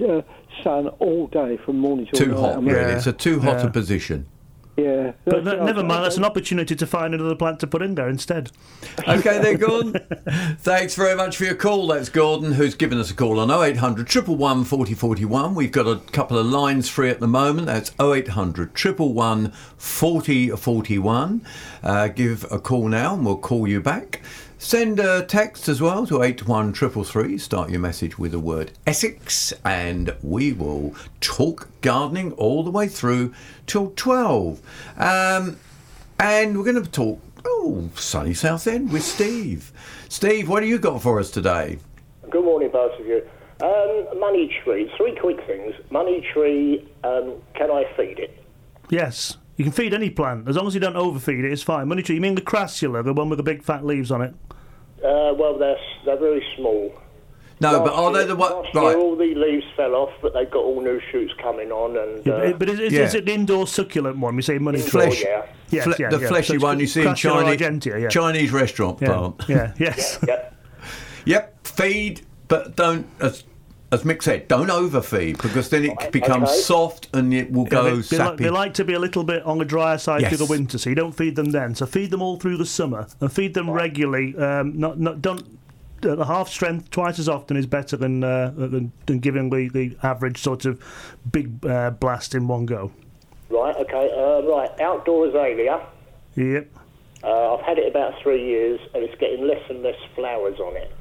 uh, 0.00 0.22
sun 0.62 0.88
all 0.98 1.26
day 1.28 1.58
from 1.64 1.78
morning 1.78 2.06
till 2.12 2.26
Too 2.26 2.32
night. 2.32 2.40
hot, 2.40 2.56
I 2.56 2.60
mean, 2.60 2.74
really. 2.74 2.92
It's 2.92 3.06
a 3.06 3.12
too 3.12 3.40
hot 3.40 3.58
Yeah. 3.60 3.66
a 3.66 3.70
position. 3.70 4.26
Yeah. 4.76 5.10
But 5.24 5.42
That's 5.42 5.56
no- 5.56 5.58
the 5.58 5.64
never 5.64 5.82
mind, 5.82 6.04
that's 6.04 6.16
an 6.18 6.24
opportunity 6.24 6.76
to 6.76 6.86
find 6.86 7.12
another 7.12 7.34
plant 7.34 7.58
to 7.60 7.66
put 7.66 7.82
in 7.82 7.96
there 7.96 8.08
instead. 8.08 8.52
Okay, 9.08 9.38
they're 9.40 9.56
gone. 9.58 9.94
Thanks 10.58 10.94
very 10.94 11.16
much 11.16 11.36
for 11.36 11.44
your 11.44 11.54
call. 11.54 11.86
That's 11.88 12.08
Gordon, 12.10 12.52
who's 12.52 12.74
given 12.74 12.98
us 12.98 13.10
a 13.10 13.14
call 13.14 13.40
on 13.40 13.50
0800 13.50 14.06
111 14.14 14.64
4041. 14.64 15.54
We've 15.54 15.72
got 15.72 15.86
a 15.86 15.96
couple 16.12 16.38
of 16.38 16.46
lines 16.46 16.88
free 16.88 17.08
at 17.10 17.18
the 17.20 17.26
moment. 17.28 17.66
That's 17.66 17.90
0800 18.00 18.70
111 18.76 19.52
4041. 19.78 21.42
Uh, 21.82 22.08
give 22.08 22.44
a 22.50 22.58
call 22.58 22.88
now 22.88 23.14
and 23.14 23.24
we'll 23.24 23.36
call 23.38 23.66
you 23.66 23.80
back. 23.80 24.20
Send 24.60 24.98
a 24.98 25.24
text 25.24 25.68
as 25.68 25.80
well 25.80 26.04
to 26.08 26.20
81333. 26.20 27.38
Start 27.38 27.70
your 27.70 27.78
message 27.78 28.18
with 28.18 28.32
the 28.32 28.40
word 28.40 28.72
Essex, 28.88 29.52
and 29.64 30.16
we 30.20 30.52
will 30.52 30.96
talk 31.20 31.68
gardening 31.80 32.32
all 32.32 32.64
the 32.64 32.70
way 32.70 32.88
through 32.88 33.32
till 33.68 33.92
12. 33.94 34.60
Um, 34.96 35.60
and 36.18 36.58
we're 36.58 36.64
going 36.64 36.82
to 36.82 36.90
talk, 36.90 37.20
oh, 37.44 37.88
sunny 37.94 38.34
Southend 38.34 38.92
with 38.92 39.04
Steve. 39.04 39.72
Steve, 40.08 40.48
what 40.48 40.60
do 40.60 40.66
you 40.66 40.78
got 40.80 41.02
for 41.02 41.20
us 41.20 41.30
today? 41.30 41.78
Good 42.28 42.44
morning, 42.44 42.70
both 42.72 42.98
of 42.98 43.06
you. 43.06 43.22
Um, 43.62 44.18
money 44.18 44.52
tree, 44.64 44.90
three 44.96 45.16
quick 45.20 45.38
things. 45.46 45.72
Money 45.90 46.26
tree, 46.32 46.84
um, 47.04 47.34
can 47.54 47.70
I 47.70 47.84
feed 47.96 48.18
it? 48.18 48.44
Yes. 48.90 49.36
You 49.56 49.64
can 49.64 49.72
feed 49.72 49.94
any 49.94 50.10
plant 50.10 50.48
as 50.48 50.56
long 50.56 50.66
as 50.66 50.74
you 50.74 50.80
don't 50.80 50.96
overfeed 50.96 51.44
it. 51.44 51.52
It's 51.52 51.62
fine. 51.62 51.88
Money 51.88 52.02
tree. 52.02 52.16
You 52.16 52.20
mean 52.20 52.34
the 52.34 52.40
crassula, 52.40 53.04
the 53.04 53.12
one 53.12 53.28
with 53.28 53.38
the 53.38 53.42
big 53.44 53.62
fat 53.62 53.84
leaves 53.84 54.10
on 54.10 54.22
it? 54.22 54.34
Uh, 55.04 55.34
well, 55.34 55.56
they're, 55.58 55.76
they're 56.04 56.16
very 56.18 56.44
small. 56.56 56.92
No, 57.60 57.80
but 57.80 57.92
Last 57.92 57.98
are 57.98 58.12
they 58.12 58.24
the 58.26 58.36
one? 58.36 58.52
Last 58.52 58.74
year, 58.74 58.96
all 58.96 59.16
the 59.16 59.34
leaves 59.34 59.66
fell 59.76 59.94
off, 59.96 60.10
but 60.22 60.32
they've 60.32 60.48
got 60.50 60.60
all 60.60 60.80
new 60.80 61.00
shoots 61.10 61.32
coming 61.42 61.72
on. 61.72 61.96
And 61.96 62.24
Yeah, 62.24 62.32
uh, 62.34 62.50
but 62.50 62.58
but 62.60 62.68
is, 62.68 62.78
is, 62.80 62.92
Yeah. 62.92 63.00
is 63.02 63.14
it 63.14 63.26
the 63.26 63.32
indoor 63.34 63.66
succulent 63.66 64.16
one? 64.18 64.36
We 64.36 64.42
say 64.42 64.58
money 64.58 64.78
tree. 64.80 64.90
Flesh, 64.90 65.24
yeah. 65.24 65.46
Yes, 65.70 65.84
fle- 65.84 65.94
yeah, 65.98 66.08
the 66.10 66.20
yeah. 66.20 66.28
fleshy 66.28 66.58
So 66.58 66.64
one 66.66 66.78
you 66.78 66.86
see 66.86 67.04
in 67.04 67.14
Chinese, 67.16 67.60
argentea, 67.60 68.00
yeah. 68.02 68.08
Chinese 68.08 68.52
restaurant 68.52 68.98
Yeah, 69.00 69.08
plant. 69.08 69.44
yeah, 69.48 69.72
yes. 69.78 70.18
yeah. 70.26 70.50
Yep, 71.24 71.66
feed, 71.66 72.22
but 72.46 72.74
don't, 72.76 73.06
as, 73.20 73.44
as 73.90 74.02
Mick 74.02 74.22
said, 74.22 74.48
don't 74.48 74.70
overfeed 74.70 75.38
because 75.40 75.70
then 75.70 75.84
it 75.84 76.12
becomes 76.12 76.50
okay. 76.50 76.58
soft 76.58 77.08
and 77.14 77.32
it 77.32 77.50
will 77.50 77.64
Yeah, 77.64 77.70
go 77.70 77.82
they, 77.84 77.90
they, 77.90 77.96
like, 77.96 78.04
sappy. 78.04 78.44
they 78.44 78.50
like 78.50 78.74
to 78.74 78.84
be 78.84 78.92
a 78.92 78.98
little 78.98 79.24
bit 79.24 79.42
on 79.44 79.58
the 79.58 79.64
drier 79.64 79.98
side 79.98 80.26
through 80.26 80.36
the 80.38 80.46
winter, 80.46 80.76
so 80.76 80.90
you 80.90 80.96
don't 80.96 81.12
feed 81.12 81.36
them 81.36 81.52
then. 81.52 81.74
So 81.74 81.86
feed 81.86 82.10
them 82.10 82.20
all 82.20 82.36
through 82.36 82.58
the 82.58 82.66
summer 82.66 83.06
and 83.20 83.32
feed 83.32 83.54
them 83.54 83.70
regularly. 83.70 84.36
Um, 84.36 84.78
not, 84.78 85.00
not, 85.00 85.22
don't 85.22 85.58
uh, 86.04 86.14
the 86.14 86.24
half 86.24 86.48
strength 86.48 86.90
twice 86.90 87.18
as 87.18 87.28
often 87.28 87.56
is 87.56 87.66
better 87.66 87.96
than 87.96 88.22
uh, 88.22 88.52
than, 88.56 88.92
than 89.06 89.18
giving 89.18 89.50
the, 89.50 89.68
the 89.68 89.96
average 90.02 90.38
sort 90.38 90.64
of 90.64 90.80
big 91.30 91.64
uh, 91.66 91.90
blast 91.90 92.34
in 92.34 92.46
one 92.46 92.66
go. 92.66 92.92
Right, 93.50 93.74
okay. 93.76 94.10
Uh, 94.14 94.42
right, 94.48 94.80
outdoor 94.80 95.26
azalea. 95.28 95.86
Yep. 96.36 96.68
Uh, 97.24 97.54
I've 97.54 97.64
had 97.64 97.78
it 97.78 97.88
about 97.88 98.14
three 98.22 98.44
years, 98.44 98.78
and 98.94 99.02
it's 99.02 99.18
getting 99.18 99.46
less 99.46 99.62
and 99.68 99.82
less 99.82 99.98
flowers 100.14 100.60
on 100.60 100.76
it. 100.76 100.92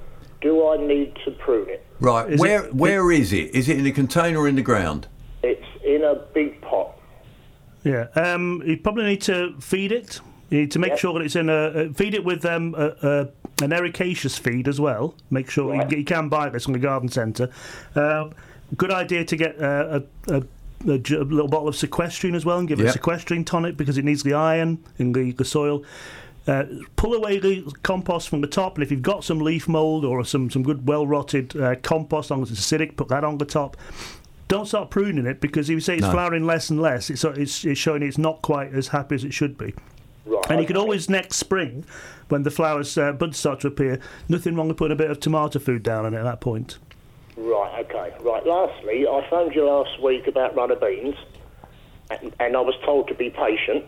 Do 0.41 0.67
I 0.69 0.77
need 0.77 1.15
to 1.25 1.31
prune 1.31 1.69
it? 1.69 1.85
right, 1.99 2.29
Is 2.31 2.39
where 2.39 2.65
it- 2.65 2.75
where 2.75 3.11
is 3.11 3.33
it? 3.33 3.55
Is 3.55 3.67
it 3.69 3.77
in 3.79 3.85
a 3.87 3.91
container 3.91 4.39
or 4.39 4.47
in 4.47 4.55
the 4.55 4.61
ground? 4.61 5.07
It's 5.43 5.65
in 5.83 6.03
a 6.03 6.15
big 6.33 6.61
pot. 6.61 6.91
Yeah. 7.83 8.07
Um, 8.15 8.61
you 8.65 8.77
probably 8.77 9.05
need 9.05 9.21
to 9.23 9.55
feed 9.59 9.91
it. 9.91 10.19
You 10.49 10.61
need 10.61 10.71
to 10.71 10.79
make 10.79 10.91
Yep. 10.91 10.99
sure 10.99 11.13
that 11.13 11.21
it's 11.23 11.35
in 11.35 11.49
a 11.49 11.53
uh, 11.53 11.93
feed 11.93 12.13
it 12.13 12.23
with 12.23 12.45
um, 12.45 12.75
a, 12.77 12.87
a, 13.01 13.63
an 13.63 13.71
ericaceous 13.71 14.37
feed 14.37 14.67
as 14.67 14.79
well. 14.79 15.15
Make 15.29 15.49
sure 15.49 15.73
you, 15.73 15.97
you 15.97 16.03
can 16.05 16.29
buy 16.29 16.49
this 16.49 16.63
from 16.65 16.73
the 16.73 16.79
garden 16.79 17.09
centre. 17.09 17.49
Uh, 17.95 18.29
good 18.75 18.91
idea 18.91 19.25
to 19.25 19.35
get 19.35 19.59
uh, 19.61 20.01
a, 20.27 20.33
a, 20.35 20.37
a, 20.85 20.91
a 20.91 21.23
little 21.23 21.47
bottle 21.47 21.67
of 21.67 21.75
sequestrine 21.75 22.35
as 22.35 22.45
well 22.45 22.59
and 22.59 22.67
give 22.67 22.79
it 22.79 22.83
Yep. 22.85 22.95
a 22.95 22.97
sequestrine 22.99 23.43
tonic 23.45 23.75
because 23.77 23.97
it 23.97 24.05
needs 24.05 24.23
the 24.23 24.33
iron 24.33 24.83
in 24.99 25.13
the, 25.13 25.31
the 25.31 25.45
soil. 25.45 25.83
Uh, 26.47 26.63
pull 26.95 27.13
away 27.13 27.39
the 27.39 27.61
compost 27.83 28.29
from 28.29 28.39
the 28.39 28.47
top, 28.47 28.75
and 28.75 28.83
if 28.83 28.89
you've 28.89 29.01
got 29.01 29.23
some 29.23 29.39
leaf 29.39 29.67
mould 29.67 30.05
or 30.05 30.23
some, 30.23 30.49
some 30.49 30.63
good 30.63 30.87
well 30.87 31.05
rotted 31.05 31.55
uh, 31.57 31.75
compost, 31.83 32.27
as 32.27 32.31
long 32.31 32.41
as 32.41 32.51
it's 32.51 32.61
acidic, 32.61 32.95
put 32.95 33.09
that 33.09 33.25
on 33.25 33.37
the 33.37 33.45
top. 33.45 33.75
Don't 34.47 34.65
start 34.65 34.89
pruning 34.89 35.25
it 35.25 35.41
because 35.41 35.69
if 35.69 35.73
you 35.73 35.79
say 35.81 35.95
it's 35.95 36.03
No. 36.03 36.11
flowering 36.11 36.45
less 36.45 36.69
and 36.69 36.81
less, 36.81 37.09
it's, 37.09 37.25
it's, 37.25 37.65
it's 37.65 37.77
showing 37.77 38.01
it's 38.01 38.17
not 38.17 38.41
quite 38.41 38.73
as 38.73 38.87
happy 38.87 39.15
as 39.15 39.25
it 39.25 39.33
should 39.33 39.57
be. 39.57 39.73
Right. 40.25 40.45
And 40.49 40.61
you 40.61 40.65
could 40.65 40.77
always 40.77 41.09
next 41.09 41.35
spring, 41.35 41.83
when 42.29 42.43
the 42.43 42.51
flowers 42.51 42.97
uh, 42.97 43.11
buds 43.11 43.37
start 43.37 43.59
to 43.61 43.67
appear, 43.67 43.99
nothing 44.29 44.55
wrong 44.55 44.69
with 44.69 44.77
putting 44.77 44.93
a 44.93 44.97
bit 44.97 45.11
of 45.11 45.19
tomato 45.19 45.59
food 45.59 45.83
down 45.83 46.05
on 46.05 46.13
it 46.13 46.17
at 46.17 46.23
that 46.23 46.39
point. 46.39 46.77
Right, 47.35 47.85
okay. 47.85 48.13
Right, 48.21 48.45
lastly, 48.45 49.05
I 49.05 49.27
phoned 49.29 49.53
you 49.53 49.65
last 49.65 50.01
week 50.01 50.27
about 50.27 50.55
runner 50.55 50.75
beans, 50.75 51.15
and, 52.09 52.33
and 52.39 52.55
I 52.55 52.61
was 52.61 52.75
told 52.85 53.09
to 53.09 53.15
be 53.15 53.29
patient. 53.29 53.83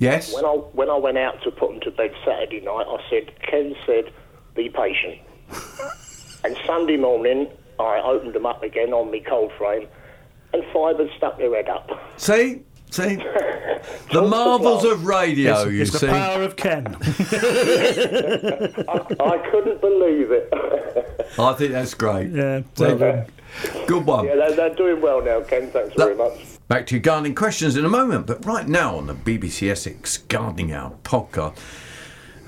Yes. 0.00 0.34
When 0.34 0.44
I 0.46 0.48
when 0.48 0.88
I 0.90 0.96
went 0.96 1.18
out 1.18 1.42
to 1.42 1.50
put 1.50 1.70
them 1.70 1.80
to 1.80 1.90
bed 1.90 2.12
Saturday 2.24 2.60
night, 2.60 2.86
I 2.88 2.98
said, 3.10 3.30
Ken 3.42 3.76
said, 3.86 4.12
be 4.54 4.70
patient. 4.70 5.20
and 6.44 6.56
Sunday 6.66 6.96
morning, 6.96 7.48
I 7.78 8.00
opened 8.00 8.32
them 8.32 8.46
up 8.46 8.62
again 8.62 8.94
on 8.94 9.10
my 9.12 9.20
cold 9.20 9.52
frame, 9.58 9.86
and 10.54 10.64
five 10.72 10.98
had 10.98 11.10
stuck 11.18 11.36
their 11.36 11.54
head 11.54 11.68
up. 11.68 11.90
See? 12.16 12.62
See? 12.90 13.16
the 14.12 14.22
marvels 14.22 14.84
of 14.84 15.04
radio, 15.04 15.62
it's, 15.62 15.70
you 15.70 15.82
it's 15.82 15.92
see. 15.92 16.06
the 16.06 16.12
power 16.12 16.42
of 16.42 16.56
Ken. 16.56 16.86
I, 18.88 19.04
I 19.22 19.50
couldn't 19.50 19.80
believe 19.82 20.32
it. 20.32 20.48
I 21.38 21.52
think 21.52 21.72
that's 21.72 21.94
great. 21.94 22.32
Yeah, 22.32 22.62
well 22.78 22.98
done. 22.98 23.26
Good 23.86 24.06
one. 24.06 24.24
yeah, 24.24 24.34
they're, 24.36 24.56
they're 24.56 24.74
doing 24.74 25.02
well 25.02 25.22
now, 25.22 25.42
Ken. 25.42 25.70
Thanks 25.70 25.94
very 25.94 26.16
much. 26.16 26.49
Back 26.70 26.86
to 26.86 26.94
your 26.94 27.02
gardening 27.02 27.34
questions 27.34 27.76
in 27.76 27.84
a 27.84 27.88
moment, 27.88 28.28
but 28.28 28.46
right 28.46 28.68
now 28.68 28.94
on 28.96 29.08
the 29.08 29.14
BBC 29.14 29.68
Essex 29.68 30.18
Gardening 30.18 30.72
Hour 30.72 30.96
podcast, 31.02 31.58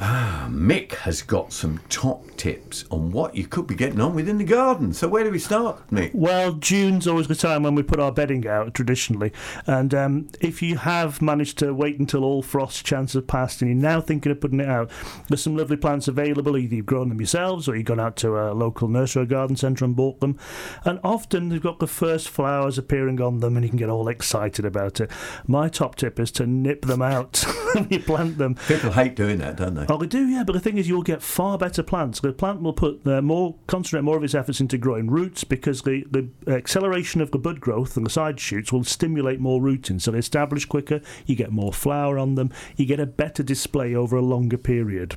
ah, 0.03 0.49
Mick 0.51 0.95
has 0.95 1.23
got 1.23 1.53
some 1.53 1.81
top 1.89 2.27
tips 2.37 2.85
on 2.91 3.13
what 3.13 3.37
you 3.37 3.47
could 3.47 3.67
be 3.67 3.75
getting 3.75 4.01
on 4.01 4.15
with 4.15 4.29
in 4.29 4.39
the 4.39 4.45
garden. 4.45 4.93
So 4.93 5.07
where 5.07 5.23
do 5.23 5.31
we 5.31 5.39
start, 5.39 5.81
Mick? 5.91 6.13
Well, 6.13 6.55
June's 6.55 7.07
always 7.07 7.29
the 7.29 7.37
time 7.37 7.63
when 7.63 7.77
we 7.77 7.83
put 7.83 8.01
our 8.01 8.11
bedding 8.11 8.47
out 8.47 8.75
traditionally, 8.75 9.33
and 9.67 9.95
um, 9.95 10.29
if 10.41 10.61
you 10.61 10.77
have 10.77 11.23
managed 11.23 11.59
to 11.59 11.73
wait 11.73 12.01
until 12.01 12.25
all 12.25 12.43
frost 12.43 12.85
chances 12.85 13.15
have 13.15 13.27
passed 13.29 13.63
and 13.63 13.71
you're 13.71 13.81
now 13.81 14.01
thinking 14.01 14.33
of 14.33 14.41
putting 14.41 14.61
it 14.61 14.69
out, 14.69 14.91
there's 15.29 15.43
some 15.43 15.57
lovely 15.57 15.77
plants 15.77 16.09
available. 16.09 16.57
Either 16.57 16.75
you've 16.75 16.87
grown 16.87 17.09
them 17.09 17.21
yourselves 17.21 17.69
or 17.69 17.77
you've 17.77 17.87
gone 17.87 18.01
out 18.01 18.17
to 18.17 18.37
a 18.37 18.53
local 18.53 18.89
nursery 18.89 19.23
or 19.23 19.27
garden 19.27 19.57
centre 19.57 19.85
and 19.85 19.95
bought 19.95 20.21
them, 20.21 20.39
and 20.85 20.99
often 21.05 21.49
they've 21.49 21.63
got 21.63 21.79
the 21.79 21.87
first 21.87 22.29
flowers 22.29 22.77
appearing 22.77 23.21
on 23.21 23.39
them, 23.39 23.57
and 23.57 23.65
you 23.65 23.71
can 23.71 23.79
get 23.79 23.89
all 23.91 24.09
excited 24.09 24.65
about 24.65 25.01
it. 25.01 25.11
My 25.47 25.69
top 25.69 25.95
tip 25.95 26.19
is 26.19 26.33
to 26.33 26.47
nip 26.47 26.83
them 26.87 27.03
out 27.03 27.45
you 27.91 28.01
plant 28.01 28.39
them. 28.39 28.55
People 28.69 28.93
hate 28.93 29.17
doing 29.17 29.39
that, 29.39 29.57
don't 29.57 29.75
they? 29.75 29.87
Oh, 29.89 29.97
they 29.99 30.07
do, 30.07 30.27
yeah. 30.27 30.45
But 30.45 30.53
the 30.53 30.61
thing 30.61 30.79
is, 30.79 30.89
you'll 30.89 31.03
get 31.03 31.23
far 31.23 31.59
better 31.59 31.83
plants. 31.83 32.21
The 32.21 32.33
plant 32.33 32.63
will 32.63 32.73
put 32.73 33.07
uh, 33.07 33.23
more, 33.23 33.55
concentrate 33.67 34.03
more 34.03 34.17
of 34.17 34.25
its 34.25 34.35
efforts 34.35 34.61
into 34.61 34.79
growing 34.79 35.11
roots 35.11 35.45
because 35.45 35.83
the, 35.83 36.05
the 36.11 36.29
acceleration 36.53 37.21
of 37.21 37.31
the 37.31 37.39
bud 37.39 37.61
growth 37.61 37.97
and 37.97 38.05
the 38.07 38.11
side 38.11 38.41
shoots 38.41 38.73
will 38.73 38.85
stimulate 38.85 39.41
more 39.41 39.61
rooting. 39.61 39.99
So 39.99 40.11
they 40.11 40.19
establish 40.19 40.65
quicker. 40.65 41.01
You 41.27 41.37
get 41.37 41.53
more 41.53 41.73
flower 41.73 42.19
on 42.19 42.35
them. 42.35 42.51
You 42.77 42.87
get 42.87 43.01
a 43.01 43.07
better 43.07 43.43
display 43.43 43.95
over 43.95 44.17
a 44.17 44.23
longer 44.23 44.59
period. 44.59 45.15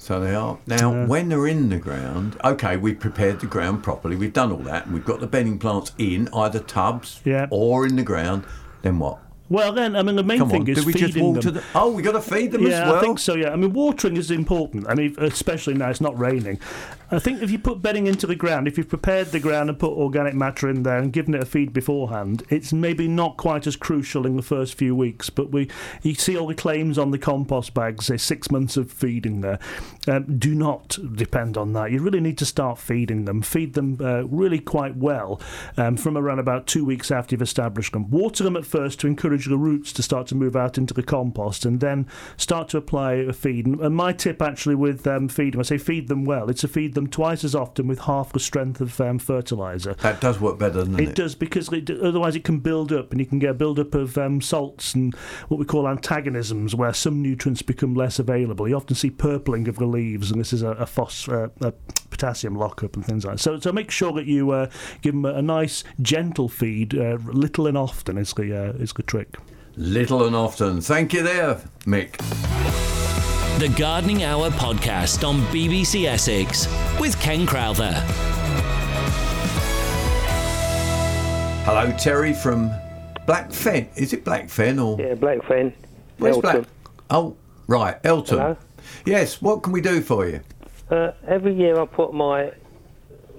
So 0.00 0.20
they 0.20 0.34
are. 0.34 0.58
Now, 0.66 1.06
when 1.06 1.28
they're 1.28 1.46
in 1.48 1.68
the 1.68 1.76
ground, 1.76 2.38
okay, 2.44 2.76
we've 2.76 2.98
prepared 2.98 3.40
the 3.40 3.46
ground 3.46 3.82
properly, 3.82 4.16
we've 4.16 4.32
done 4.32 4.52
all 4.52 4.58
that, 4.58 4.86
and 4.86 4.94
we've 4.94 5.04
got 5.04 5.20
the 5.20 5.26
bedding 5.26 5.58
plants 5.58 5.92
in 5.98 6.28
either 6.32 6.60
tubs 6.60 7.20
Yeah. 7.24 7.46
or 7.50 7.84
in 7.84 7.96
the 7.96 8.02
ground, 8.04 8.44
then 8.82 8.98
what? 9.00 9.18
Well, 9.50 9.72
then, 9.72 9.96
I 9.96 10.02
mean, 10.02 10.16
the 10.16 10.22
main 10.22 10.38
Come 10.38 10.50
thing 10.50 10.62
on, 10.62 10.68
is 10.68 10.84
feeding 10.84 11.32
them. 11.32 11.42
the- 11.54 11.62
Oh, 11.74 11.90
we 11.92 12.02
got 12.02 12.12
to 12.12 12.20
feed 12.20 12.52
them 12.52 12.66
as 12.66 12.72
yeah, 12.72 12.86
well? 12.86 12.96
I 12.96 13.00
think 13.00 13.18
so. 13.18 13.34
Yeah, 13.34 13.50
I 13.50 13.56
mean, 13.56 13.72
watering 13.72 14.16
is 14.16 14.30
important. 14.30 14.86
I 14.88 14.94
mean, 14.94 15.14
especially 15.18 15.74
now 15.74 15.88
it's 15.88 16.00
not 16.00 16.18
raining. 16.18 16.58
I 17.10 17.18
think 17.18 17.40
if 17.40 17.50
you 17.50 17.58
put 17.58 17.80
bedding 17.80 18.06
into 18.06 18.26
the 18.26 18.34
ground, 18.34 18.68
if 18.68 18.76
you've 18.76 18.90
prepared 18.90 19.28
the 19.28 19.40
ground 19.40 19.70
and 19.70 19.78
put 19.78 19.92
organic 19.92 20.34
matter 20.34 20.68
in 20.68 20.82
there 20.82 20.98
and 20.98 21.10
given 21.10 21.32
it 21.34 21.42
a 21.42 21.46
feed 21.46 21.72
beforehand, 21.72 22.42
it's 22.50 22.70
maybe 22.70 23.08
not 23.08 23.38
quite 23.38 23.66
as 23.66 23.76
crucial 23.76 24.26
in 24.26 24.36
the 24.36 24.42
first 24.42 24.74
few 24.74 24.94
weeks. 24.94 25.30
But 25.30 25.50
we, 25.50 25.70
you 26.02 26.14
see 26.14 26.36
all 26.36 26.46
the 26.46 26.54
claims 26.54 26.98
on 26.98 27.10
the 27.10 27.18
compost 27.18 27.72
bags, 27.72 28.06
say 28.06 28.18
six 28.18 28.50
months 28.50 28.76
of 28.76 28.92
feeding 28.92 29.40
there. 29.40 29.58
Um, 30.06 30.38
do 30.38 30.54
not 30.54 30.98
depend 31.14 31.56
on 31.56 31.72
that. 31.72 31.90
You 31.90 32.00
really 32.00 32.20
need 32.20 32.36
to 32.38 32.46
start 32.46 32.78
feeding 32.78 33.24
them. 33.24 33.40
Feed 33.40 33.72
them 33.72 33.96
uh, 34.02 34.24
really 34.24 34.58
quite 34.58 34.96
well 34.96 35.40
um, 35.78 35.96
from 35.96 36.18
around 36.18 36.40
about 36.40 36.66
two 36.66 36.84
weeks 36.84 37.10
after 37.10 37.34
you've 37.34 37.42
established 37.42 37.92
them. 37.94 38.10
Water 38.10 38.44
them 38.44 38.56
at 38.56 38.66
first 38.66 39.00
to 39.00 39.06
encourage 39.06 39.37
the 39.46 39.56
roots 39.56 39.92
to 39.94 40.02
start 40.02 40.26
to 40.28 40.34
move 40.34 40.56
out 40.56 40.78
into 40.78 40.94
the 40.94 41.02
compost, 41.02 41.64
and 41.64 41.80
then 41.80 42.06
start 42.36 42.68
to 42.70 42.78
apply 42.78 43.14
a 43.14 43.32
feed. 43.32 43.66
And, 43.66 43.80
and 43.80 43.94
my 43.94 44.12
tip 44.12 44.42
actually 44.42 44.74
with 44.74 45.06
um, 45.06 45.28
feeding, 45.28 45.60
I 45.60 45.64
say 45.64 45.78
feed 45.78 46.08
them 46.08 46.24
well. 46.24 46.50
It's 46.50 46.62
to 46.62 46.68
feed 46.68 46.94
them 46.94 47.06
twice 47.06 47.44
as 47.44 47.54
often 47.54 47.86
with 47.86 48.00
half 48.00 48.32
the 48.32 48.40
strength 48.40 48.80
of 48.80 49.00
um, 49.00 49.18
fertilizer. 49.18 49.94
That 49.94 50.20
does 50.20 50.40
work 50.40 50.58
better, 50.58 50.80
doesn't 50.80 50.98
it? 50.98 51.10
It 51.10 51.14
does 51.14 51.34
because 51.34 51.72
it, 51.72 51.90
otherwise 51.90 52.36
it 52.36 52.44
can 52.44 52.58
build 52.58 52.92
up, 52.92 53.12
and 53.12 53.20
you 53.20 53.26
can 53.26 53.38
get 53.38 53.50
a 53.50 53.54
build 53.54 53.78
up 53.78 53.94
of 53.94 54.18
um, 54.18 54.40
salts 54.40 54.94
and 54.94 55.14
what 55.48 55.58
we 55.58 55.64
call 55.64 55.88
antagonisms, 55.88 56.74
where 56.74 56.92
some 56.92 57.22
nutrients 57.22 57.62
become 57.62 57.94
less 57.94 58.18
available. 58.18 58.68
You 58.68 58.76
often 58.76 58.96
see 58.96 59.10
purpling 59.10 59.68
of 59.68 59.76
the 59.76 59.86
leaves, 59.86 60.30
and 60.30 60.40
this 60.40 60.52
is 60.52 60.62
a, 60.62 60.70
a, 60.70 60.86
phos, 60.86 61.28
uh, 61.28 61.48
a 61.60 61.72
potassium 62.10 62.54
lockup 62.54 62.96
and 62.96 63.04
things 63.04 63.24
like 63.24 63.36
that. 63.36 63.42
So, 63.42 63.58
so 63.60 63.72
make 63.72 63.90
sure 63.90 64.12
that 64.12 64.26
you 64.26 64.50
uh, 64.50 64.70
give 65.02 65.14
them 65.14 65.24
a, 65.24 65.34
a 65.34 65.42
nice, 65.42 65.84
gentle 66.00 66.48
feed, 66.48 66.94
uh, 66.94 67.18
little 67.26 67.66
and 67.66 67.78
often 67.78 68.18
is 68.18 68.32
the 68.32 68.56
uh, 68.56 68.72
is 68.72 68.92
the 68.92 69.02
trick. 69.02 69.27
Little 69.76 70.26
and 70.26 70.34
often. 70.34 70.80
Thank 70.80 71.12
you 71.12 71.22
there, 71.22 71.60
Mick. 71.86 72.16
The 73.60 73.68
Gardening 73.78 74.22
Hour 74.24 74.50
podcast 74.50 75.26
on 75.28 75.40
BBC 75.52 76.04
Essex 76.06 76.66
with 77.00 77.18
Ken 77.20 77.46
Crowther. 77.46 77.92
Hello, 81.64 81.92
Terry 81.98 82.32
from 82.32 82.70
Blackfen. 83.26 83.88
Is 83.96 84.12
it 84.12 84.24
Blackfen 84.24 84.82
or? 84.82 85.00
Yeah, 85.00 85.14
Blackfen. 85.14 85.72
Where's 86.18 86.36
Eltham. 86.36 86.62
Black? 86.62 86.66
Oh, 87.10 87.36
right, 87.66 87.96
Eltham. 88.04 88.38
Hello? 88.38 88.56
Yes, 89.04 89.42
what 89.42 89.62
can 89.62 89.72
we 89.72 89.80
do 89.82 90.00
for 90.00 90.26
you? 90.26 90.40
Uh, 90.90 91.12
every 91.26 91.54
year 91.54 91.78
I 91.78 91.84
put 91.86 92.14
my 92.14 92.52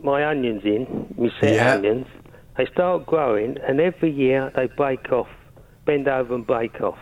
my 0.04 0.24
onions 0.26 0.62
in, 0.64 1.14
my 1.18 1.30
set 1.42 1.56
Yeah. 1.56 1.74
onions. 1.74 2.08
They 2.58 2.66
start 2.68 3.06
growing, 3.06 3.58
and 3.68 3.80
every 3.82 4.12
year 4.12 4.52
they 4.56 4.68
break 4.68 5.12
off, 5.12 5.28
bend 5.90 6.08
over 6.08 6.36
and 6.36 6.46
break 6.46 6.80
off. 6.82 7.00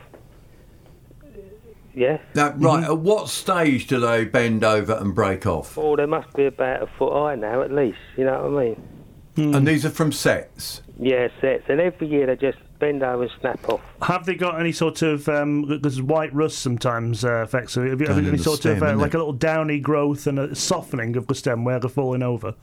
Yeah. 1.94 2.20
Now, 2.36 2.54
right, 2.54 2.84
at 2.86 3.00
what 3.00 3.28
stage 3.28 3.88
do 3.88 4.00
they 4.00 4.24
bend 4.24 4.64
over 4.64 4.94
and 4.94 5.14
break 5.14 5.46
off? 5.46 5.78
Oh, 5.78 5.96
they 5.98 6.06
must 6.06 6.34
be 6.36 6.46
about 6.46 6.84
a 6.84 6.88
foot 6.98 7.12
high 7.12 7.36
now, 7.36 7.64
at 7.64 7.72
least. 7.72 7.98
You 8.16 8.26
know 8.26 8.48
what 8.48 8.62
I 8.62 8.66
mean? 8.66 9.56
And 9.56 9.68
these 9.68 9.86
are 9.86 9.90
from 9.90 10.12
sets. 10.12 10.84
Yeah, 10.98 11.28
sets. 11.42 11.64
And 11.68 11.82
every 11.82 12.08
year 12.08 12.28
they 12.28 12.36
just 12.38 12.60
bend 12.80 13.04
over 13.04 13.24
and 13.24 13.32
snap 13.42 13.68
off. 13.68 13.82
Have 14.04 14.26
they 14.26 14.36
got 14.36 14.60
any 14.60 14.72
sort 14.72 15.02
of 15.02 15.28
um, 15.28 15.80
there's 15.82 16.02
white 16.02 16.34
rust 16.34 16.60
sometimes 16.60 17.26
uh, 17.26 17.30
affects 17.30 17.76
it? 17.76 17.90
Have 17.90 18.00
you, 18.00 18.08
have 18.08 18.16
Down 18.16 18.24
you 18.24 18.30
in 18.30 18.36
any 18.36 18.44
sort 18.44 18.60
stem, 18.60 18.78
of 18.78 18.84
uh, 18.84 18.96
like 18.96 19.14
it? 19.14 19.16
a 19.16 19.18
little 19.18 19.34
downy 19.34 19.80
growth 19.80 20.28
and 20.28 20.40
a 20.40 20.56
softening 20.56 21.18
of 21.18 21.28
the 21.28 21.36
stem 21.36 21.66
where 21.66 21.80
they're 21.80 21.90
falling 21.90 22.24
over? 22.24 22.56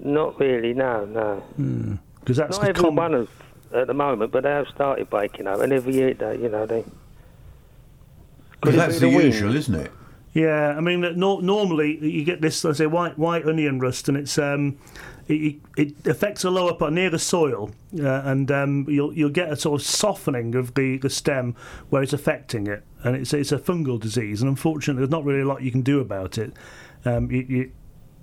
Not 0.00 0.40
really, 0.40 0.74
no, 0.74 1.04
no. 1.04 1.98
Because 2.20 2.36
that's 2.36 2.56
Not 2.56 2.62
the 2.62 2.68
every 2.70 2.82
common. 2.82 2.96
one 2.96 3.14
of 3.14 3.28
at 3.74 3.86
the 3.86 3.94
moment, 3.94 4.32
but 4.32 4.42
they 4.42 4.50
have 4.50 4.68
started 4.68 5.10
breaking 5.10 5.46
up, 5.46 5.60
and 5.60 5.72
every 5.72 5.94
year 5.94 6.14
they, 6.14 6.38
you 6.38 6.48
know, 6.48 6.66
they. 6.66 6.84
Because 8.60 8.76
that's 8.76 8.94
the 9.00 9.10
the 9.10 9.16
wind? 9.16 9.24
usual, 9.34 9.56
isn't 9.56 9.74
it? 9.74 9.92
Yeah, 10.34 10.74
I 10.76 10.80
mean, 10.80 11.00
nor 11.18 11.42
normally 11.42 11.98
you 11.98 12.24
get 12.24 12.40
this, 12.40 12.64
let's 12.64 12.78
say, 12.78 12.86
white 12.86 13.18
white 13.18 13.46
onion 13.46 13.80
rust, 13.80 14.08
and 14.08 14.16
it's 14.16 14.38
um, 14.38 14.78
it, 15.28 15.56
it 15.76 16.06
affects 16.06 16.42
the 16.42 16.50
lower 16.50 16.74
part 16.74 16.92
near 16.92 17.10
the 17.10 17.18
soil, 17.18 17.70
uh, 17.98 18.22
and 18.24 18.50
um, 18.50 18.86
you'll 18.88 19.12
you'll 19.12 19.30
get 19.30 19.52
a 19.52 19.56
sort 19.56 19.80
of 19.80 19.86
softening 19.86 20.54
of 20.54 20.74
the, 20.74 20.96
the 20.98 21.10
stem 21.10 21.54
where 21.90 22.02
it's 22.02 22.12
affecting 22.14 22.66
it, 22.66 22.82
and 23.04 23.14
it's 23.14 23.34
it's 23.34 23.52
a 23.52 23.58
fungal 23.58 24.00
disease, 24.00 24.40
and 24.40 24.48
unfortunately, 24.48 25.00
there's 25.00 25.10
not 25.10 25.24
really 25.24 25.40
a 25.40 25.46
lot 25.46 25.62
you 25.62 25.70
can 25.70 25.82
do 25.82 26.00
about 26.00 26.38
it. 26.38 26.52
Um, 27.04 27.30
you, 27.30 27.40
you, 27.48 27.72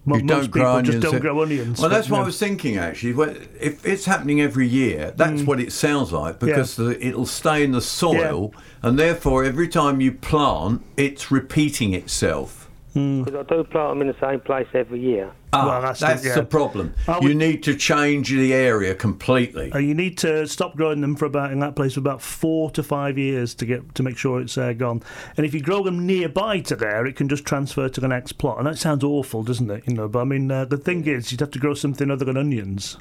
mo- 0.06 0.18
You 0.18 0.24
most 0.24 0.28
don't 0.28 0.42
people 0.46 0.62
grow 0.62 0.82
just 0.82 0.96
onions. 0.96 1.12
don't 1.12 1.22
grow 1.22 1.42
onions. 1.42 1.80
Well, 1.80 1.90
that's 1.90 2.10
what 2.10 2.22
I 2.22 2.24
was 2.24 2.40
thinking 2.40 2.78
actually. 2.78 3.12
If 3.60 3.86
it's 3.86 4.06
happening 4.06 4.42
every 4.42 4.68
year, 4.68 5.14
that's 5.16 5.42
mm. 5.42 5.46
what 5.46 5.60
it 5.60 5.72
sounds 5.72 6.12
like 6.12 6.40
because 6.40 6.76
the, 6.76 7.06
it'll 7.06 7.26
stay 7.26 7.64
in 7.64 7.72
the 7.72 7.82
soil, 7.82 8.54
and 8.82 8.98
therefore 8.98 9.44
every 9.44 9.68
time 9.68 10.02
you 10.02 10.12
plant, 10.12 10.84
it's 10.98 11.32
repeating 11.32 11.94
itself. 11.94 12.59
Because 12.94 13.36
I 13.36 13.44
do 13.44 13.64
plant 13.64 13.92
them 13.92 14.02
in 14.02 14.08
the 14.08 14.16
same 14.20 14.40
place 14.40 14.68
every 14.74 15.00
year. 15.00 15.32
Ah, 15.54 15.80
that's 15.82 16.00
that's, 16.00 16.22
the- 16.24 16.30
yeah. 16.30 16.36
the 16.36 16.44
problem. 16.44 16.94
I 17.08 17.20
You 17.20 17.30
would- 17.30 17.38
need 17.38 17.64
to 17.64 17.76
change 17.76 18.30
the 18.30 18.54
area 18.54 18.96
completely. 18.96 19.72
Uh, 19.72 19.78
you 19.78 19.94
need 19.94 20.18
to 20.20 20.48
stop 20.48 20.76
growing 20.76 21.02
them 21.02 21.16
for 21.16 21.26
about 21.26 21.52
in 21.52 21.60
that 21.60 21.76
place 21.76 21.94
for 21.94 22.00
about 22.00 22.22
four 22.22 22.72
to 22.72 22.82
five 22.84 23.18
years 23.18 23.54
to 23.56 23.66
get 23.66 23.94
to 23.96 24.04
make 24.04 24.18
sure 24.18 24.42
it's 24.42 24.58
uh, 24.58 24.74
gone. 24.74 25.02
And 25.38 25.46
if 25.46 25.54
you 25.54 25.62
grow 25.62 25.84
them 25.84 26.06
nearby 26.06 26.60
to 26.62 26.76
there, 26.76 27.06
it 27.06 27.16
can 27.16 27.30
just 27.30 27.46
transfer 27.46 27.90
to 27.90 28.02
the 28.02 28.08
next 28.08 28.34
plot. 28.34 28.58
And 28.58 28.66
that 28.68 28.78
sounds 28.78 29.04
awful, 29.04 29.44
doesn't 29.44 29.70
it? 29.70 29.84
You 29.88 29.94
know, 29.96 30.08
but 30.08 30.20
I 30.22 30.24
mean, 30.26 30.52
uh, 30.52 30.66
the 30.66 30.78
thing 30.78 31.06
is, 31.08 31.32
you'd 31.32 31.42
have 31.42 31.52
to 31.52 31.60
grow 31.60 31.74
something 31.76 32.10
other 32.12 32.26
than 32.26 32.38
onions. 32.38 32.98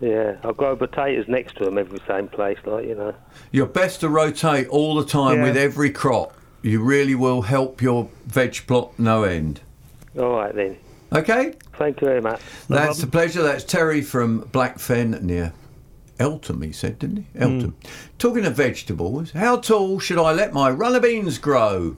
Yeah, 0.00 0.36
I 0.44 0.52
grow 0.52 0.76
potatoes 0.76 1.26
next 1.28 1.56
to 1.58 1.64
them 1.66 1.76
every 1.76 2.00
same 2.08 2.28
place, 2.28 2.56
like 2.64 2.86
you 2.86 2.94
know. 2.94 3.14
You're 3.52 3.66
best 3.66 4.00
to 4.00 4.08
rotate 4.08 4.66
all 4.68 4.94
the 4.94 5.04
time 5.04 5.38
Yeah. 5.38 5.44
with 5.44 5.56
every 5.58 5.90
crop. 5.90 6.32
You 6.62 6.82
really 6.82 7.14
will 7.14 7.42
help 7.42 7.80
your 7.80 8.08
veg 8.26 8.66
plot 8.66 8.98
no 8.98 9.24
end. 9.24 9.60
All 10.18 10.36
right 10.36 10.54
then. 10.54 10.76
Okay? 11.12 11.54
Thank 11.74 12.00
you 12.00 12.06
very 12.06 12.20
much. 12.20 12.40
That's 12.68 13.02
a 13.02 13.06
pleasure. 13.06 13.42
That's 13.42 13.64
Terry 13.64 14.02
from 14.02 14.42
Blackfen 14.42 15.22
near 15.22 15.52
Eltham, 16.18 16.62
he 16.62 16.72
said, 16.72 16.98
didn't 16.98 17.16
he? 17.16 17.38
Hmm. 17.38 17.42
Eltham. 17.42 17.76
Talking 18.18 18.44
of 18.44 18.54
vegetables, 18.54 19.32
how 19.32 19.56
tall 19.56 19.98
should 19.98 20.18
I 20.18 20.32
let 20.32 20.52
my 20.52 20.70
runner 20.70 21.00
beans 21.00 21.38
grow 21.38 21.96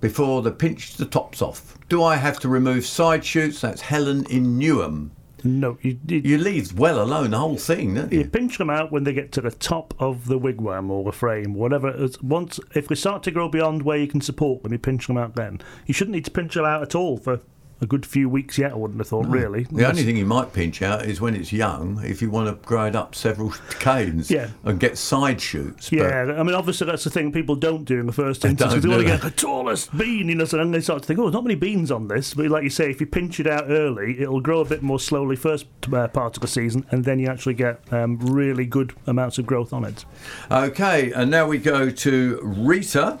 before 0.00 0.42
they 0.42 0.50
pinch 0.50 0.96
the 0.96 1.06
tops 1.06 1.40
off? 1.40 1.78
Do 1.88 2.02
I 2.02 2.16
have 2.16 2.40
to 2.40 2.48
remove 2.48 2.84
side 2.84 3.24
shoots? 3.24 3.60
That's 3.60 3.82
Helen 3.82 4.26
in 4.28 4.58
Newham. 4.58 5.10
No, 5.44 5.76
you, 5.82 5.98
you 6.08 6.38
leave 6.38 6.78
well 6.78 7.02
alone 7.02 7.32
the 7.32 7.38
whole 7.38 7.58
thing, 7.58 7.94
don't 7.94 8.10
you? 8.10 8.20
You 8.20 8.24
pinch 8.24 8.56
them 8.56 8.70
out 8.70 8.90
when 8.90 9.04
they 9.04 9.12
get 9.12 9.30
to 9.32 9.42
the 9.42 9.50
top 9.50 9.92
of 9.98 10.26
the 10.26 10.38
wigwam 10.38 10.90
or 10.90 11.04
the 11.04 11.12
frame, 11.12 11.52
whatever. 11.52 11.88
it 11.88 12.00
is. 12.00 12.22
Once, 12.22 12.58
if 12.74 12.88
they 12.88 12.94
start 12.94 13.22
to 13.24 13.30
grow 13.30 13.50
beyond 13.50 13.82
where 13.82 13.98
you 13.98 14.06
can 14.06 14.22
support 14.22 14.62
them, 14.62 14.72
you 14.72 14.78
pinch 14.78 15.06
them 15.06 15.18
out. 15.18 15.36
Then 15.36 15.60
you 15.86 15.92
shouldn't 15.92 16.14
need 16.14 16.24
to 16.24 16.30
pinch 16.30 16.54
them 16.54 16.64
out 16.64 16.82
at 16.82 16.94
all 16.94 17.18
for 17.18 17.40
a 17.84 17.86
good 17.86 18.04
few 18.04 18.28
weeks 18.28 18.58
yet. 18.58 18.72
I 18.72 18.74
wouldn't 18.74 18.98
have 18.98 19.06
thought, 19.08 19.26
really. 19.26 19.64
The 19.70 19.86
only 19.88 20.02
thing 20.02 20.16
you 20.16 20.26
might 20.26 20.52
pinch 20.52 20.82
out 20.82 21.04
is 21.06 21.20
when 21.20 21.36
it's 21.36 21.52
young, 21.52 22.02
if 22.04 22.20
you 22.20 22.30
want 22.30 22.48
to 22.48 22.66
grow 22.66 22.86
it 22.86 22.96
up 22.96 23.14
several 23.14 23.50
canes 23.78 24.30
Yeah. 24.30 24.48
and 24.64 24.80
get 24.80 24.98
side 24.98 25.40
shoots. 25.40 25.90
but- 25.90 25.98
Yeah, 25.98 26.34
I 26.36 26.42
mean, 26.42 26.54
obviously 26.56 26.86
that's 26.88 27.04
the 27.04 27.10
thing 27.10 27.30
people 27.30 27.54
don't 27.54 27.84
do 27.84 28.00
in 28.00 28.06
the 28.06 28.12
first 28.12 28.44
instance. 28.44 28.72
don't 28.72 28.82
they 28.82 28.88
want 28.88 29.00
to 29.02 29.06
get 29.06 29.22
the 29.22 29.30
tallest 29.30 29.96
bean, 29.96 30.28
you 30.28 30.34
know, 30.34 30.44
so 30.44 30.56
then 30.56 30.72
they 30.72 30.80
start 30.80 31.02
to 31.02 31.06
think, 31.06 31.20
oh, 31.20 31.22
there's 31.24 31.34
not 31.34 31.44
many 31.44 31.54
beans 31.54 31.90
on 31.92 32.08
this. 32.08 32.34
But 32.34 32.46
like 32.48 32.64
you 32.64 32.70
say, 32.70 32.90
if 32.90 33.00
you 33.00 33.06
pinch 33.06 33.38
it 33.38 33.46
out 33.46 33.66
early, 33.68 34.18
it'll 34.20 34.40
grow 34.40 34.60
a 34.60 34.64
bit 34.64 34.82
more 34.82 34.98
slowly 34.98 35.36
first 35.36 35.66
uh, 35.92 36.08
part 36.08 36.36
of 36.36 36.40
the 36.40 36.48
season, 36.48 36.84
and 36.90 37.04
then 37.04 37.18
you 37.18 37.28
actually 37.28 37.54
get 37.54 37.80
um, 37.92 38.18
really 38.18 38.66
good 38.66 38.94
amounts 39.06 39.38
of 39.38 39.46
growth 39.46 39.72
on 39.72 39.84
it. 39.84 40.04
Okay, 40.50 41.12
and 41.12 41.30
now 41.30 41.46
we 41.46 41.58
go 41.58 41.90
to 41.90 42.40
Rita. 42.42 43.18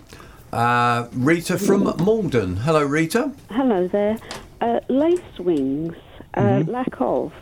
Uh, 0.52 1.08
Rita 1.12 1.58
from 1.58 1.82
Maldon. 2.04 2.56
Hello, 2.58 2.84
Rita. 2.84 3.32
Hello 3.50 3.88
there. 3.88 4.16
Uh, 4.60 4.80
lace 4.88 5.38
wings, 5.38 5.94
uh, 6.34 6.40
Mm-hmm. 6.40 6.70
lack 6.70 7.00
of. 7.00 7.32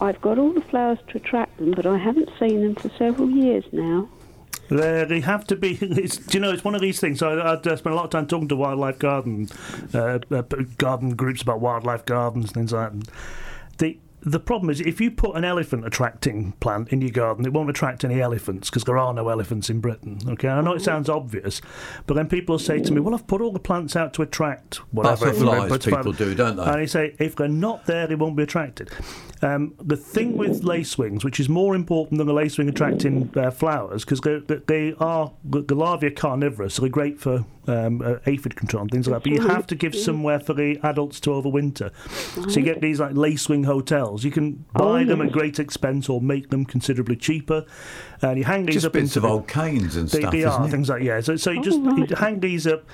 I've 0.00 0.20
got 0.20 0.38
all 0.38 0.52
the 0.52 0.60
flowers 0.60 0.98
to 1.08 1.16
attract 1.16 1.58
them, 1.58 1.72
but 1.72 1.86
I 1.86 1.98
haven't 1.98 2.30
seen 2.38 2.62
them 2.62 2.74
for 2.76 2.88
several 2.96 3.30
years 3.30 3.64
now. 3.72 4.08
They, 4.68 5.04
they 5.04 5.20
have 5.20 5.44
to 5.46 5.56
be. 5.56 5.78
It's, 5.80 6.18
do 6.18 6.38
you 6.38 6.42
know, 6.42 6.52
it's 6.52 6.62
one 6.64 6.74
of 6.74 6.80
these 6.80 7.00
things. 7.00 7.22
I, 7.22 7.32
I 7.32 7.54
uh, 7.54 7.76
spent 7.76 7.86
a 7.86 7.94
lot 7.94 8.04
of 8.04 8.10
time 8.10 8.26
talking 8.26 8.48
to 8.48 8.56
wildlife 8.56 8.98
garden, 8.98 9.48
uh, 9.94 10.18
uh, 10.30 10.42
garden 10.76 11.16
groups 11.16 11.42
about 11.42 11.60
wildlife 11.60 12.04
gardens, 12.04 12.52
things 12.52 12.72
like 12.72 12.90
that. 12.90 12.92
And 12.92 13.10
the 14.22 14.38
the 14.38 14.44
problem 14.44 14.70
is 14.70 14.80
if 14.80 15.00
you 15.00 15.10
put 15.10 15.36
an 15.36 15.44
elephant 15.44 15.84
attracting 15.86 16.52
plant 16.60 16.88
in 16.90 17.00
your 17.00 17.10
garden, 17.10 17.44
it 17.44 17.52
won't 17.52 17.68
attract 17.70 18.04
any 18.04 18.20
elephants 18.20 18.70
because 18.70 18.84
there 18.84 18.96
are 18.96 19.12
no 19.12 19.28
elephants 19.28 19.68
in 19.68 19.80
Britain. 19.80 20.18
Okay, 20.28 20.48
I 20.48 20.60
know 20.60 20.74
it 20.74 20.82
sounds 20.82 21.08
obvious, 21.08 21.60
but 22.06 22.14
then 22.14 22.28
people 22.28 22.58
say 22.58 22.78
to 22.80 22.92
me, 22.92 23.00
"Well, 23.00 23.14
I've 23.14 23.26
put 23.26 23.40
all 23.40 23.52
the 23.52 23.58
plants 23.58 23.96
out 23.96 24.12
to 24.14 24.22
attract 24.22 24.76
whatever." 24.92 25.26
Butterflies 25.26 25.68
but- 25.70 25.82
people 25.84 26.12
do, 26.12 26.34
don't 26.34 26.56
they? 26.56 26.62
And 26.62 26.70
I 26.72 26.84
say, 26.86 27.14
if 27.18 27.34
they're 27.36 27.48
not 27.48 27.86
there, 27.86 28.06
they 28.06 28.14
won't 28.14 28.36
be 28.36 28.42
attracted. 28.44 28.90
Um, 29.42 29.74
the 29.80 29.96
thing 29.96 30.36
with 30.36 30.62
lacewings, 30.62 31.24
which 31.24 31.38
is 31.40 31.48
more 31.48 31.74
important 31.74 32.18
than 32.18 32.26
the 32.26 32.32
lacewing 32.34 32.68
attracting 32.68 33.30
uh, 33.36 33.50
flowers, 33.50 34.04
because 34.04 34.20
they, 34.20 34.38
they- 34.38 34.62
they 34.66 34.94
are 35.00 35.32
the 35.44 35.62
the 35.62 35.74
larvae 35.74 36.06
are 36.08 36.10
carnivorous, 36.10 36.74
so 36.74 36.82
they're 36.82 36.90
great 36.90 37.20
for 37.20 37.44
um, 37.68 38.02
uh, 38.02 38.16
aphid 38.26 38.56
control 38.56 38.82
and 38.82 38.90
things 38.90 39.06
like 39.06 39.22
that. 39.22 39.30
But 39.30 39.40
you 39.42 39.46
have 39.48 39.66
to 39.68 39.74
give 39.74 39.94
somewhere 39.94 40.40
for 40.40 40.54
the 40.54 40.78
adults 40.82 41.20
to 41.20 41.30
overwinter. 41.30 41.92
So 42.50 42.58
you 42.60 42.64
get 42.64 42.80
these 42.80 42.98
like 43.00 43.12
lacewing 43.12 43.66
hotels. 43.66 44.24
You 44.24 44.30
can 44.30 44.64
buy 44.72 45.02
Oh, 45.02 45.04
them 45.04 45.20
at 45.20 45.32
great 45.32 45.58
expense 45.58 46.08
or 46.08 46.20
make 46.20 46.50
them 46.50 46.64
considerably 46.64 47.16
cheaper, 47.16 47.64
and 48.22 48.38
you 48.38 48.44
hang 48.44 48.66
these 48.66 48.76
Just 48.76 48.86
up 48.86 48.92
bits 48.94 49.16
into 49.16 49.18
of 49.18 49.22
the- 49.22 49.28
old 49.28 49.48
canes 49.48 49.96
and 49.96 50.08
they, 50.08 50.20
stuff, 50.20 50.32
they 50.32 50.38
isn't 50.40 50.50
are 50.50 50.66
it? 50.66 50.70
things 50.70 50.88
like 50.88 51.02
yeah. 51.02 51.20
So, 51.20 51.36
so 51.36 51.50
you 51.50 51.62
just 51.62 51.78
you 51.78 52.06
hang 52.16 52.40
these 52.40 52.66
up. 52.66 52.84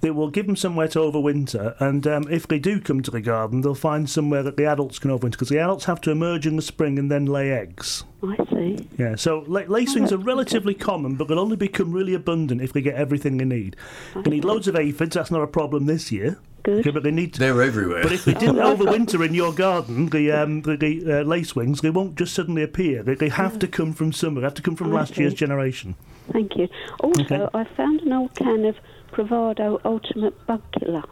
They 0.00 0.12
will 0.12 0.30
give 0.30 0.46
them 0.46 0.54
somewhere 0.54 0.86
to 0.88 1.00
overwinter, 1.00 1.74
and 1.80 2.06
um, 2.06 2.24
if 2.30 2.46
they 2.46 2.60
do 2.60 2.80
come 2.80 3.02
to 3.02 3.10
the 3.10 3.20
garden, 3.20 3.62
they'll 3.62 3.74
find 3.74 4.08
somewhere 4.08 4.44
that 4.44 4.56
the 4.56 4.64
adults 4.64 5.00
can 5.00 5.10
overwinter 5.10 5.32
because 5.32 5.48
the 5.48 5.58
adults 5.58 5.86
have 5.86 6.00
to 6.02 6.12
emerge 6.12 6.46
in 6.46 6.54
the 6.54 6.62
spring 6.62 6.98
and 7.00 7.10
then 7.10 7.26
lay 7.26 7.50
eggs. 7.50 8.04
I 8.22 8.36
see. 8.50 8.88
Yeah, 8.96 9.16
so 9.16 9.44
la- 9.48 9.62
lacewings 9.62 10.12
are 10.12 10.16
relatively 10.18 10.74
common, 10.74 11.16
but 11.16 11.26
they'll 11.26 11.40
only 11.40 11.56
become 11.56 11.90
really 11.90 12.14
abundant 12.14 12.60
if 12.62 12.72
they 12.72 12.80
get 12.80 12.94
everything 12.94 13.38
they 13.38 13.44
need. 13.44 13.74
They 14.14 14.30
need 14.30 14.44
loads 14.44 14.68
of 14.68 14.76
aphids. 14.76 15.14
That's 15.14 15.32
not 15.32 15.42
a 15.42 15.48
problem 15.48 15.86
this 15.86 16.12
year. 16.12 16.38
Good. 16.62 16.80
Okay, 16.80 16.90
but 16.90 17.02
they 17.02 17.10
need. 17.12 17.34
They're 17.34 17.62
everywhere. 17.62 18.02
But 18.04 18.12
if 18.12 18.24
they 18.24 18.34
didn't 18.34 18.56
overwinter 18.56 19.24
in 19.26 19.34
your 19.34 19.52
garden, 19.52 20.10
the 20.10 20.30
um, 20.32 20.62
the, 20.62 20.76
the 20.76 21.00
uh, 21.20 21.24
lacewings, 21.24 21.80
they 21.80 21.90
won't 21.90 22.16
just 22.16 22.34
suddenly 22.34 22.62
appear. 22.62 23.02
They, 23.02 23.14
they 23.14 23.28
have 23.30 23.58
to 23.60 23.66
come 23.66 23.92
from 23.92 24.12
somewhere. 24.12 24.42
They 24.42 24.46
have 24.46 24.54
to 24.54 24.62
come 24.62 24.76
from 24.76 24.92
I 24.92 24.96
last 25.00 25.16
year's 25.16 25.34
generation. 25.34 25.94
Thank 26.32 26.56
you. 26.56 26.68
Also, 27.00 27.22
Okay. 27.22 27.46
I 27.54 27.64
found 27.64 28.02
an 28.02 28.12
old 28.12 28.34
can 28.34 28.64
of 28.64 28.76
Provado 29.12 29.80
Ultimate 29.84 30.34
Bug 30.46 30.62
Killer. 30.78 31.04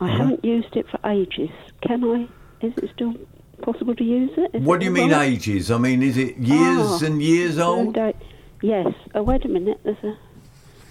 I 0.00 0.04
Uh-huh. 0.08 0.16
haven't 0.18 0.44
used 0.44 0.74
it 0.76 0.86
for 0.90 0.98
ages. 1.08 1.50
Can 1.86 2.02
I? 2.04 2.28
Is 2.66 2.72
it 2.78 2.90
still 2.94 3.14
possible 3.62 3.94
to 3.94 4.04
use 4.04 4.30
it? 4.36 4.50
Is 4.54 4.62
What 4.62 4.76
it 4.76 4.78
do 4.80 4.84
you 4.86 4.90
mean 4.90 5.12
all 5.12 5.20
right? 5.20 5.32
ages? 5.32 5.70
I 5.70 5.78
mean, 5.78 6.02
is 6.02 6.16
it 6.16 6.36
years 6.38 7.02
Ah, 7.02 7.06
and 7.06 7.22
years 7.22 7.58
old? 7.58 7.96
and, 7.96 7.98
uh, 7.98 8.12
yes. 8.62 8.92
Oh, 9.14 9.22
wait 9.22 9.44
a 9.44 9.48
minute. 9.48 9.80
There's 9.84 10.02
a. 10.02 10.16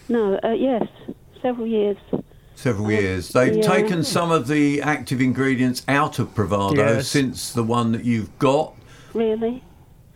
No, 0.09 0.39
uh, 0.43 0.49
yes. 0.51 0.87
Several 1.41 1.67
years. 1.67 1.97
Several 2.55 2.89
years. 2.91 3.29
They've 3.29 3.55
yeah. 3.57 3.61
taken 3.63 4.03
some 4.03 4.31
of 4.31 4.47
the 4.47 4.81
active 4.81 5.19
ingredients 5.19 5.83
out 5.87 6.19
of 6.19 6.33
Provado 6.35 6.77
Yes. 6.77 7.07
since 7.07 7.51
the 7.51 7.63
one 7.63 7.91
that 7.93 8.05
you've 8.05 8.37
got. 8.39 8.73
Really? 9.13 9.63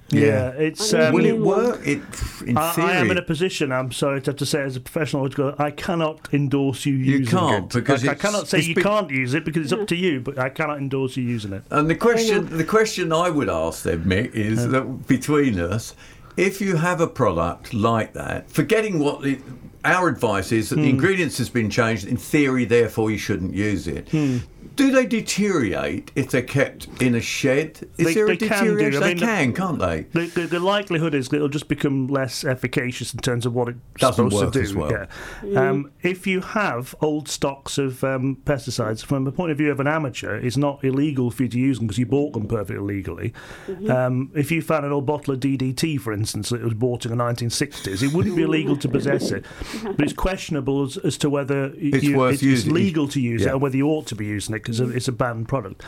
Yeah, 0.09 0.49
it's. 0.51 0.93
Um, 0.93 1.13
Will 1.13 1.25
it 1.25 1.37
work? 1.37 1.85
It, 1.85 1.99
in 2.45 2.57
I, 2.57 2.71
theory, 2.71 2.87
I 2.87 2.95
am 2.97 3.11
in 3.11 3.17
a 3.17 3.21
position. 3.21 3.71
I'm 3.71 3.91
sorry 3.91 4.21
to 4.21 4.31
have 4.31 4.37
to 4.37 4.45
say, 4.45 4.61
as 4.61 4.75
a 4.75 4.79
professional, 4.79 5.27
I 5.59 5.71
cannot 5.71 6.33
endorse 6.33 6.85
you 6.85 6.93
You 6.93 7.17
using 7.19 7.37
can't, 7.37 7.65
it. 7.65 7.73
because 7.81 8.07
I, 8.07 8.11
I 8.11 8.15
cannot 8.15 8.47
say 8.47 8.59
it's 8.59 8.67
you 8.67 8.75
been- 8.75 8.83
can't 8.85 9.09
use 9.09 9.33
it 9.33 9.43
because 9.43 9.63
it's 9.63 9.73
up 9.73 9.87
to 9.87 9.95
you. 9.95 10.21
But 10.21 10.37
I 10.39 10.49
cannot 10.49 10.77
endorse 10.77 11.17
you 11.17 11.23
using 11.23 11.51
it. 11.53 11.63
And 11.71 11.89
the 11.89 11.95
question, 11.95 12.57
the 12.57 12.63
question 12.63 13.11
I 13.11 13.29
would 13.29 13.49
ask 13.49 13.83
them, 13.83 14.05
Mick, 14.05 14.33
is 14.33 14.69
that 14.69 15.07
between 15.07 15.59
us, 15.59 15.93
if 16.37 16.61
you 16.61 16.77
have 16.77 17.01
a 17.01 17.07
product 17.07 17.73
like 17.73 18.13
that, 18.13 18.49
forgetting 18.49 18.99
what 18.99 19.23
the, 19.23 19.39
our 19.83 20.07
advice 20.07 20.51
is 20.51 20.69
that 20.69 20.75
the 20.77 20.83
Hmm. 20.83 20.89
ingredients 20.89 21.37
has 21.39 21.49
been 21.49 21.69
changed, 21.69 22.07
in 22.07 22.15
theory, 22.17 22.63
therefore 22.63 23.11
you 23.11 23.17
shouldn't 23.17 23.53
use 23.53 23.87
it. 23.87 24.07
Hmm. 24.09 24.37
Do 24.77 24.91
they 24.91 25.05
deteriorate 25.05 26.11
if 26.15 26.29
they're 26.29 26.41
kept 26.41 26.87
in 27.01 27.15
a 27.15 27.21
shed? 27.21 27.79
Is 27.97 28.05
They- 28.07 28.13
there 28.13 28.27
they 28.27 28.33
a 28.33 28.37
can 28.37 28.63
do. 28.65 28.73
I 28.73 28.75
They 28.91 29.07
mean, 29.07 29.17
the- 29.17 29.25
can, 29.25 29.53
can't 29.53 29.79
they? 29.79 30.01
The, 30.13 30.25
the, 30.27 30.47
the 30.47 30.59
likelihood 30.59 31.13
is 31.13 31.29
that 31.29 31.37
it'll 31.37 31.49
just 31.49 31.67
become 31.67 32.07
less 32.07 32.43
efficacious 32.45 33.13
in 33.13 33.19
terms 33.19 33.45
of 33.45 33.53
what 33.53 33.69
it's 33.69 33.77
Doesn't 33.97 34.29
supposed 34.29 34.43
work 34.45 34.53
to 34.53 34.59
do. 34.59 34.63
as 34.65 34.75
well. 34.75 34.91
Yeah. 34.91 35.05
Mm. 35.43 35.57
Um, 35.57 35.91
if 36.03 36.27
you 36.27 36.41
have 36.41 36.93
old 37.01 37.27
stocks 37.27 37.77
of 37.77 38.03
um, 38.03 38.37
pesticides, 38.45 39.03
from 39.03 39.23
the 39.23 39.31
point 39.31 39.51
of 39.51 39.57
view 39.57 39.71
of 39.71 39.79
an 39.79 39.87
amateur, 39.87 40.35
it's 40.37 40.57
not 40.57 40.83
illegal 40.83 41.31
for 41.31 41.43
you 41.43 41.49
to 41.49 41.59
use 41.59 41.77
them 41.79 41.87
because 41.87 41.97
you 41.97 42.05
bought 42.05 42.33
them 42.33 42.47
perfectly 42.47 42.77
legally. 42.77 43.33
Mhm. 43.67 43.89
Um, 43.89 44.31
if 44.35 44.51
you 44.51 44.61
found 44.61 44.85
an 44.85 44.91
old 44.91 45.05
bottle 45.07 45.33
of 45.33 45.39
DDT, 45.39 45.97
for 45.99 46.13
instance, 46.13 46.49
that 46.49 46.61
was 46.61 46.75
bought 46.75 47.03
in 47.05 47.09
the 47.11 47.17
1960s, 47.17 48.03
it 48.03 48.13
wouldn't 48.13 48.35
be 48.35 48.43
illegal 48.43 48.77
to 48.77 48.87
possess 48.87 49.31
it. 49.31 49.43
But 49.83 50.01
it's 50.01 50.13
questionable 50.13 50.83
as, 50.83 50.97
as 50.97 51.17
to 51.17 51.29
whether 51.29 51.73
It's 51.77 52.03
you, 52.03 52.17
worth 52.17 52.35
it's, 52.35 52.43
using. 52.43 52.73
legal 52.73 53.07
to 53.07 53.19
use 53.19 53.41
Yeah. 53.41 53.49
it 53.49 53.51
and 53.53 53.61
whether 53.61 53.75
you 53.77 53.87
ought 53.87 54.05
to 54.07 54.15
be 54.15 54.25
using 54.25 54.53
it 54.53 54.66
because 54.67 54.79
it's 54.95 55.07
a 55.07 55.13
banned 55.13 55.47
product. 55.47 55.83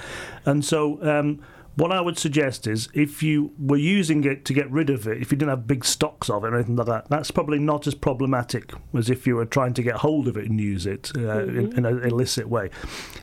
And 0.46 0.64
so. 0.64 1.02
Um, 1.04 1.42
what 1.80 1.94
I 1.94 2.02
would 2.02 2.18
suggest 2.18 2.68
is 2.68 2.90
if 2.94 3.24
you 3.24 3.54
were 3.58 3.78
using 3.78 4.26
it 4.26 4.44
to 4.46 4.54
get 4.54 4.70
rid 4.70 4.90
of 4.90 5.08
it, 5.08 5.22
if 5.22 5.32
you 5.32 5.38
didn't 5.38 5.52
have 5.52 5.66
big 5.66 5.86
stocks 5.86 6.30
of 6.30 6.44
it 6.44 6.48
or 6.48 6.56
anything 6.56 6.76
like 6.76 6.88
that, 6.88 7.10
that's 7.10 7.32
probably 7.32 7.58
not 7.58 7.88
as 7.88 7.96
problematic 7.96 8.74
as 8.94 9.10
if 9.10 9.26
you 9.26 9.38
were 9.38 9.46
trying 9.46 9.74
to 9.76 9.84
get 9.84 9.96
hold 9.96 10.28
of 10.28 10.36
it 10.36 10.46
and 10.46 10.60
use 10.60 10.86
it 10.86 11.10
uh, 11.16 11.44
in, 11.44 11.78
in 11.78 11.86
an 11.86 12.04
illicit 12.04 12.50
way. 12.50 12.70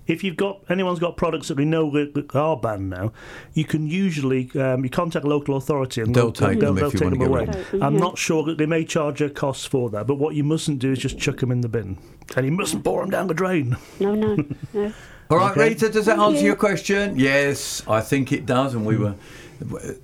If 0.07 0.25
you've 0.25 0.39
got 0.39 0.63
anyone's 0.71 1.01
got 1.01 1.19
products 1.19 1.49
that 1.49 1.59
we 1.59 1.67
know 1.67 1.91
that, 1.91 2.15
that 2.15 2.35
are 2.35 2.57
banned 2.57 2.89
now, 2.89 3.13
you 3.53 3.67
can 3.67 3.87
usually 3.87 4.51
um, 4.59 4.85
you 4.85 4.91
contact 4.91 5.27
a 5.27 5.29
local 5.29 5.57
authority 5.57 6.01
and 6.01 6.15
They'll 6.15 6.33
take 6.33 6.61
them 6.61 6.77
they'll 6.77 6.87
if 6.87 6.95
you 6.95 7.01
take 7.01 7.09
want 7.11 7.19
them 7.19 7.29
to 7.29 7.35
away. 7.35 7.47
get 7.47 7.73
rid 7.73 7.83
I'm 7.83 7.99
not 7.99 8.17
sure 8.17 8.43
that 8.45 8.57
they 8.57 8.67
may 8.67 8.87
charge 8.87 9.21
a 9.21 9.29
cost 9.29 9.69
for 9.69 9.91
that, 9.91 10.07
but 10.07 10.15
what 10.15 10.35
you 10.35 10.45
mustn't 10.45 10.79
do 10.79 10.93
is 10.93 10.99
just 10.99 11.19
chuck 11.19 11.39
them 11.39 11.51
in 11.51 11.61
the 11.61 11.69
bin, 11.69 11.99
and 12.35 12.47
you 12.47 12.53
mustn't 12.53 12.85
pour 12.85 13.03
them 13.03 13.11
down 13.11 13.27
the 13.27 13.35
drain. 13.35 13.77
No, 14.01 14.15
no, 14.15 14.47
no. 14.73 14.93
All 15.31 15.39
right, 15.39 15.51
Okay. 15.53 15.69
Rita, 15.71 15.89
does 15.89 16.07
that 16.07 16.17
Thank 16.19 16.29
answer 16.29 16.41
you. 16.41 16.47
your 16.47 16.57
question? 16.57 17.19
Yes, 17.19 17.83
I 17.89 18.01
think 18.01 18.33
it 18.33 18.47
does, 18.47 18.75
and 18.75 18.87
we 18.87 18.97
were. 18.97 19.15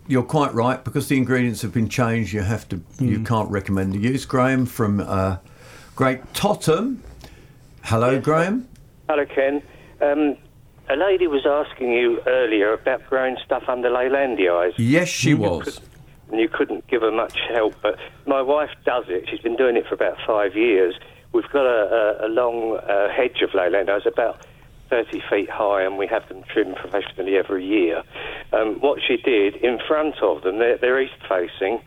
You're 0.09 0.23
quite 0.23 0.55
right 0.55 0.83
because 0.83 1.09
the 1.09 1.17
ingredients 1.19 1.61
have 1.63 1.73
been 1.75 1.89
changed. 1.89 2.33
You 2.33 2.41
have 2.41 2.69
to. 2.71 2.81
You 2.99 3.21
can't 3.23 3.51
recommend 3.51 3.93
the 3.93 3.99
use. 3.99 4.25
Graham 4.25 4.65
from 4.67 5.01
uh, 5.01 5.37
Great 5.95 6.21
Totham. 6.33 7.03
Hello, 7.85 8.19
Graham. 8.19 8.67
Hello, 9.09 9.27
Ken. 9.27 9.63
Um, 10.01 10.37
a 10.89 10.97
lady 10.97 11.27
was 11.27 11.47
asking 11.47 11.93
you 11.93 12.21
earlier 12.27 12.73
about 12.73 13.07
growing 13.09 13.37
stuff 13.45 13.65
under 13.69 13.91
Leylandii. 13.91 14.73
Yes, 14.79 15.09
she 15.09 15.35
was. 15.35 15.81
And 16.31 16.41
you 16.41 16.49
couldn't 16.49 16.87
give 16.89 17.03
her 17.03 17.13
much 17.13 17.39
help, 17.51 17.75
but 17.83 17.99
my 18.27 18.41
wife 18.41 18.71
does 18.85 19.05
it. 19.09 19.29
She's 19.29 19.41
been 19.41 19.57
doing 19.57 19.77
it 19.77 19.87
for 19.87 19.95
about 19.95 20.17
five 20.27 20.57
years. 20.57 20.95
We've 21.33 21.49
got 21.51 21.67
a, 21.67 22.25
a, 22.25 22.27
a 22.27 22.29
long 22.29 22.79
uh, 22.79 23.11
hedge 23.11 23.43
of 23.43 23.51
Leylandii, 23.51 24.07
about 24.07 24.45
30 24.93 25.23
feet 25.31 25.49
high, 25.49 25.83
and 25.83 25.97
we 25.97 26.07
have 26.07 26.29
them 26.29 26.43
trimmed 26.53 26.77
professionally 26.77 27.39
every 27.39 27.65
year. 27.65 28.03
Um, 28.53 28.79
what 28.81 29.01
she 29.01 29.17
did 29.17 29.57
in 29.57 29.79
front 29.89 30.17
of 30.23 30.43
them, 30.43 30.59
they're, 30.59 30.77
they're 30.77 31.01
east 31.01 31.15
facing, 31.27 31.81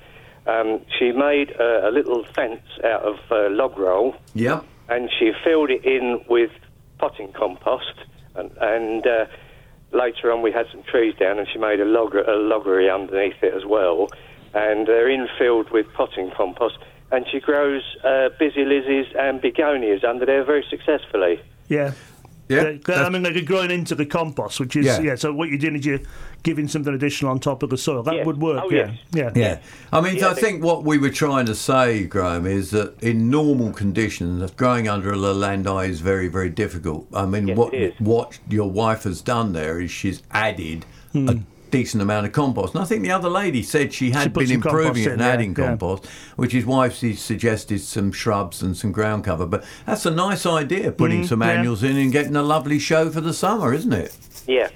um, 0.48 0.82
she 0.98 1.12
made 1.12 1.52
a, 1.52 1.90
a 1.90 1.92
little 1.92 2.24
fence 2.36 2.66
out 2.84 3.04
of 3.04 3.16
uh, 3.32 3.50
log 3.50 3.78
roll 3.78 4.16
Yep. 4.34 4.64
and 4.90 5.10
she 5.20 5.32
filled 5.44 5.70
it 5.70 5.86
in 5.86 6.24
with 6.28 6.52
potting 6.98 7.32
compost, 7.34 7.94
and, 8.36 8.52
and 8.60 9.06
uh, 9.06 9.26
later 9.92 10.32
on 10.32 10.42
we 10.42 10.52
had 10.52 10.66
some 10.72 10.82
trees 10.84 11.14
down, 11.20 11.38
and 11.38 11.48
she 11.52 11.60
made 11.60 11.80
a, 11.80 11.86
logger, 11.86 12.22
a 12.24 12.38
loggery 12.38 12.90
underneath 12.90 13.42
it 13.44 13.54
as 13.54 13.66
well, 13.66 14.08
and 14.54 14.88
they're 14.88 15.10
infilled 15.10 15.72
with 15.72 15.86
potting 15.94 16.32
compost, 16.36 16.78
and 17.12 17.26
she 17.32 17.40
grows 17.40 17.84
uh, 18.04 18.30
busy 18.40 18.66
lizzies 18.66 19.16
and 19.16 19.42
begonias 19.42 20.04
under 20.04 20.26
there 20.26 20.44
very 20.44 20.66
successfully. 20.70 21.40
Yeah. 21.68 21.94
Yeah, 22.48 22.74
They- 22.86 22.94
I 22.94 23.10
mean, 23.10 23.24
they're 23.24 23.42
growing 23.42 23.72
into 23.72 23.96
the 23.96 24.06
compost, 24.06 24.60
which 24.60 24.76
is 24.76 24.86
Yeah. 24.86 25.02
yeah. 25.02 25.16
So 25.16 25.34
what 25.34 25.50
you're 25.50 25.58
doing 25.58 25.76
is 25.78 25.86
you're 25.86 26.00
giving 26.44 26.68
something 26.68 26.94
additional 26.94 27.32
on 27.32 27.40
top 27.40 27.64
of 27.64 27.72
the 27.72 27.78
soil. 27.78 28.04
That 28.04 28.24
would 28.26 28.38
work. 28.40 28.62
Oh, 28.66 28.70
yeah. 28.70 28.92
yes. 29.12 29.32
yeah, 29.36 29.42
Yeah. 29.42 29.58
I 29.92 30.00
mean, 30.02 30.18
Yeah, 30.18 30.30
I 30.30 30.34
think 30.36 30.64
what 30.64 30.84
we 30.84 31.00
were 31.00 31.10
trying 31.10 31.48
to 31.48 31.56
say, 31.56 32.04
Graham, 32.04 32.46
is 32.46 32.70
that 32.70 33.02
in 33.02 33.32
normal 33.32 33.72
conditions, 33.72 34.52
growing 34.52 34.88
under 34.88 35.12
a 35.12 35.16
Leylandii 35.16 35.90
is 35.90 36.02
very, 36.02 36.28
very 36.28 36.50
difficult. 36.50 37.08
I 37.14 37.26
mean, 37.26 37.48
Yes, 37.48 37.58
what 37.58 37.74
what 38.00 38.40
your 38.48 38.70
wife 38.70 39.04
has 39.06 39.22
done 39.22 39.54
there 39.54 39.80
is 39.82 39.90
she's 39.90 40.22
added 40.32 40.86
Hmm. 41.14 41.30
a 41.30 41.40
decent 41.76 42.02
amount 42.02 42.26
of 42.26 42.32
compost. 42.32 42.74
And 42.74 42.82
I 42.82 42.86
think 42.86 43.04
the 43.04 43.12
other 43.12 43.30
lady 43.30 43.62
said 43.62 43.94
she 43.94 44.12
had 44.12 44.34
put 44.34 44.48
been 44.48 44.56
improving 44.56 45.04
it 45.04 45.12
and 45.12 45.22
yeah, 45.22 45.28
adding 45.28 45.50
yeah. 45.50 45.66
compost, 45.68 46.06
which 46.36 46.54
is 46.54 46.66
why 46.66 46.90
she 46.90 47.14
suggested 47.14 47.82
some 47.82 48.12
shrubs 48.12 48.62
and 48.62 48.78
some 48.78 48.92
ground 48.92 49.26
cover. 49.26 49.46
But 49.46 49.66
that's 49.86 50.06
a 50.06 50.12
nice 50.12 50.46
idea, 50.46 50.92
putting 50.92 51.24
Mm, 51.24 51.28
some 51.28 51.42
yeah. 51.42 51.50
annuals 51.52 51.84
in 51.84 51.98
and 51.98 52.12
getting 52.12 52.36
a 52.36 52.44
lovely 52.44 52.80
show 52.80 53.10
for 53.10 53.22
the 53.22 53.34
summer, 53.34 53.74
isn't 53.74 53.94
it? 53.94 54.18
Yeah. 54.48 54.70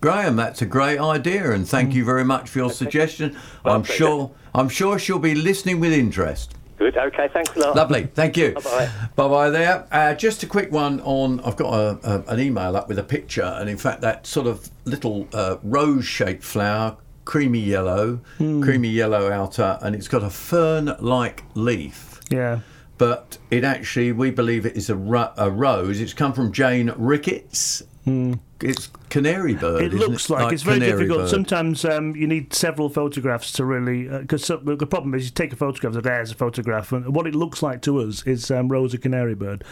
Graham, 0.00 0.36
that's 0.36 0.60
a 0.62 0.66
great 0.66 0.98
idea, 0.98 1.52
and 1.52 1.66
thank 1.66 1.94
you 1.94 2.04
very 2.04 2.24
much 2.24 2.50
for 2.50 2.58
your 2.58 2.70
suggestion. 2.70 3.36
Well, 3.64 3.74
I'm 3.74 3.84
sure 3.84 4.30
I'm 4.54 4.68
sure 4.68 4.98
she'll 4.98 5.18
be 5.18 5.34
listening 5.34 5.80
with 5.80 5.92
interest. 5.92 6.54
Good. 6.76 6.96
Okay. 6.96 7.28
Thanks 7.32 7.54
a 7.56 7.60
lot. 7.60 7.76
Lovely, 7.76 8.08
thank 8.14 8.36
you. 8.36 8.52
Bye-bye. 8.52 8.90
Bye 9.16 9.28
bye 9.28 9.50
there. 9.50 9.86
Uh, 9.92 10.14
just 10.14 10.42
a 10.42 10.46
quick 10.46 10.72
one 10.72 11.00
on. 11.00 11.40
I've 11.40 11.56
got 11.56 11.72
a, 11.72 11.98
a, 12.02 12.32
an 12.32 12.40
email 12.40 12.76
up 12.76 12.88
with 12.88 12.98
a 12.98 13.02
picture, 13.04 13.42
and 13.58 13.70
in 13.70 13.76
fact, 13.76 14.00
that 14.00 14.26
sort 14.26 14.46
of 14.46 14.68
little 14.84 15.28
uh, 15.32 15.56
rose-shaped 15.62 16.42
flower, 16.42 16.96
creamy 17.24 17.60
yellow, 17.60 18.20
creamy 18.38 18.88
yellow 18.88 19.30
outer, 19.30 19.78
and 19.82 19.94
it's 19.94 20.08
got 20.08 20.22
a 20.22 20.30
fern-like 20.30 21.44
leaf. 21.54 22.20
yeah. 22.30 22.60
But 22.96 23.38
it 23.50 23.64
actually, 23.64 24.12
we 24.12 24.30
believe 24.30 24.64
it 24.64 24.76
is 24.76 24.88
a, 24.88 24.94
ro- 24.94 25.32
a 25.36 25.50
rose. 25.50 26.00
It's 26.00 26.12
come 26.14 26.32
from 26.32 26.52
Jane 26.52 26.92
Ricketts. 26.96 27.82
It's 28.06 28.90
canary 29.08 29.54
bird. 29.54 29.82
It 29.82 29.94
isn't 29.94 30.10
looks 30.10 30.28
like, 30.28 30.52
it's 30.52 30.62
very 30.62 30.78
difficult. 30.78 31.20
bird. 31.20 31.28
Sometimes 31.28 31.84
um, 31.84 32.14
you 32.14 32.26
need 32.26 32.52
several 32.52 32.88
photographs 32.88 33.50
to 33.52 33.64
really. 33.64 34.08
Because 34.08 34.46
the 34.46 34.56
the 34.56 34.86
problem 34.86 35.14
is, 35.14 35.24
you 35.24 35.30
take 35.30 35.52
a 35.52 35.56
photograph, 35.56 36.02
there's 36.02 36.30
a 36.30 36.34
photograph, 36.34 36.92
and 36.92 37.14
what 37.14 37.26
it 37.26 37.34
looks 37.34 37.62
like 37.62 37.80
to 37.82 38.00
us 38.00 38.26
is 38.26 38.50
um, 38.50 38.68
Rosa 38.68 38.98
canary 38.98 39.34
bird. 39.34 39.64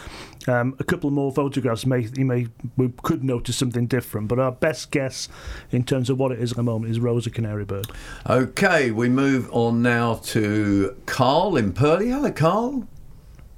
Um, 0.47 0.75
a 0.79 0.83
couple 0.83 1.11
more 1.11 1.31
photographs 1.31 1.85
may 1.85 2.07
you 2.15 2.25
may 2.25 2.47
we 2.75 2.91
could 3.03 3.23
notice 3.23 3.55
something 3.55 3.85
different, 3.85 4.27
but 4.29 4.39
our 4.39 4.51
best 4.51 4.89
guess 4.89 5.29
in 5.71 5.83
terms 5.83 6.09
of 6.09 6.17
what 6.17 6.31
it 6.31 6.39
is 6.39 6.51
at 6.51 6.57
the 6.57 6.63
moment 6.63 6.91
is 6.91 6.99
Rosa 6.99 7.29
canary 7.29 7.65
bird. 7.65 7.87
Okay, 8.27 8.89
we 8.89 9.09
move 9.09 9.47
on 9.51 9.81
now 9.83 10.15
to 10.15 10.95
Carl 11.05 11.55
in 11.55 11.71
Purley. 11.71 12.09
Hello, 12.09 12.31
Carl. 12.31 12.87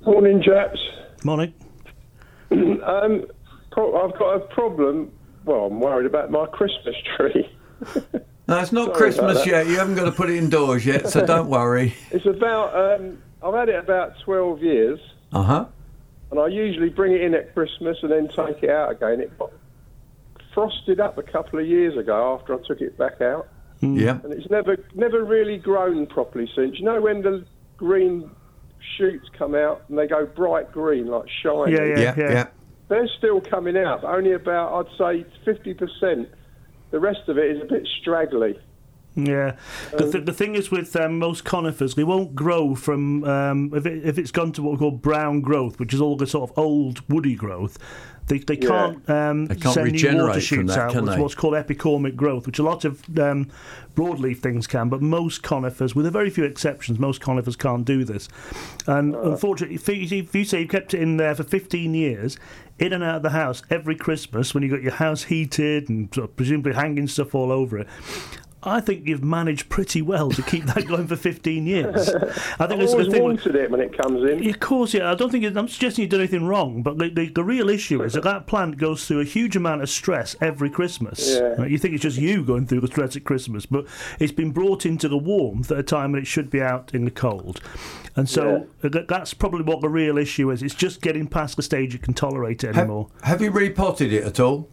Morning, 0.05 0.43
chaps. 0.43 0.79
Morning. 1.23 1.53
um, 2.51 3.25
pro- 3.75 4.03
I've 4.03 4.17
got 4.17 4.35
a 4.35 4.39
problem. 4.39 5.11
Well, 5.45 5.65
I'm 5.67 5.79
worried 5.79 6.07
about 6.07 6.31
my 6.31 6.47
Christmas 6.47 6.95
tree. 7.15 7.49
No, 8.47 8.59
it's 8.59 8.71
not 8.71 8.85
Sorry 8.89 8.97
Christmas 8.97 9.43
yet. 9.47 9.65
You 9.65 9.79
haven't 9.79 9.95
got 9.95 10.03
to 10.05 10.11
put 10.11 10.29
it 10.29 10.37
indoors 10.37 10.85
yet, 10.85 11.09
so 11.09 11.25
don't 11.33 11.49
worry. 11.49 11.95
It's 12.11 12.27
about. 12.27 12.75
Um, 13.01 13.17
I've 13.41 13.55
had 13.55 13.69
it 13.69 13.75
about 13.79 14.13
12 14.23 14.61
years, 14.61 14.99
Uh 15.33 15.41
huh. 15.41 15.65
and 16.29 16.39
I 16.39 16.45
usually 16.49 16.89
bring 16.89 17.13
it 17.13 17.21
in 17.21 17.33
at 17.33 17.55
Christmas 17.55 17.97
and 18.03 18.11
then 18.11 18.27
take 18.27 18.61
it 18.61 18.69
out 18.69 18.91
again. 18.91 19.19
It 19.19 19.35
got 19.39 19.51
frosted 20.53 20.99
up 20.99 21.17
a 21.17 21.23
couple 21.23 21.57
of 21.57 21.65
years 21.65 21.97
ago 21.97 22.37
after 22.39 22.53
I 22.53 22.57
took 22.67 22.81
it 22.81 22.95
back 22.99 23.19
out, 23.19 23.47
Yeah. 23.81 24.19
and 24.23 24.31
it's 24.31 24.47
never 24.51 24.77
never 24.93 25.23
really 25.23 25.57
grown 25.57 26.05
properly 26.05 26.47
since. 26.55 26.77
You 26.77 26.85
know 26.85 27.01
when 27.01 27.23
the 27.23 27.43
green 27.77 28.29
shoots 28.95 29.27
come 29.35 29.55
out 29.55 29.83
and 29.89 29.97
they 29.97 30.05
go 30.05 30.25
bright 30.27 30.71
green 30.71 31.07
like 31.07 31.25
shiny. 31.41 31.71
Yeah, 31.73 31.83
yeah, 31.83 31.97
Yeah, 31.99 32.13
yeah. 32.15 32.31
yeah. 32.31 32.47
They're 32.87 33.09
still 33.17 33.41
coming 33.41 33.77
out, 33.77 34.03
only 34.03 34.33
about, 34.33 34.87
I'd 34.87 34.97
say, 34.97 35.25
50%. 35.45 36.27
The 36.91 36.99
rest 36.99 37.27
of 37.27 37.37
it 37.37 37.55
is 37.55 37.61
a 37.61 37.65
bit 37.65 37.87
straggly. 38.01 38.59
Yeah, 39.15 39.55
the, 39.97 40.11
th- 40.11 40.25
the 40.25 40.33
thing 40.33 40.55
is 40.55 40.71
with 40.71 40.93
um, 40.97 41.19
most 41.19 41.45
conifers, 41.45 41.95
they 41.95 42.03
won't 42.03 42.35
grow 42.35 42.75
from 42.75 43.23
um, 43.23 43.71
if, 43.73 43.85
it, 43.85 44.05
if 44.05 44.17
it's 44.17 44.31
gone 44.31 44.51
to 44.53 44.61
what 44.61 44.73
we 44.73 44.77
call 44.77 44.91
brown 44.91 45.39
growth, 45.41 45.79
which 45.79 45.93
is 45.93 46.01
all 46.01 46.17
the 46.17 46.27
sort 46.27 46.49
of 46.51 46.57
old 46.57 47.01
woody 47.09 47.35
growth. 47.35 47.77
They, 48.27 48.39
they 48.39 48.57
Yeah. 48.57 48.67
can't 48.67 49.09
um, 49.09 49.45
They 49.45 49.55
can't 49.55 49.73
send 49.75 49.85
new 49.87 49.93
regenerate 49.93 50.21
water 50.29 50.33
from 50.33 50.41
shoots 50.41 50.75
that, 50.75 50.79
out. 50.81 50.91
can 50.93 51.05
What's, 51.05 51.15
they? 51.15 51.21
what's 51.21 51.35
called 51.35 51.53
epicormic 51.53 52.15
growth, 52.15 52.47
which 52.47 52.57
a 52.59 52.63
lot 52.63 52.83
of 52.83 53.03
um, 53.19 53.49
broadleaf 53.95 54.39
things 54.39 54.65
can, 54.67 54.89
but 54.89 55.01
most 55.01 55.43
conifers, 55.43 55.93
with 55.95 56.07
a 56.07 56.11
very 56.11 56.29
few 56.31 56.43
exceptions, 56.43 56.97
most 56.99 57.21
conifers 57.21 57.55
can't 57.55 57.85
do 57.85 58.03
this. 58.03 58.27
And 58.87 59.15
unfortunately, 59.15 59.75
if 59.75 59.87
you, 59.87 60.19
if 60.23 60.33
you 60.35 60.43
say 60.43 60.61
you've 60.61 60.69
kept 60.71 60.93
it 60.95 61.01
in 61.01 61.17
there 61.17 61.35
for 61.35 61.43
15 61.43 61.93
years, 61.93 62.37
in 62.79 62.91
and 62.93 63.03
out 63.03 63.17
of 63.17 63.23
the 63.23 63.29
house 63.29 63.61
every 63.69 63.95
Christmas 63.95 64.53
when 64.53 64.61
you've 64.63 64.71
got 64.73 64.81
your 64.81 64.91
house 64.93 65.23
heated 65.25 65.87
and 65.87 66.13
sort 66.13 66.29
of 66.29 66.35
presumably 66.35 66.73
hanging 66.73 67.07
stuff 67.07 67.33
all 67.35 67.51
over 67.51 67.77
it. 67.77 67.87
I 68.65 68.81
think 68.81 69.07
you've 69.07 69.23
managed 69.23 69.69
pretty 69.69 70.01
well 70.01 70.31
to 70.31 70.41
keep 70.41 70.65
that 70.65 70.87
going 70.87 71.07
for 71.07 71.15
15 71.15 71.65
years. 71.67 72.09
I 72.15 72.19
I've 72.59 72.69
think 72.69 72.81
it's 72.81 72.91
the 72.91 72.97
always 72.97 73.07
thing. 73.13 73.23
with- 73.23 73.45
wanted 73.45 73.55
it 73.55 73.69
when 73.71 73.79
it 73.81 73.97
comes 73.97 74.23
in. 74.29 74.49
of 74.49 74.59
course, 74.59 74.93
yeah. 74.93 75.11
I 75.11 75.15
don't 75.15 75.29
think 75.31 75.43
it, 75.43 75.55
I'm 75.55 75.67
suggesting 75.67 76.03
you've 76.03 76.11
done 76.11 76.21
anything 76.21 76.47
wrong, 76.47 76.81
but 76.83 76.97
the, 76.97 77.09
the, 77.09 77.29
the 77.29 77.43
real 77.43 77.69
issue 77.69 78.01
is 78.03 78.13
that 78.13 78.23
that 78.23 78.47
plant 78.47 78.77
goes 78.77 79.05
through 79.07 79.21
a 79.21 79.25
huge 79.25 79.55
amount 79.55 79.81
of 79.83 79.89
stress 79.89 80.35
every 80.41 80.69
Christmas. 80.69 81.35
Yeah. 81.35 81.41
Right? 81.59 81.69
You 81.71 81.77
think 81.77 81.93
it's 81.93 82.03
just 82.03 82.17
you 82.17 82.43
going 82.43 82.65
through 82.67 82.81
the 82.81 82.87
stress 82.87 83.15
at 83.15 83.23
Christmas, 83.23 83.65
but 83.65 83.85
it's 84.19 84.31
been 84.33 84.51
brought 84.51 84.85
into 84.85 85.07
the 85.07 85.17
warmth 85.17 85.71
at 85.71 85.77
a 85.79 85.83
time 85.83 86.11
when 86.13 86.21
it 86.21 86.27
should 86.27 86.49
be 86.49 86.61
out 86.61 86.93
in 86.93 87.05
the 87.05 87.11
cold. 87.11 87.61
And 88.15 88.29
so 88.29 88.67
uh, 88.83 88.89
that- 88.89 89.07
that's 89.07 89.33
probably 89.33 89.63
what 89.63 89.81
the 89.81 89.89
real 89.89 90.17
issue 90.17 90.49
is. 90.51 90.63
It's 90.63 90.73
just 90.75 91.01
getting 91.01 91.27
past 91.27 91.55
the 91.57 91.61
stage 91.63 91.93
you 91.93 91.99
can 91.99 92.13
tolerate 92.13 92.63
it 92.63 92.67
Have, 92.75 92.77
anymore. 92.85 93.09
have 93.23 93.41
you 93.41 93.51
repotted 93.51 94.11
it 94.13 94.23
at 94.23 94.39
all? 94.39 94.69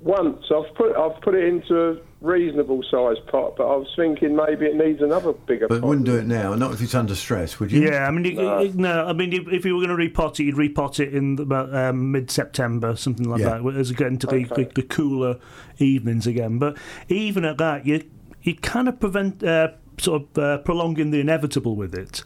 Once 0.00 0.44
I've 0.54 0.72
put 0.76 0.96
I've 0.96 1.20
put 1.22 1.34
it 1.34 1.44
into 1.44 1.76
a 1.90 1.96
reasonable 2.20 2.82
sized 2.88 3.26
pot, 3.26 3.56
but 3.56 3.64
I 3.66 3.76
was 3.76 3.88
thinking 3.96 4.36
maybe 4.36 4.66
it 4.66 4.76
needs 4.76 5.00
another 5.02 5.32
bigger 5.32 5.66
But 5.68 5.80
pot. 5.80 5.88
wouldn't 5.88 6.06
do 6.06 6.16
it 6.16 6.26
now. 6.26 6.54
Not 6.54 6.72
if 6.72 6.80
it's 6.80 6.94
under 6.94 7.14
stress, 7.16 7.58
would 7.58 7.72
you? 7.72 7.82
Yeah, 7.82 8.06
I 8.06 8.10
mean, 8.12 8.24
you, 8.24 8.60
you- 8.60 8.72
no, 8.74 9.06
I 9.06 9.12
mean, 9.12 9.32
if, 9.32 9.48
if 9.48 9.64
you 9.64 9.76
were 9.76 9.84
going 9.84 9.96
to 9.96 10.08
repot 10.08 10.38
it, 10.38 10.44
you'd 10.44 10.54
repot 10.56 11.00
it 11.00 11.14
in 11.14 11.38
about 11.40 11.74
um, 11.74 12.12
mid-September, 12.12 12.94
something 12.96 13.28
like 13.28 13.40
Yeah. 13.40 13.58
that, 13.60 13.74
as 13.76 13.90
again 13.90 14.18
to 14.18 14.26
the, 14.28 14.46
Okay. 14.50 14.64
the, 14.64 14.70
the 14.76 14.82
cooler 14.82 15.38
evenings 15.78 16.26
again. 16.28 16.58
But 16.58 16.76
even 17.08 17.44
at 17.44 17.58
that, 17.58 17.84
you 17.86 18.02
you 18.42 18.54
kind 18.54 18.88
of 18.88 19.00
prevent 19.00 19.42
uh, 19.42 19.70
sort 19.98 20.22
of 20.22 20.38
uh, 20.38 20.58
prolonging 20.58 21.10
the 21.10 21.18
inevitable 21.20 21.74
with 21.74 21.92
it. 21.94 22.22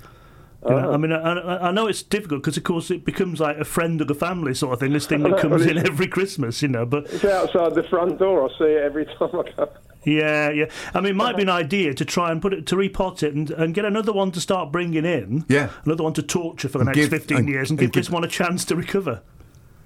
You 0.65 0.71
know, 0.71 0.91
I 0.91 0.95
oh. 0.95 0.99
mean, 0.99 1.13
I, 1.13 1.19
I- 1.33 1.69
I 1.69 1.71
know 1.73 1.87
it's 1.89 2.03
difficult 2.03 2.43
because, 2.43 2.57
of 2.57 2.63
course, 2.63 2.91
it 2.91 3.05
becomes 3.05 3.41
like 3.41 3.57
a 3.59 3.65
friend 3.65 4.01
of 4.01 4.07
the 4.07 4.15
family 4.15 4.55
sort 4.55 4.73
of 4.75 4.81
thing. 4.81 4.93
This 4.93 5.07
thing 5.07 5.23
that 5.25 5.39
comes 5.41 5.67
in 5.67 5.77
every 5.79 6.07
Christmas, 6.07 6.63
you 6.63 6.69
know. 6.69 6.87
But 6.87 7.07
It's 7.07 7.25
outside 7.25 7.75
the 7.75 7.83
front 7.83 8.19
door. 8.19 8.49
I 8.49 8.59
see 8.59 8.65
it 8.65 8.83
every 8.83 9.05
time 9.19 9.31
I 9.35 9.43
go. 9.57 9.69
yeah, 10.05 10.51
yeah. 10.51 10.67
I 10.95 11.01
mean, 11.01 11.11
it 11.11 11.17
might 11.17 11.37
be 11.37 11.43
an 11.43 11.49
idea 11.49 11.95
to 11.95 12.05
try 12.05 12.31
and 12.31 12.41
put 12.41 12.53
it 12.53 12.67
to 12.67 12.77
repot 12.77 13.23
it 13.25 13.35
and, 13.35 13.51
and 13.51 13.75
get 13.75 13.85
another 13.85 14.13
one 14.13 14.31
to 14.33 14.41
start 14.41 14.71
bringing 14.71 15.05
in. 15.05 15.45
Yeah. 15.49 15.71
Another 15.85 16.05
one 16.05 16.13
to 16.15 16.23
torture 16.23 16.69
for 16.69 16.79
the 16.79 16.83
And 16.87 16.97
next 16.97 17.09
give- 17.11 17.21
15 17.21 17.37
and- 17.39 17.49
years 17.49 17.71
and 17.71 17.81
and 17.81 17.93
give 17.93 18.01
this 18.01 18.11
one 18.11 18.23
a 18.23 18.29
chance 18.29 18.65
to 18.67 18.77
recover. 18.77 19.21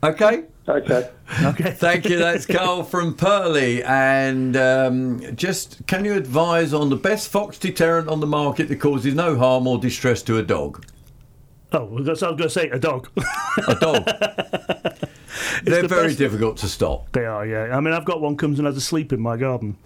Okay. 0.07 0.45
Okay. 0.69 1.11
Okay. 1.43 1.73
Thank 1.73 2.09
you. 2.09 2.19
That's 2.19 2.47
Carl 2.57 2.85
from 2.85 3.15
Purley. 3.15 3.83
And 3.83 4.57
um, 4.57 5.35
just 5.37 5.85
can 5.89 6.05
you 6.05 6.15
advise 6.15 6.73
on 6.73 6.89
the 6.89 6.97
best 6.97 7.29
fox 7.29 7.59
deterrent 7.59 8.09
on 8.09 8.21
the 8.21 8.27
market 8.29 8.69
that 8.69 8.77
causes 8.77 9.13
no 9.15 9.37
harm 9.37 9.67
or 9.67 9.77
distress 9.79 10.23
to 10.23 10.39
a 10.39 10.43
dog? 10.43 10.87
Oh, 11.73 11.99
that's 12.01 12.23
what 12.23 12.29
I 12.29 12.31
was 12.31 12.39
going 12.39 12.39
to 12.39 12.51
say, 12.51 12.69
a 12.71 12.79
dog. 12.79 13.09
A 13.67 13.75
dog. 13.75 14.05
They're 15.65 15.83
the 15.83 15.89
very 15.89 16.07
best- 16.09 16.19
difficult 16.19 16.57
to 16.59 16.69
stop. 16.69 17.11
they 17.13 17.25
are, 17.27 17.45
yeah. 17.45 17.77
I 17.77 17.81
mean, 17.81 17.93
I've 17.93 18.05
got 18.05 18.21
one 18.21 18.37
comes 18.37 18.59
and 18.61 18.67
has 18.67 18.77
a 18.77 18.81
sleep 18.81 19.13
in 19.13 19.21
my 19.21 19.37
garden. 19.37 19.77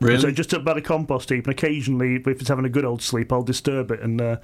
Really? 0.00 0.20
So 0.20 0.30
just 0.30 0.54
up 0.54 0.64
by 0.64 0.74
the 0.74 0.82
compost 0.82 1.30
heap, 1.30 1.46
and 1.46 1.52
occasionally, 1.52 2.16
if 2.16 2.26
it's 2.28 2.48
having 2.48 2.64
a 2.64 2.68
good 2.68 2.84
old 2.84 3.02
sleep, 3.02 3.32
I'll 3.32 3.42
disturb 3.42 3.90
it. 3.90 4.00
And 4.00 4.20
uh, 4.20 4.36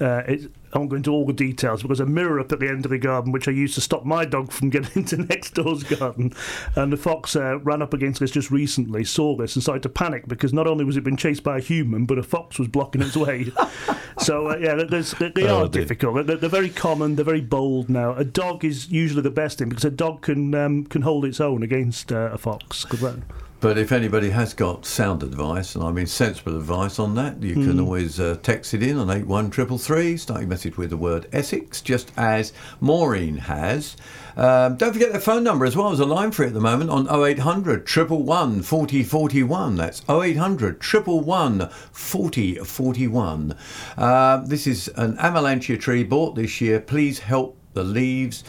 uh, 0.00 0.22
it, 0.26 0.50
I 0.72 0.78
won't 0.78 0.90
go 0.90 0.96
into 0.96 1.10
all 1.12 1.26
the 1.26 1.32
details 1.32 1.82
because 1.82 2.00
a 2.00 2.06
mirror 2.06 2.40
up 2.40 2.50
at 2.52 2.60
the 2.60 2.68
end 2.68 2.84
of 2.86 2.90
the 2.90 2.98
garden, 2.98 3.30
which 3.32 3.46
I 3.46 3.50
used 3.50 3.74
to 3.74 3.80
stop 3.80 4.04
my 4.04 4.24
dog 4.24 4.52
from 4.52 4.70
getting 4.70 5.02
into 5.02 5.16
next 5.18 5.54
door's 5.54 5.82
garden. 5.82 6.32
And 6.76 6.92
the 6.92 6.96
fox 6.96 7.36
uh, 7.36 7.58
ran 7.60 7.82
up 7.82 7.92
against 7.92 8.20
this 8.20 8.30
just 8.30 8.50
recently, 8.50 9.04
saw 9.04 9.36
this, 9.36 9.54
and 9.54 9.62
started 9.62 9.82
to 9.82 9.88
panic 9.88 10.26
because 10.28 10.52
not 10.52 10.66
only 10.66 10.84
was 10.84 10.96
it 10.96 11.04
being 11.04 11.16
chased 11.16 11.42
by 11.42 11.58
a 11.58 11.60
human, 11.60 12.06
but 12.06 12.18
a 12.18 12.22
fox 12.22 12.58
was 12.58 12.68
blocking 12.68 13.02
its 13.02 13.16
way. 13.16 13.52
so 14.18 14.48
uh, 14.48 14.56
yeah, 14.56 14.74
there's, 14.88 15.12
they, 15.12 15.28
they 15.30 15.46
Oh, 15.48 15.64
are 15.64 15.68
difficult. 15.68 16.26
They're, 16.26 16.36
they're 16.36 16.48
very 16.48 16.70
common. 16.70 17.16
They're 17.16 17.24
very 17.24 17.40
bold 17.42 17.90
now. 17.90 18.14
A 18.14 18.24
dog 18.24 18.64
is 18.64 18.90
usually 18.90 19.22
the 19.22 19.30
best 19.30 19.58
thing 19.58 19.68
because 19.68 19.84
a 19.84 19.90
dog 19.90 20.22
can 20.22 20.54
um, 20.54 20.84
can 20.86 21.02
hold 21.02 21.24
its 21.24 21.40
own 21.40 21.62
against 21.62 22.10
uh, 22.12 22.30
a 22.32 22.38
fox. 22.38 22.84
'cause 22.84 23.00
that- 23.00 23.18
But 23.62 23.78
if 23.78 23.92
anybody 23.92 24.30
has 24.30 24.54
got 24.54 24.84
sound 24.84 25.22
advice, 25.22 25.76
and 25.76 25.84
I 25.84 25.92
mean 25.92 26.06
sensible 26.08 26.56
advice 26.56 26.98
on 26.98 27.14
that, 27.14 27.40
you 27.44 27.54
can 27.54 27.74
Mm. 27.78 27.84
always 27.84 28.18
uh, 28.18 28.36
text 28.42 28.74
it 28.74 28.82
in 28.82 28.98
on 28.98 29.08
81333, 29.08 30.16
start 30.16 30.40
your 30.40 30.48
message 30.48 30.76
with 30.76 30.90
the 30.90 30.96
word 30.96 31.28
Essex, 31.32 31.80
just 31.80 32.10
as 32.16 32.52
Maureen 32.80 33.36
has. 33.36 33.96
Um, 34.36 34.74
don't 34.78 34.92
forget 34.92 35.12
the 35.12 35.20
phone 35.20 35.44
number 35.44 35.64
as 35.64 35.76
well. 35.76 35.90
There's 35.90 36.00
a 36.00 36.04
line 36.06 36.32
for 36.32 36.42
it 36.42 36.48
at 36.48 36.54
the 36.54 36.60
moment 36.60 36.90
on 36.90 37.06
0800 37.08 37.88
111 37.88 38.62
4041. 38.64 39.76
That's 39.76 40.02
0800 40.08 40.82
111 40.82 41.68
4041. 41.92 43.54
Uh, 43.96 44.38
this 44.44 44.66
is 44.66 44.88
an 44.96 45.16
Amelanchier 45.18 45.78
tree 45.78 46.02
bought 46.02 46.34
this 46.34 46.60
year. 46.60 46.80
Please 46.80 47.20
help 47.20 47.56
the 47.74 47.84
leaves, 47.84 48.42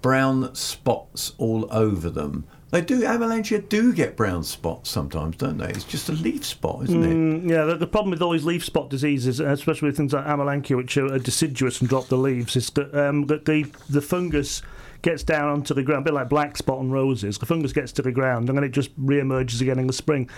brown 0.00 0.54
spots 0.54 1.34
all 1.36 1.68
over 1.70 2.08
them. 2.08 2.44
They 2.70 2.80
do, 2.80 3.02
Amelanchier 3.02 3.68
do 3.68 3.92
get 3.92 4.16
brown 4.16 4.42
spots 4.42 4.90
sometimes, 4.90 5.36
don't 5.36 5.56
they? 5.58 5.68
It's 5.68 5.84
just 5.84 6.08
a 6.08 6.12
leaf 6.12 6.44
spot, 6.44 6.82
isn't 6.84 7.04
it? 7.04 7.14
Mm, 7.14 7.48
yeah, 7.50 7.64
the, 7.64 7.76
the 7.76 7.86
problem 7.86 8.10
with 8.10 8.20
all 8.20 8.32
these 8.32 8.44
leaf 8.44 8.64
spot 8.64 8.90
diseases, 8.90 9.38
especially 9.38 9.86
with 9.86 9.96
things 9.96 10.12
like 10.12 10.26
Amelanchier, 10.26 10.76
which 10.76 10.96
are, 10.96 11.18
deciduous 11.20 11.80
and 11.80 11.88
drop 11.88 12.08
the 12.08 12.18
leaves, 12.18 12.56
is 12.56 12.68
that, 12.70 12.92
um, 12.92 13.26
the, 13.26 13.70
the 13.88 14.02
fungus 14.02 14.62
gets 15.06 15.22
down 15.22 15.48
onto 15.48 15.72
the 15.72 15.84
ground, 15.84 16.02
a 16.02 16.04
bit 16.06 16.14
like 16.14 16.28
black 16.28 16.56
spot 16.56 16.80
on 16.80 16.90
roses. 16.90 17.38
The 17.38 17.46
fungus 17.46 17.72
gets 17.72 17.92
to 17.92 18.02
the 18.02 18.10
ground 18.10 18.48
and 18.48 18.58
then 18.58 18.64
it 18.64 18.70
just 18.70 18.90
re-emerges 18.96 19.60
again 19.60 19.78
in 19.78 19.86
the 19.86 19.92
spring. 19.92 20.28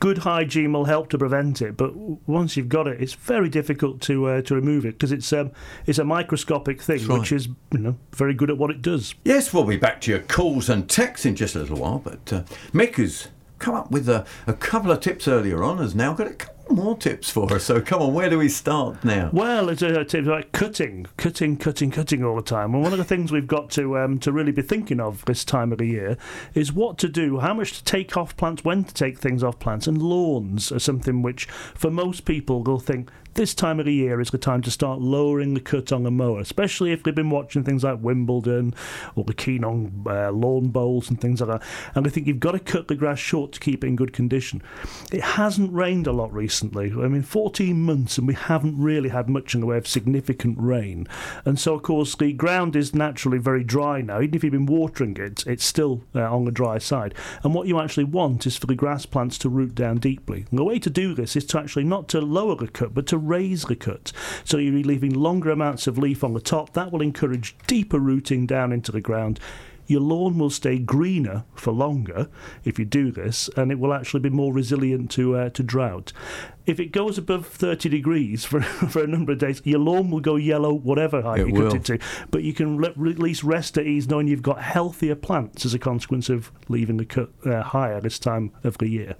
Good 0.00 0.18
hygiene 0.18 0.72
will 0.72 0.86
help 0.86 1.08
to 1.10 1.18
prevent 1.18 1.62
it, 1.62 1.76
but 1.76 1.94
once 2.28 2.56
you've 2.56 2.68
got 2.68 2.88
it, 2.88 3.00
it's 3.00 3.14
very 3.14 3.48
difficult 3.48 4.00
to 4.02 4.26
uh, 4.26 4.42
to 4.42 4.56
remove 4.56 4.84
it 4.84 4.94
because 4.94 5.12
it's 5.12 5.32
um, 5.32 5.52
it's 5.86 6.00
a 6.00 6.04
microscopic 6.04 6.82
thing, 6.82 7.06
right. 7.06 7.20
which 7.20 7.30
is 7.30 7.46
you 7.70 7.78
know 7.78 7.96
very 8.12 8.34
good 8.34 8.50
at 8.50 8.58
what 8.58 8.72
it 8.72 8.82
does. 8.82 9.14
Yes, 9.24 9.54
we'll 9.54 9.62
be 9.62 9.76
back 9.76 10.00
to 10.02 10.10
your 10.10 10.20
calls 10.20 10.68
and 10.68 10.90
texts 10.90 11.24
in 11.24 11.36
just 11.36 11.54
a 11.54 11.60
little 11.60 11.78
while, 11.78 12.00
but 12.00 12.32
uh, 12.32 12.42
Mick 12.72 12.96
has 12.96 13.28
come 13.60 13.74
up 13.74 13.92
with 13.92 14.08
a, 14.08 14.26
a 14.48 14.52
couple 14.52 14.90
of 14.90 14.98
tips 14.98 15.28
earlier 15.28 15.62
on, 15.62 15.78
has 15.78 15.94
now 15.94 16.12
got 16.12 16.26
a 16.26 16.34
couple 16.34 16.57
more 16.70 16.96
tips 16.96 17.30
for 17.30 17.52
us. 17.52 17.64
So 17.64 17.80
come 17.80 18.02
on, 18.02 18.14
where 18.14 18.30
do 18.30 18.38
we 18.38 18.48
start 18.48 19.04
now? 19.04 19.30
Well, 19.32 19.68
it's 19.68 19.82
a 19.82 20.04
tip 20.04 20.26
like 20.26 20.52
cutting, 20.52 21.06
cutting, 21.16 21.56
cutting, 21.56 21.90
cutting 21.90 22.24
all 22.24 22.36
the 22.36 22.42
time. 22.42 22.74
And 22.74 22.82
one 22.82 22.92
of 22.92 22.98
the 22.98 23.04
things 23.04 23.32
we've 23.32 23.46
got 23.46 23.70
to 23.72 23.98
um, 23.98 24.18
to 24.20 24.32
really 24.32 24.52
be 24.52 24.62
thinking 24.62 25.00
of 25.00 25.24
this 25.24 25.44
time 25.44 25.72
of 25.72 25.78
the 25.78 25.86
year 25.86 26.16
is 26.54 26.72
what 26.72 26.98
to 26.98 27.08
do, 27.08 27.38
how 27.38 27.54
much 27.54 27.72
to 27.78 27.84
take 27.84 28.16
off 28.16 28.36
plants, 28.36 28.64
when 28.64 28.84
to 28.84 28.94
take 28.94 29.18
things 29.18 29.42
off 29.42 29.58
plants, 29.58 29.86
and 29.86 30.02
lawns 30.02 30.70
are 30.72 30.78
something 30.78 31.22
which, 31.22 31.46
for 31.46 31.90
most 31.90 32.24
people, 32.24 32.62
will 32.62 32.78
think 32.78 33.10
this 33.38 33.54
time 33.54 33.78
of 33.78 33.86
the 33.86 33.94
year 33.94 34.20
is 34.20 34.30
the 34.30 34.36
time 34.36 34.60
to 34.60 34.70
start 34.70 35.00
lowering 35.00 35.54
the 35.54 35.60
cut 35.60 35.92
on 35.92 36.04
a 36.04 36.10
mower, 36.10 36.40
especially 36.40 36.90
if 36.90 37.04
they've 37.04 37.14
been 37.14 37.30
watching 37.30 37.62
things 37.62 37.84
like 37.84 38.02
Wimbledon 38.02 38.74
or 39.14 39.22
the 39.22 39.32
keen 39.32 39.62
on 39.62 40.04
uh, 40.08 40.32
lawn 40.32 40.70
bowls 40.70 41.08
and 41.08 41.20
things 41.20 41.40
like 41.40 41.48
that. 41.48 41.68
And 41.94 42.04
I 42.04 42.10
think 42.10 42.26
you've 42.26 42.40
got 42.40 42.52
to 42.52 42.58
cut 42.58 42.88
the 42.88 42.96
grass 42.96 43.20
short 43.20 43.52
to 43.52 43.60
keep 43.60 43.84
it 43.84 43.86
in 43.86 43.94
good 43.94 44.12
condition. 44.12 44.60
It 45.12 45.20
hasn't 45.20 45.72
rained 45.72 46.08
a 46.08 46.12
lot 46.12 46.34
recently. 46.34 46.90
I 46.90 47.06
mean, 47.06 47.22
14 47.22 47.80
months, 47.80 48.18
and 48.18 48.26
we 48.26 48.34
haven't 48.34 48.76
really 48.76 49.10
had 49.10 49.28
much 49.28 49.54
in 49.54 49.60
the 49.60 49.68
way 49.68 49.76
of 49.76 49.86
significant 49.86 50.58
rain. 50.58 51.06
And 51.44 51.60
so, 51.60 51.74
of 51.74 51.82
course, 51.82 52.16
the 52.16 52.32
ground 52.32 52.74
is 52.74 52.92
naturally 52.92 53.38
very 53.38 53.62
dry 53.62 54.00
now. 54.00 54.20
Even 54.20 54.34
if 54.34 54.42
you've 54.42 54.52
been 54.52 54.66
watering 54.66 55.16
it, 55.16 55.46
it's 55.46 55.64
still 55.64 56.02
uh, 56.12 56.22
on 56.22 56.44
the 56.44 56.50
dry 56.50 56.78
side. 56.78 57.14
And 57.44 57.54
what 57.54 57.68
you 57.68 57.78
actually 57.78 58.02
want 58.02 58.48
is 58.48 58.56
for 58.56 58.66
the 58.66 58.74
grass 58.74 59.06
plants 59.06 59.38
to 59.38 59.48
root 59.48 59.76
down 59.76 59.98
deeply. 59.98 60.46
And 60.50 60.58
the 60.58 60.64
way 60.64 60.80
to 60.80 60.90
do 60.90 61.14
this 61.14 61.36
is 61.36 61.44
to 61.46 61.60
actually 61.60 61.84
not 61.84 62.08
to 62.08 62.20
lower 62.20 62.56
the 62.56 62.66
cut, 62.66 62.94
but 62.94 63.06
to 63.06 63.27
raise 63.28 63.64
the 63.64 63.76
cut. 63.76 64.12
So 64.44 64.58
you're 64.58 64.82
leaving 64.82 65.12
longer 65.14 65.50
amounts 65.50 65.86
of 65.86 65.98
leaf 65.98 66.24
on 66.24 66.34
the 66.34 66.40
top. 66.40 66.72
That 66.72 66.92
will 66.92 67.02
encourage 67.02 67.56
deeper 67.66 67.98
rooting 67.98 68.46
down 68.46 68.72
into 68.72 68.92
the 68.92 69.00
ground. 69.00 69.38
Your 69.86 70.02
lawn 70.02 70.38
will 70.38 70.50
stay 70.50 70.78
greener 70.78 71.44
for 71.54 71.72
longer 71.72 72.28
if 72.62 72.78
you 72.78 72.84
do 72.84 73.10
this, 73.10 73.48
and 73.56 73.72
it 73.72 73.78
will 73.78 73.94
actually 73.94 74.20
be 74.20 74.28
more 74.28 74.52
resilient 74.52 75.10
to 75.12 75.34
uh, 75.34 75.48
to 75.48 75.62
drought. 75.62 76.12
If 76.66 76.78
it 76.78 76.92
goes 76.92 77.16
above 77.16 77.46
30 77.46 77.88
degrees 77.88 78.44
for, 78.44 78.60
for 78.62 79.02
a 79.02 79.06
number 79.06 79.32
of 79.32 79.38
days, 79.38 79.62
your 79.64 79.78
lawn 79.78 80.10
will 80.10 80.20
go 80.20 80.36
yellow, 80.36 80.74
whatever 80.74 81.22
height 81.22 81.40
It 81.40 81.48
you 81.48 81.54
will. 81.54 81.70
cut 81.70 81.76
it 81.76 81.84
to. 81.86 81.98
But 82.30 82.42
you 82.42 82.52
can 82.52 82.84
at 82.84 82.98
least 82.98 83.42
rest 83.42 83.78
at 83.78 83.86
ease 83.86 84.06
knowing 84.08 84.28
you've 84.28 84.42
got 84.42 84.60
healthier 84.60 85.14
plants 85.14 85.64
as 85.64 85.72
a 85.72 85.78
consequence 85.78 86.28
of 86.28 86.52
leaving 86.68 86.98
the 86.98 87.06
cut 87.06 87.30
uh, 87.46 87.62
higher 87.62 87.98
this 87.98 88.18
time 88.18 88.52
of 88.64 88.76
the 88.76 88.88
year. 88.90 89.14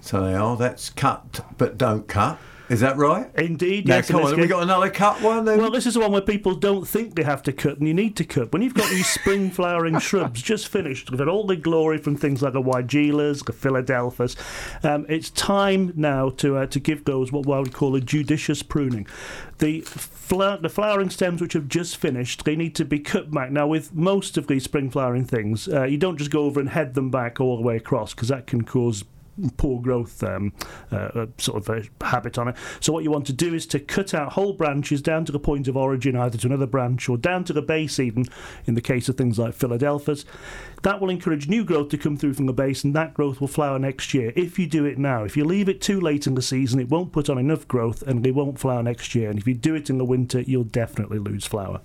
So 0.00 0.20
they 0.20 0.34
are. 0.34 0.56
That's 0.56 0.90
cut, 0.90 1.46
but 1.58 1.78
don't 1.78 2.08
cut. 2.08 2.40
Is 2.72 2.80
that 2.80 2.96
right? 2.96 3.28
Indeed, 3.34 3.86
Now, 3.86 3.96
yes. 3.96 4.10
come 4.10 4.22
on, 4.24 4.40
we 4.40 4.46
got 4.46 4.62
another 4.62 4.88
cut 4.88 5.20
one 5.20 5.44
then? 5.44 5.58
Well, 5.58 5.70
this 5.70 5.84
is 5.84 5.92
the 5.92 6.00
one 6.00 6.10
where 6.10 6.22
people 6.22 6.54
don't 6.54 6.88
think 6.88 7.16
they 7.16 7.22
have 7.22 7.42
to 7.42 7.52
cut, 7.52 7.76
and 7.76 7.86
you 7.86 7.92
need 7.92 8.16
to 8.16 8.24
cut. 8.24 8.50
When 8.50 8.62
you've 8.62 8.72
got 8.72 8.88
these 8.88 9.06
spring 9.20 9.50
flowering 9.50 9.98
shrubs 9.98 10.40
just 10.40 10.68
finished, 10.68 11.10
with 11.10 11.20
all 11.20 11.46
the 11.46 11.54
glory 11.54 11.98
from 11.98 12.16
things 12.16 12.40
like 12.40 12.54
the 12.54 12.62
Weigelas, 12.62 13.44
the 13.44 13.52
Philadelphus, 13.52 14.36
um, 14.82 15.04
it's 15.10 15.28
time 15.28 15.92
now 15.96 16.30
to 16.30 16.56
uh, 16.56 16.66
to 16.68 16.80
give 16.80 17.04
those 17.04 17.30
what 17.30 17.46
I 17.46 17.58
would 17.60 17.74
call 17.74 17.94
a 17.94 18.00
judicious 18.00 18.62
pruning. 18.62 19.06
The 19.58 19.82
fla- 19.82 20.58
the 20.62 20.70
flowering 20.70 21.10
stems 21.10 21.42
which 21.42 21.52
have 21.52 21.68
just 21.68 21.98
finished, 21.98 22.46
they 22.46 22.56
need 22.56 22.74
to 22.76 22.86
be 22.86 23.00
cut 23.00 23.30
back. 23.30 23.50
Now, 23.50 23.66
with 23.66 23.92
most 23.92 24.38
of 24.38 24.46
these 24.46 24.64
spring 24.64 24.88
flowering 24.88 25.26
things, 25.26 25.68
uh, 25.68 25.84
you 25.84 25.98
don't 25.98 26.16
just 26.16 26.30
go 26.30 26.44
over 26.44 26.58
and 26.58 26.70
head 26.70 26.94
them 26.94 27.10
back 27.10 27.38
all 27.38 27.56
the 27.58 27.62
way 27.62 27.76
across 27.76 28.14
because 28.14 28.28
that 28.28 28.46
can 28.46 28.64
cause 28.64 29.04
poor 29.56 29.80
growth 29.80 30.22
um, 30.22 30.52
uh, 30.90 30.96
uh, 30.96 31.26
sort 31.38 31.68
of 31.68 31.68
a 31.68 32.04
habit 32.04 32.38
on 32.38 32.48
it. 32.48 32.56
So 32.80 32.92
what 32.92 33.04
you 33.04 33.10
want 33.10 33.26
to 33.26 33.32
do 33.32 33.54
is 33.54 33.66
to 33.66 33.80
cut 33.80 34.14
out 34.14 34.32
whole 34.32 34.52
branches 34.52 35.02
down 35.02 35.24
to 35.24 35.32
the 35.32 35.40
point 35.40 35.68
of 35.68 35.76
origin, 35.76 36.16
either 36.16 36.38
to 36.38 36.46
another 36.46 36.66
branch 36.66 37.08
or 37.08 37.16
down 37.16 37.44
to 37.44 37.52
the 37.52 37.62
base, 37.62 37.98
even 37.98 38.26
in 38.66 38.74
the 38.74 38.80
case 38.80 39.08
of 39.08 39.16
things 39.16 39.38
like 39.38 39.54
Philadelphus. 39.54 40.24
That 40.82 41.00
will 41.00 41.10
encourage 41.10 41.48
new 41.48 41.64
growth 41.64 41.90
to 41.90 41.98
come 41.98 42.16
through 42.16 42.34
from 42.34 42.46
the 42.46 42.52
base, 42.52 42.84
and 42.84 42.94
that 42.94 43.14
growth 43.14 43.40
will 43.40 43.48
flower 43.48 43.78
next 43.78 44.12
year. 44.14 44.32
If 44.34 44.58
you 44.58 44.66
do 44.66 44.84
it 44.84 44.98
now, 44.98 45.24
if 45.24 45.36
you 45.36 45.44
leave 45.44 45.68
it 45.68 45.80
too 45.80 46.00
late 46.00 46.26
in 46.26 46.34
the 46.34 46.42
season, 46.42 46.80
it 46.80 46.88
won't 46.88 47.12
put 47.12 47.30
on 47.30 47.38
enough 47.38 47.68
growth, 47.68 48.02
and 48.02 48.26
it 48.26 48.34
won't 48.34 48.58
flower 48.58 48.82
next 48.82 49.14
year. 49.14 49.30
And 49.30 49.38
if 49.38 49.46
you 49.46 49.54
do 49.54 49.74
it 49.74 49.90
in 49.90 49.98
the 49.98 50.04
winter, 50.04 50.40
you'll 50.40 50.64
definitely 50.64 51.18
lose 51.18 51.46
flower. 51.46 51.80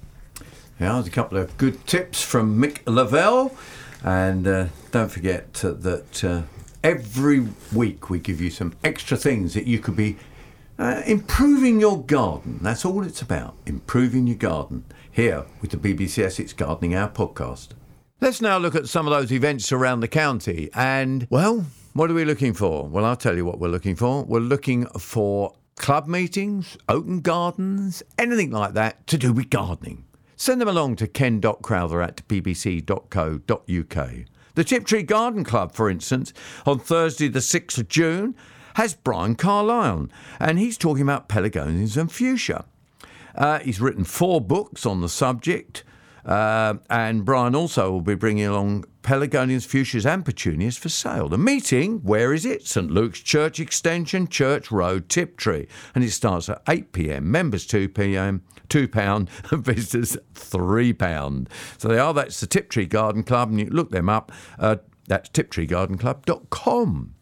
Yeah, 0.79 0.93
there's 0.93 1.07
a 1.07 1.11
couple 1.11 1.37
of 1.37 1.55
good 1.57 1.85
tips 1.87 2.21
from 2.21 2.61
Mick 2.61 2.81
Lavelle. 2.85 3.55
And 4.03 4.47
uh, 4.47 4.67
don't 4.91 5.09
forget 5.09 5.63
uh, 5.63 5.71
that 5.71 6.23
uh, 6.23 6.41
every 6.87 7.45
week 7.73 8.09
we 8.09 8.17
give 8.17 8.39
you 8.39 8.49
some 8.49 8.73
extra 8.81 9.17
things 9.17 9.53
that 9.53 9.67
you 9.67 9.77
could 9.77 9.97
be 9.97 10.15
uh, 10.79 11.01
improving 11.05 11.81
your 11.81 12.01
garden. 12.01 12.59
That's 12.61 12.85
all 12.85 13.03
it's 13.03 13.21
about, 13.21 13.57
improving 13.65 14.25
your 14.25 14.37
garden. 14.37 14.85
Here 15.11 15.45
with 15.59 15.71
the 15.71 15.77
BBC 15.77 16.23
Essex 16.23 16.53
Gardening 16.53 16.95
Hour 16.95 17.09
podcast. 17.09 17.69
Let's 18.21 18.39
now 18.39 18.57
look 18.57 18.73
at 18.73 18.87
some 18.87 19.05
of 19.05 19.11
those 19.11 19.33
events 19.33 19.73
around 19.73 19.99
the 19.99 20.07
county. 20.07 20.69
And, 20.73 21.27
well, 21.29 21.65
what 21.91 22.09
are 22.09 22.13
we 22.13 22.23
looking 22.23 22.53
for? 22.53 22.87
Well, 22.87 23.03
I'll 23.03 23.17
tell 23.17 23.35
you 23.35 23.43
what 23.43 23.59
we're 23.59 23.67
looking 23.67 23.97
for. 23.97 24.23
We're 24.23 24.39
looking 24.39 24.85
for 24.97 25.55
club 25.75 26.07
meetings, 26.07 26.77
open 26.87 27.19
gardens, 27.19 28.01
anything 28.17 28.51
like 28.51 28.75
that 28.75 29.05
to 29.07 29.17
do 29.17 29.33
with 29.33 29.49
gardening. 29.49 30.05
Send 30.37 30.61
them 30.61 30.69
along 30.69 30.95
to 30.97 31.07
ken.crowther 31.07 32.01
at 32.01 32.25
bbc.co.uk. 32.29 34.09
The 34.57 34.63
Tiptree 34.63 35.03
Garden 35.03 35.43
Club, 35.43 35.71
for 35.71 35.87
instance, 35.87 36.33
on 36.65 36.79
Thursday, 36.79 37.27
the 37.27 37.41
6th 37.41 37.77
of 37.77 37.89
June, 37.89 38.33
has 38.73 38.95
Brian 38.95 39.35
Carlyle, 39.35 40.07
and 40.39 40.57
he's 40.57 40.79
talking 40.79 41.03
about 41.03 41.29
pelargoniums 41.29 41.95
and 41.95 42.11
fuchsia. 42.11 42.65
Uh, 43.35 43.59
he's 43.59 43.79
written 43.79 44.03
four 44.03 44.41
books 44.41 44.83
on 44.83 45.01
the 45.01 45.09
subject, 45.09 45.83
uh, 46.25 46.73
and 46.89 47.23
Brian 47.23 47.53
also 47.53 47.91
will 47.91 48.01
be 48.01 48.15
bringing 48.15 48.47
along 48.47 48.85
pelargoniums, 49.03 49.67
fuchsias, 49.67 50.11
and 50.11 50.25
petunias 50.25 50.75
for 50.75 50.89
sale. 50.89 51.29
The 51.29 51.37
meeting, 51.37 51.99
where 51.99 52.33
is 52.33 52.43
it? 52.43 52.65
St 52.65 52.89
Luke's 52.89 53.19
Church 53.19 53.59
Extension, 53.59 54.27
Church 54.27 54.71
Road, 54.71 55.07
Tiptree, 55.07 55.67
and 55.93 56.03
it 56.03 56.09
starts 56.09 56.49
at 56.49 56.63
8 56.67 56.93
pm. 56.93 57.29
Members 57.29 57.67
2 57.67 57.89
pm, 57.89 58.41
two 58.69 58.87
pound, 58.87 59.29
visitors 59.51 60.17
three 60.33 60.93
pound. 60.93 61.49
So 61.77 61.87
they 61.87 61.99
are. 61.99 62.13
That's 62.13 62.39
the 62.39 62.47
Tiptree 62.47 62.85
Garden 62.85 63.23
Club, 63.23 63.49
and 63.49 63.59
you 63.59 63.67
look 63.67 63.91
them 63.91 64.09
up. 64.09 64.31
Uh, 64.59 64.77
that's 65.07 65.29
tiptreegardenclub.com. 65.29 67.13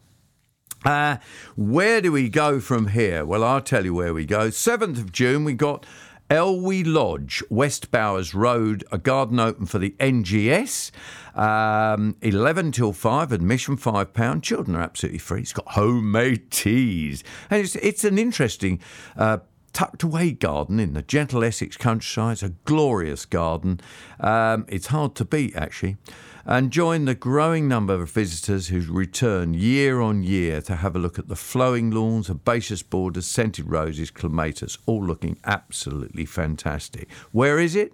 Uh, 0.84 1.18
where 1.56 2.00
do 2.00 2.12
we 2.12 2.30
go 2.30 2.60
from 2.60 2.90
here? 2.90 3.26
Well, 3.26 3.44
I'll 3.44 3.62
tell 3.62 3.86
you 3.86 3.94
where 3.94 4.14
we 4.14 4.26
go. 4.26 4.50
7th 4.50 5.00
of 5.00 5.12
June, 5.12 5.44
we 5.44 5.54
got 5.54 5.86
Elwy 6.30 6.84
Lodge, 6.86 7.44
West 7.50 7.92
Bowers 7.92 8.34
Road, 8.34 8.84
a 8.92 8.98
garden 8.98 9.40
open 9.40 9.66
for 9.66 9.80
the 9.80 9.92
NGS. 10.00 10.92
Um, 11.36 12.16
11 12.22 12.72
till 12.72 12.94
5, 12.94 13.32
admission 13.32 13.78
£5. 13.78 14.42
Children 14.44 14.78
are 14.78 14.82
absolutely 14.82 15.20
free. 15.20 15.42
It's 15.42 15.54
got 15.54 15.70
homemade 15.70 16.52
teas. 16.52 17.24
And 17.50 17.62
it's, 17.62 17.76
it's 17.78 18.04
an 18.04 18.18
interesting. 18.18 18.80
Uh, 19.16 19.40
tucked 19.76 20.04
away 20.04 20.32
garden 20.32 20.80
in 20.80 20.94
the 20.94 21.02
gentle 21.02 21.44
Essex 21.44 21.76
countryside. 21.76 22.34
It's 22.34 22.44
a 22.44 22.50
glorious 22.64 23.26
garden. 23.26 23.82
Um, 24.22 24.66
it's 24.70 24.88
hard 24.88 25.16
to 25.16 25.26
beat, 25.26 25.54
actually. 25.54 25.98
And 26.46 26.72
join 26.72 27.06
the 27.06 27.16
growing 27.16 27.68
number 27.68 27.94
of 27.96 28.10
visitors 28.10 28.68
who 28.68 28.82
return 28.82 29.54
year 29.54 30.00
on 30.00 30.24
year 30.24 30.62
to 30.62 30.78
have 30.78 30.96
a 30.96 31.00
look 31.00 31.20
at 31.20 31.28
the 31.28 31.36
flowing 31.36 31.92
lawns, 31.92 32.30
herbaceous 32.30 32.84
borders, 32.84 33.26
scented 33.26 33.70
roses, 33.70 34.12
clematis, 34.12 34.78
all 34.86 35.04
looking 35.04 35.38
absolutely 35.44 36.26
fantastic. 36.26 37.12
Where 37.32 37.60
is 37.60 37.76
it? 37.76 37.92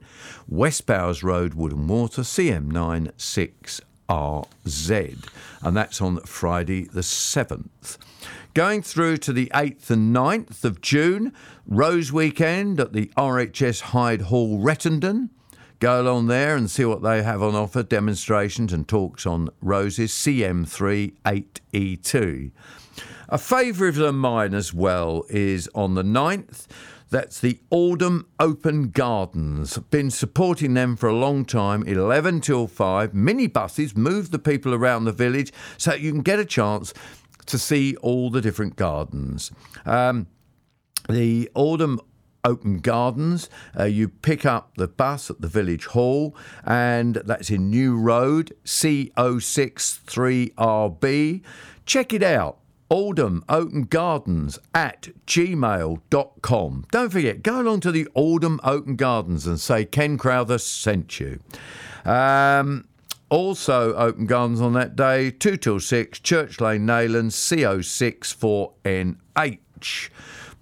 West 0.48 0.86
Bowers 0.86 1.24
Road, 1.24 1.56
Woodham 1.56 1.88
Walter, 1.88 2.22
CM9 2.22 3.12
6 3.18 3.82
and 5.64 5.78
that's 5.78 6.02
on 6.02 6.20
Friday 6.22 6.84
the 6.84 7.02
7th. 7.02 7.98
Going 8.54 8.82
through 8.82 9.18
to 9.18 9.32
the 9.32 9.50
8th 9.54 9.90
and 9.90 10.14
9th 10.14 10.66
of 10.66 10.82
June, 10.82 11.32
Rose 11.68 12.12
Weekend 12.12 12.80
at 12.80 12.94
the 12.94 13.08
RHS 13.18 13.82
Hyde 13.82 14.24
Hall, 14.24 14.60
Rettendon. 14.60 15.30
Go 15.80 16.02
along 16.02 16.28
there 16.28 16.56
and 16.56 16.70
see 16.70 16.86
what 16.86 17.02
they 17.02 17.24
have 17.24 17.42
on 17.42 17.56
offer 17.56 17.82
demonstrations 17.82 18.72
and 18.74 18.88
talks 18.88 19.26
on 19.26 19.50
roses, 19.62 20.12
CM3 20.12 21.14
8E2. 21.26 22.52
A 23.30 23.38
favourite 23.38 23.98
of 23.98 24.14
mine 24.16 24.54
as 24.54 24.74
well 24.74 25.24
is 25.30 25.70
on 25.74 25.96
the 25.96 26.04
9th. 26.04 26.68
That's 27.10 27.40
the 27.40 27.60
Aldham 27.72 28.26
Open 28.40 28.90
Gardens. 28.90 29.78
Been 29.90 30.12
supporting 30.12 30.76
them 30.76 30.96
for 30.96 31.10
a 31.10 31.16
long 31.16 31.46
time, 31.46 31.84
11 31.84 32.42
till 32.42 32.68
5. 32.68 33.12
Minibuses 33.12 33.98
move 33.98 34.32
the 34.32 34.40
people 34.40 34.74
around 34.74 35.06
the 35.06 35.12
village 35.12 35.52
so 35.78 35.94
you 35.94 36.12
can 36.12 36.22
get 36.22 36.40
a 36.40 36.46
chance 36.46 36.94
to 37.48 37.58
see 37.58 37.96
all 37.98 38.30
the 38.30 38.40
different 38.40 38.76
gardens. 38.76 39.52
Um, 39.86 40.28
the 41.12 41.50
Aldham 41.56 42.00
Open 42.44 42.80
Gardens. 42.80 43.50
Uh, 43.78 43.84
you 43.86 44.10
pick 44.10 44.46
up 44.46 44.76
the 44.76 44.88
bus 44.88 45.30
at 45.30 45.42
the 45.42 45.48
village 45.48 45.86
hall, 45.88 46.36
and 46.66 47.16
that's 47.26 47.50
in 47.50 47.70
New 47.70 47.98
Road, 47.98 48.54
CO63RB. 48.66 51.42
Check 51.86 52.14
it 52.14 52.24
out. 52.24 52.58
Aldham 52.90 53.44
Open 53.48 53.84
Gardens 53.84 54.60
at 54.74 55.10
gmail.com. 55.26 56.86
Don't 56.92 57.10
forget, 57.10 57.42
go 57.42 57.62
along 57.62 57.80
to 57.82 57.92
the 57.92 58.06
Aldham 58.16 58.60
Open 58.66 58.96
Gardens 58.98 59.48
and 59.48 59.58
say 59.60 59.86
Ken 59.86 60.18
Crowther 60.18 60.58
sent 60.58 61.20
you. 61.20 61.40
Um, 62.04 62.88
also, 63.30 63.94
open 63.94 64.26
gardens 64.26 64.60
on 64.60 64.74
that 64.74 64.98
day, 64.98 65.32
2 65.32 65.56
till 65.56 65.80
6, 65.80 66.20
Church 66.20 66.60
Lane, 66.60 66.86
Nayland, 66.86 67.32
CO64NH. 67.32 70.10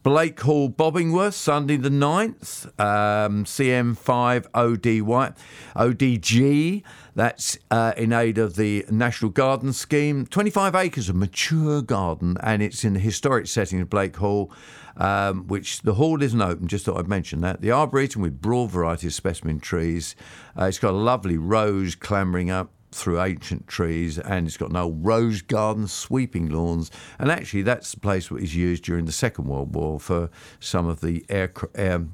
Blake 0.02 0.40
Hall, 0.40 0.70
Bobbingworth, 0.70 1.34
Sunday 1.34 1.76
the 1.76 1.90
9th, 1.90 2.68
um, 2.80 3.44
CM5ODY, 3.44 5.36
ODG. 5.76 6.84
That's 7.16 7.58
uh, 7.70 7.92
in 7.98 8.14
aid 8.14 8.38
of 8.38 8.56
the 8.56 8.86
National 8.90 9.30
Garden 9.30 9.74
Scheme. 9.74 10.26
25 10.26 10.74
acres 10.74 11.10
of 11.10 11.18
mature 11.18 11.82
garden, 11.82 12.38
and 12.42 12.64
it's 12.64 12.86
in 12.86 12.94
the 12.94 13.00
historic 13.02 13.48
setting 13.48 13.82
of 13.82 13.90
Blake 13.90 14.16
Hall, 14.16 14.50
um, 14.96 15.48
which 15.48 15.82
the 15.82 15.96
hall 15.96 16.24
isn't 16.24 16.42
open, 16.42 16.70
just 16.70 16.86
thought 16.86 16.98
I'd 16.98 17.10
mention 17.10 17.42
that. 17.42 17.60
The 17.60 17.72
Arboretum 17.72 18.22
with 18.22 18.42
broad 18.42 18.72
variety 18.72 19.08
of 19.08 19.14
specimen 19.14 19.60
trees. 19.60 20.16
Uh, 20.58 20.66
it's 20.66 20.80
got 20.80 20.92
a 20.92 20.98
lovely 20.98 21.38
rose 21.38 21.96
clambering 21.96 22.50
up 22.50 22.72
through 22.92 23.22
ancient 23.22 23.68
trees, 23.68 24.18
and 24.18 24.48
it's 24.48 24.58
got 24.58 24.70
an 24.70 24.76
old 24.76 25.06
rose 25.06 25.42
garden, 25.42 25.88
sweeping 25.88 26.50
lawns, 26.50 26.90
and 27.18 27.32
actually 27.32 27.62
that's 27.62 27.92
the 27.92 28.00
place 28.00 28.30
that 28.30 28.36
was 28.36 28.56
used 28.56 28.84
during 28.84 29.06
the 29.06 29.12
Second 29.12 29.46
World 29.46 29.76
War 29.76 30.00
for 30.00 30.30
some 30.60 30.88
of 30.88 31.02
the 31.02 31.26
air, 31.30 31.52
air, 31.76 32.06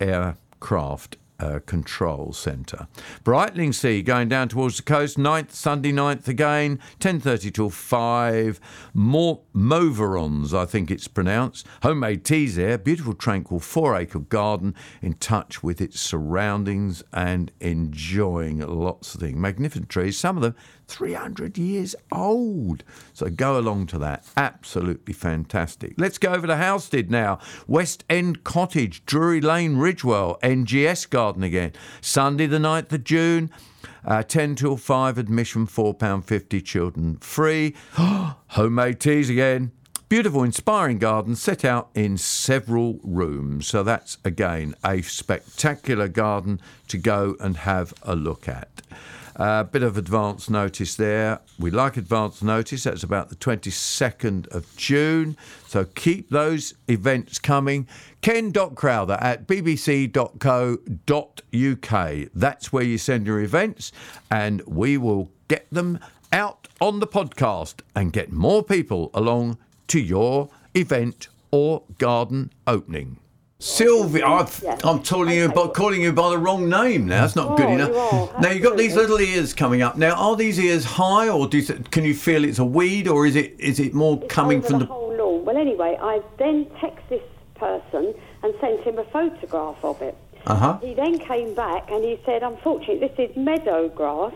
aircraft 0.00 1.16
uh, 1.42 1.58
control 1.66 2.32
centre. 2.32 2.86
Brightlingsea 3.24 4.04
going 4.04 4.28
down 4.28 4.48
towards 4.48 4.76
the 4.76 4.82
coast, 4.82 5.18
9th, 5.18 5.50
Sunday 5.50 5.92
9th 5.92 6.28
again, 6.28 6.78
10.30 7.00 7.52
till 7.52 7.70
5. 7.70 8.60
More 8.94 9.40
Moverons, 9.54 10.56
I 10.56 10.64
think 10.64 10.90
it's 10.90 11.08
pronounced. 11.08 11.66
Homemade 11.82 12.24
teas 12.24 12.56
there, 12.56 12.78
beautiful 12.78 13.14
tranquil 13.14 13.58
four 13.58 13.96
acre 13.96 14.20
garden 14.20 14.74
in 15.00 15.14
touch 15.14 15.62
with 15.62 15.80
its 15.80 16.00
surroundings 16.00 17.02
and 17.12 17.50
enjoying 17.60 18.60
lots 18.60 19.14
of 19.14 19.20
things. 19.20 19.36
Magnificent 19.36 19.88
trees, 19.88 20.16
some 20.16 20.36
of 20.36 20.42
them 20.42 20.54
300 20.92 21.56
years 21.56 21.96
old. 22.12 22.84
So 23.14 23.30
go 23.30 23.58
along 23.58 23.86
to 23.88 23.98
that. 23.98 24.26
Absolutely 24.36 25.14
fantastic. 25.14 25.94
Let's 25.96 26.18
go 26.18 26.32
over 26.32 26.46
to 26.46 26.56
Halstead 26.56 27.10
now. 27.10 27.38
West 27.66 28.04
End 28.10 28.44
Cottage, 28.44 29.04
Drury 29.06 29.40
Lane, 29.40 29.76
Ridgewell, 29.76 30.38
NGS 30.40 31.08
Garden 31.08 31.42
again. 31.42 31.72
Sunday, 32.02 32.46
the 32.46 32.58
9th 32.58 32.92
of 32.92 33.04
June. 33.04 33.50
Uh, 34.04 34.22
10 34.22 34.56
till 34.56 34.76
5, 34.76 35.16
admission 35.16 35.66
£4.50, 35.66 36.64
children 36.64 37.16
free. 37.18 37.74
Homemade 37.92 39.00
teas 39.00 39.30
again. 39.30 39.72
Beautiful, 40.08 40.42
inspiring 40.42 40.98
garden 40.98 41.34
set 41.34 41.64
out 41.64 41.88
in 41.94 42.18
several 42.18 43.00
rooms. 43.02 43.66
So 43.66 43.82
that's 43.82 44.18
again 44.24 44.74
a 44.84 45.00
spectacular 45.00 46.08
garden 46.08 46.60
to 46.88 46.98
go 46.98 47.34
and 47.40 47.56
have 47.56 47.94
a 48.02 48.14
look 48.14 48.46
at. 48.46 48.82
A 49.36 49.42
uh, 49.42 49.64
bit 49.64 49.82
of 49.82 49.96
advance 49.96 50.50
notice 50.50 50.94
there. 50.94 51.40
We 51.58 51.70
like 51.70 51.96
advance 51.96 52.42
notice. 52.42 52.84
That's 52.84 53.02
about 53.02 53.30
the 53.30 53.36
22nd 53.36 54.46
of 54.48 54.76
June. 54.76 55.38
So 55.66 55.84
keep 55.84 56.28
those 56.28 56.74
events 56.86 57.38
coming. 57.38 57.88
Ken.Crowther 58.20 59.18
at 59.20 59.46
bbc.co.uk. 59.46 60.12
That's 62.34 62.72
where 62.72 62.84
you 62.84 62.98
send 62.98 63.26
your 63.26 63.40
events, 63.40 63.92
and 64.30 64.60
we 64.66 64.98
will 64.98 65.30
get 65.48 65.66
them 65.70 65.98
out 66.32 66.68
on 66.80 67.00
the 67.00 67.06
podcast 67.06 67.80
and 67.94 68.12
get 68.12 68.32
more 68.32 68.62
people 68.62 69.10
along 69.14 69.56
to 69.88 69.98
your 70.00 70.50
event 70.74 71.28
or 71.50 71.84
garden 71.98 72.50
opening. 72.66 73.18
Sylvia, 73.62 74.26
I've, 74.26 74.64
I'm 74.84 75.04
calling 75.04 75.36
you, 75.36 75.48
by, 75.48 75.68
calling 75.68 76.02
you 76.02 76.12
by 76.12 76.30
the 76.30 76.38
wrong 76.38 76.68
name 76.68 77.06
now. 77.06 77.20
That's 77.20 77.36
not 77.36 77.52
Oh, 77.52 77.56
good 77.56 77.70
enough. 77.70 77.94
are, 78.34 78.40
Now 78.40 78.50
you've 78.50 78.62
got 78.64 78.76
these 78.76 78.96
little 78.96 79.20
ears 79.20 79.54
coming 79.54 79.82
up. 79.82 79.96
Now, 79.96 80.14
are 80.14 80.34
these 80.34 80.58
ears 80.58 80.84
high, 80.84 81.28
or 81.28 81.46
do 81.46 81.58
you, 81.58 81.74
can 81.92 82.02
you 82.04 82.12
feel 82.12 82.44
it's 82.44 82.58
a 82.58 82.64
weed, 82.64 83.06
or 83.06 83.24
is 83.24 83.36
it 83.36 83.54
is 83.60 83.78
it 83.78 83.94
more 83.94 84.20
coming 84.22 84.58
over 84.58 84.66
from 84.66 84.78
the 84.80 84.86
the? 84.86 84.92
whole 84.92 85.14
lawn. 85.16 85.44
Well, 85.44 85.56
anyway, 85.56 85.96
I 86.02 86.20
then 86.38 86.66
text 86.80 87.08
this 87.08 87.22
person 87.54 88.12
and 88.42 88.52
sent 88.60 88.80
him 88.80 88.98
a 88.98 89.04
photograph 89.04 89.76
of 89.84 90.02
it. 90.02 90.16
Uh 90.44 90.56
huh. 90.56 90.78
He 90.82 90.94
then 90.94 91.20
came 91.20 91.54
back 91.54 91.88
and 91.88 92.02
he 92.02 92.18
said, 92.26 92.42
unfortunately, 92.42 93.06
this 93.06 93.30
is 93.30 93.36
meadow 93.36 93.88
grass, 93.88 94.34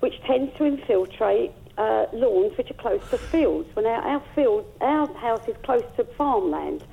which 0.00 0.20
tends 0.26 0.54
to 0.58 0.66
infiltrate 0.66 1.50
uh, 1.78 2.06
lawns 2.12 2.54
which 2.58 2.70
are 2.70 2.74
close 2.74 3.00
to 3.08 3.16
fields. 3.16 3.74
When 3.74 3.86
our, 3.86 4.02
our 4.02 4.22
field, 4.34 4.66
our 4.82 5.06
house 5.14 5.48
is 5.48 5.56
close 5.64 5.84
to 5.96 6.04
farmland. 6.04 6.84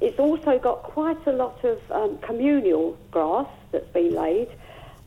It's 0.00 0.18
also 0.18 0.58
got 0.58 0.82
quite 0.84 1.26
a 1.26 1.32
lot 1.32 1.64
of 1.64 1.78
um, 1.90 2.18
communal 2.18 2.96
grass 3.10 3.48
that's 3.72 3.88
been 3.88 4.14
laid. 4.14 4.48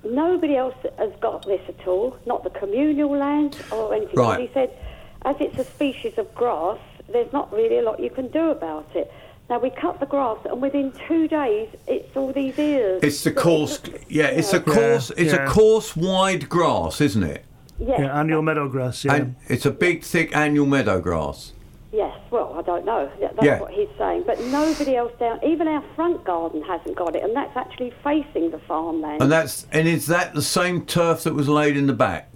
Nobody 0.03 0.55
else 0.55 0.75
has 0.97 1.11
got 1.21 1.45
this 1.45 1.61
at 1.67 1.87
all, 1.87 2.17
not 2.25 2.43
the 2.43 2.49
communal 2.49 3.15
land 3.15 3.57
or 3.71 3.93
anything. 3.93 4.15
Right. 4.15 4.39
He 4.41 4.49
said, 4.53 4.75
as 5.23 5.35
it's 5.39 5.57
a 5.57 5.63
species 5.63 6.17
of 6.17 6.33
grass, 6.35 6.79
there's 7.11 7.31
not 7.31 7.53
really 7.53 7.77
a 7.77 7.83
lot 7.83 7.99
you 7.99 8.09
can 8.09 8.27
do 8.29 8.49
about 8.49 8.89
it. 8.95 9.11
Now 9.49 9.59
we 9.59 9.69
cut 9.69 9.99
the 9.99 10.05
grass, 10.05 10.39
and 10.45 10.61
within 10.61 10.93
two 11.07 11.27
days, 11.27 11.69
it's 11.87 12.15
all 12.15 12.31
these 12.31 12.57
ears. 12.57 13.01
It's 13.03 13.23
the 13.23 13.31
coarse. 13.31 13.81
Yeah, 14.07 14.27
it's 14.27 14.53
a 14.53 14.57
Yeah. 14.57 14.63
coarse. 14.63 15.11
It's 15.11 15.33
yeah. 15.33 15.45
a 15.45 15.47
coarse, 15.49 15.95
wide 15.95 16.47
grass, 16.49 17.01
isn't 17.01 17.23
it? 17.23 17.45
Yes. 17.77 17.99
Yeah, 17.99 18.19
annual 18.19 18.43
meadowgrass. 18.43 19.03
Yeah. 19.03 19.15
And 19.15 19.35
it's 19.47 19.65
a 19.65 19.71
big, 19.71 20.03
thick 20.03 20.35
annual 20.35 20.65
meadow 20.65 20.99
grass. 20.99 21.53
Yes, 21.91 22.17
well, 22.29 22.55
I 22.57 22.61
don't 22.61 22.85
know. 22.85 23.09
That's 23.19 23.43
Yeah. 23.43 23.59
what 23.59 23.71
he's 23.71 23.89
saying. 23.97 24.23
But 24.25 24.39
nobody 24.45 24.95
else 24.95 25.11
down, 25.19 25.39
even 25.43 25.67
our 25.67 25.83
front 25.95 26.23
garden 26.23 26.61
hasn't 26.61 26.95
got 26.95 27.15
it, 27.15 27.23
and 27.23 27.35
that's 27.35 27.55
actually 27.57 27.91
facing 28.03 28.51
the 28.51 28.59
farmland. 28.59 29.21
And 29.21 29.31
that's 29.31 29.67
and 29.73 29.87
is 29.87 30.07
that 30.07 30.33
the 30.33 30.41
same 30.41 30.85
turf 30.85 31.23
that 31.23 31.33
was 31.33 31.49
laid 31.49 31.75
in 31.75 31.87
the 31.87 31.93
back? 31.93 32.31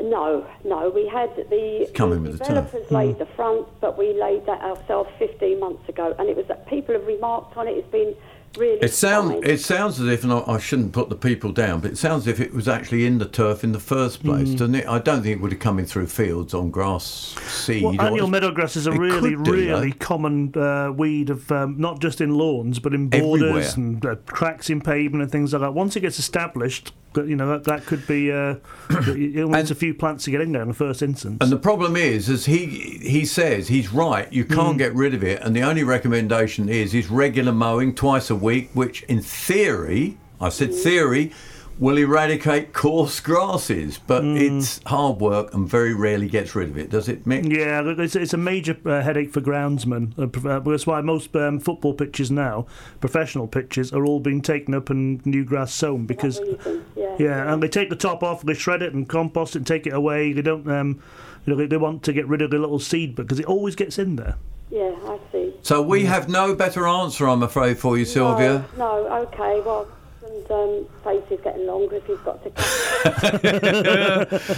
No, 0.00 0.46
no, 0.64 0.90
we 0.90 1.08
had 1.08 1.34
the, 1.36 1.88
coming 1.92 2.22
the 2.22 2.30
with 2.30 2.38
the 2.38 2.44
turf. 2.44 2.70
developers 2.70 2.90
laid 2.90 3.12
hmm. 3.14 3.18
the 3.18 3.26
front, 3.26 3.66
but 3.80 3.98
we 3.98 4.14
laid 4.14 4.46
that 4.46 4.60
ourselves 4.62 5.10
15 5.18 5.58
months 5.58 5.88
ago, 5.88 6.14
and 6.18 6.28
it 6.28 6.36
was 6.36 6.46
that 6.46 6.66
people 6.66 6.94
have 6.94 7.06
remarked 7.06 7.56
on 7.56 7.66
it. 7.66 7.72
It's 7.72 7.90
been 7.90 8.14
really. 8.56 8.78
It 8.80 8.92
sounds 8.92 9.40
it 9.46 9.60
sounds 9.60 10.00
as 10.00 10.08
if, 10.08 10.24
and 10.24 10.32
I, 10.32 10.42
I 10.46 10.58
shouldn't 10.58 10.92
put 10.92 11.08
the 11.08 11.16
people 11.16 11.52
down, 11.52 11.80
but 11.80 11.90
it 11.92 11.98
sounds 11.98 12.26
as 12.26 12.32
if 12.34 12.40
it 12.40 12.54
was 12.54 12.68
actually 12.68 13.06
in 13.06 13.18
the 13.18 13.26
turf 13.26 13.64
in 13.64 13.72
the 13.72 13.80
first 13.80 14.22
place, 14.24 14.48
Mm. 14.50 14.58
doesn't 14.58 14.74
it? 14.74 14.88
I 14.88 14.98
don't 14.98 15.22
think 15.22 15.36
it 15.36 15.40
would 15.40 15.52
have 15.52 15.60
come 15.60 15.78
in 15.78 15.86
through 15.86 16.06
fields 16.06 16.54
on 16.54 16.70
grass 16.70 17.34
seed. 17.46 17.82
Well, 17.82 17.94
or- 18.00 18.04
annual 18.04 18.28
meadowgrass 18.28 18.76
is 18.76 18.86
a 18.86 18.92
It 18.92 18.98
really, 18.98 19.30
do, 19.36 19.52
really 19.52 19.90
though. 19.90 19.96
common 19.98 20.52
uh, 20.56 20.92
weed 20.92 21.30
of 21.30 21.50
um, 21.52 21.76
not 21.78 22.00
just 22.00 22.20
in 22.20 22.30
lawns, 22.36 22.78
but 22.78 22.94
in 22.94 23.08
borders 23.08 23.42
Everywhere. 23.42 23.72
and 23.76 24.06
uh, 24.06 24.14
cracks 24.26 24.70
in 24.70 24.80
pavement 24.80 25.22
and 25.22 25.30
things 25.32 25.52
like 25.52 25.60
that. 25.62 25.74
Once 25.74 25.96
it 25.96 26.00
gets 26.00 26.18
established, 26.18 26.92
that, 27.14 27.26
you 27.26 27.36
know 27.36 27.48
that, 27.48 27.64
that 27.64 27.86
could 27.86 28.06
be. 28.06 28.30
Uh, 28.30 28.56
it 28.90 29.40
only 29.42 29.58
needs 29.58 29.70
a 29.70 29.74
few 29.74 29.94
plants 29.94 30.24
to 30.24 30.30
get 30.30 30.40
in 30.42 30.52
there 30.52 30.60
in 30.62 30.68
the 30.68 30.74
first 30.74 31.02
instance. 31.02 31.38
And 31.40 31.50
the 31.50 31.56
problem 31.56 31.96
is, 31.96 32.28
as 32.28 32.44
he 32.44 32.66
he 33.02 33.24
says, 33.24 33.68
he's 33.68 33.92
right. 33.92 34.30
You 34.32 34.44
can't 34.44 34.76
Mm. 34.76 34.78
get 34.78 34.94
rid 34.94 35.14
of 35.14 35.24
it, 35.24 35.40
and 35.42 35.56
the 35.56 35.62
only 35.62 35.84
recommendation 35.84 36.68
is 36.68 36.92
is 36.94 37.08
regular 37.08 37.52
mowing 37.52 37.94
twice 37.94 38.28
a 38.30 38.34
week, 38.38 38.70
which 38.74 39.02
in 39.04 39.20
theory, 39.20 40.16
I 40.40 40.48
said 40.48 40.74
theory, 40.74 41.32
will 41.80 41.96
eradicate 41.96 42.72
coarse 42.72 43.20
grasses. 43.20 43.98
But 44.04 44.24
Mm. 44.24 44.40
it's 44.40 44.80
hard 44.86 45.20
work 45.20 45.54
and 45.54 45.68
very 45.68 45.94
rarely 45.94 46.26
gets 46.28 46.54
rid 46.56 46.70
of 46.70 46.76
it, 46.76 46.90
does 46.90 47.08
it, 47.08 47.24
Mick? 47.24 47.48
Yeah, 47.48 47.82
it's, 48.02 48.16
it's 48.16 48.34
a 48.34 48.36
major 48.36 48.76
uh, 48.84 49.00
headache 49.02 49.32
for 49.32 49.40
groundsmen. 49.40 50.12
Uh, 50.18 50.48
uh, 50.48 50.58
that's 50.58 50.88
why 50.88 51.00
most 51.02 51.34
um, 51.36 51.60
football 51.60 51.94
pitches 51.94 52.32
now, 52.32 52.66
professional 53.00 53.46
pitches, 53.46 53.92
are 53.92 54.04
all 54.04 54.18
being 54.18 54.42
taken 54.42 54.74
up 54.74 54.90
and 54.90 55.24
new 55.24 55.44
grass 55.44 55.72
sown 55.72 56.04
because 56.04 56.40
reason, 56.40 56.84
yeah. 56.96 57.14
Yeah, 57.18 57.52
and 57.52 57.62
they 57.62 57.68
take 57.68 57.90
the 57.90 57.96
top 57.96 58.24
off, 58.24 58.42
they 58.42 58.54
shred 58.54 58.82
it 58.82 58.92
and 58.92 59.08
compost 59.08 59.54
it 59.54 59.60
and 59.60 59.66
take 59.66 59.86
it 59.86 59.92
away. 59.94 60.32
They 60.32 60.42
don't, 60.42 60.68
um, 60.68 61.00
you 61.46 61.52
know, 61.52 61.56
they, 61.56 61.66
they 61.66 61.76
want 61.76 62.02
to 62.02 62.12
get 62.12 62.26
rid 62.26 62.42
of 62.42 62.50
the 62.50 62.58
little 62.58 62.80
seed 62.80 63.14
because 63.14 63.38
it 63.38 63.46
always 63.46 63.76
gets 63.76 64.00
in 64.00 64.16
there. 64.16 64.34
Yeah, 64.70 64.94
I 65.04 65.18
see. 65.30 65.47
So 65.62 65.82
we 65.82 66.04
have 66.04 66.28
no 66.28 66.54
better 66.54 66.86
answer, 66.86 67.28
I'm 67.28 67.42
afraid, 67.42 67.78
for 67.78 67.98
you, 67.98 68.04
Sylvia. 68.04 68.64
No, 68.76 69.02
no, 69.02 69.16
okay, 69.22 69.60
well, 69.60 69.86
and 70.28 70.50
um, 70.50 70.86
face 71.04 71.22
is 71.30 71.40
getting 71.42 71.66
longer 71.66 71.96
if 71.96 72.08
you've 72.08 72.24
got 72.24 72.42
to. 72.44 72.50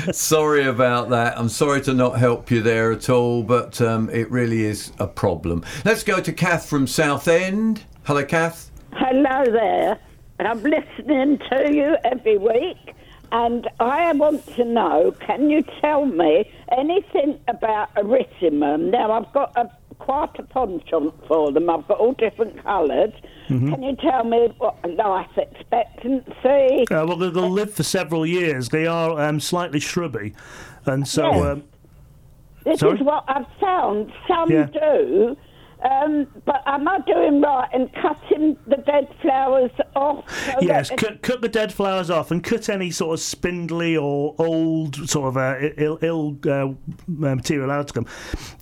sorry 0.12 0.66
about 0.66 1.10
that. 1.10 1.38
I'm 1.38 1.48
sorry 1.48 1.80
to 1.82 1.94
not 1.94 2.18
help 2.18 2.50
you 2.50 2.62
there 2.62 2.92
at 2.92 3.08
all, 3.08 3.42
but 3.42 3.80
um, 3.80 4.10
it 4.10 4.30
really 4.30 4.64
is 4.64 4.92
a 4.98 5.06
problem. 5.06 5.64
Let's 5.84 6.02
go 6.02 6.20
to 6.20 6.32
Kath 6.32 6.68
from 6.68 6.86
Southend. 6.86 7.84
Hello, 8.04 8.24
Kath. 8.24 8.70
Hello 8.92 9.44
there. 9.44 9.98
I'm 10.40 10.62
listening 10.62 11.38
to 11.50 11.72
you 11.72 11.96
every 12.04 12.38
week, 12.38 12.94
and 13.30 13.68
I 13.78 14.10
want 14.12 14.46
to 14.56 14.64
know 14.64 15.14
can 15.20 15.50
you 15.50 15.62
tell 15.80 16.06
me 16.06 16.50
anything 16.76 17.38
about 17.46 17.94
erysimum? 17.94 18.90
Now, 18.90 19.12
I've 19.12 19.30
got 19.32 19.56
a, 19.56 19.70
quite 20.00 20.36
a 20.38 20.42
penchant 20.42 21.14
for 21.28 21.52
them, 21.52 21.70
I've 21.70 21.86
got 21.86 21.98
all 21.98 22.12
different 22.14 22.62
colours. 22.64 23.12
Mhm. 23.48 23.70
Can 23.70 23.82
you 23.82 23.96
tell 23.96 24.24
me 24.24 24.48
what 24.58 24.74
life 24.96 25.30
expectancy? 25.36 26.84
Uh, 26.90 27.04
well, 27.06 27.16
they'll 27.16 27.30
they'll 27.30 27.50
live 27.50 27.72
for 27.72 27.82
several 27.82 28.26
years. 28.26 28.68
They 28.70 28.86
are 28.86 29.20
um, 29.20 29.40
slightly 29.40 29.80
shrubby, 29.80 30.34
and 30.86 31.06
so. 31.06 31.30
Yes. 31.30 31.44
Um, 31.46 31.62
This 32.64 32.80
Sorry? 32.80 32.98
is 32.98 33.02
what 33.02 33.24
I've 33.26 33.46
found. 33.58 34.12
Some 34.28 34.50
Yeah. 34.50 34.66
do. 34.66 35.34
Um, 35.88 36.26
but 36.44 36.62
am 36.66 36.86
I 36.88 36.98
doing 37.06 37.40
right 37.40 37.68
in 37.72 37.88
cutting 38.02 38.56
the 38.66 38.76
dead 38.76 39.08
flowers 39.22 39.70
off? 39.96 40.24
so 40.46 40.52
Yes, 40.60 40.90
cut, 40.96 41.22
cut 41.22 41.40
the 41.40 41.48
dead 41.48 41.72
flowers 41.72 42.10
off 42.10 42.30
and 42.30 42.42
cut 42.44 42.68
any 42.68 42.90
sort 42.90 43.14
of 43.14 43.20
spindly 43.20 43.96
or 43.96 44.34
old 44.38 45.08
sort 45.08 45.28
of 45.28 45.36
uh, 45.36 45.56
ill, 45.78 45.98
ill 46.02 46.36
uh, 46.50 46.68
material 47.06 47.70
out 47.70 47.90
of 47.90 47.92
them. 47.94 48.06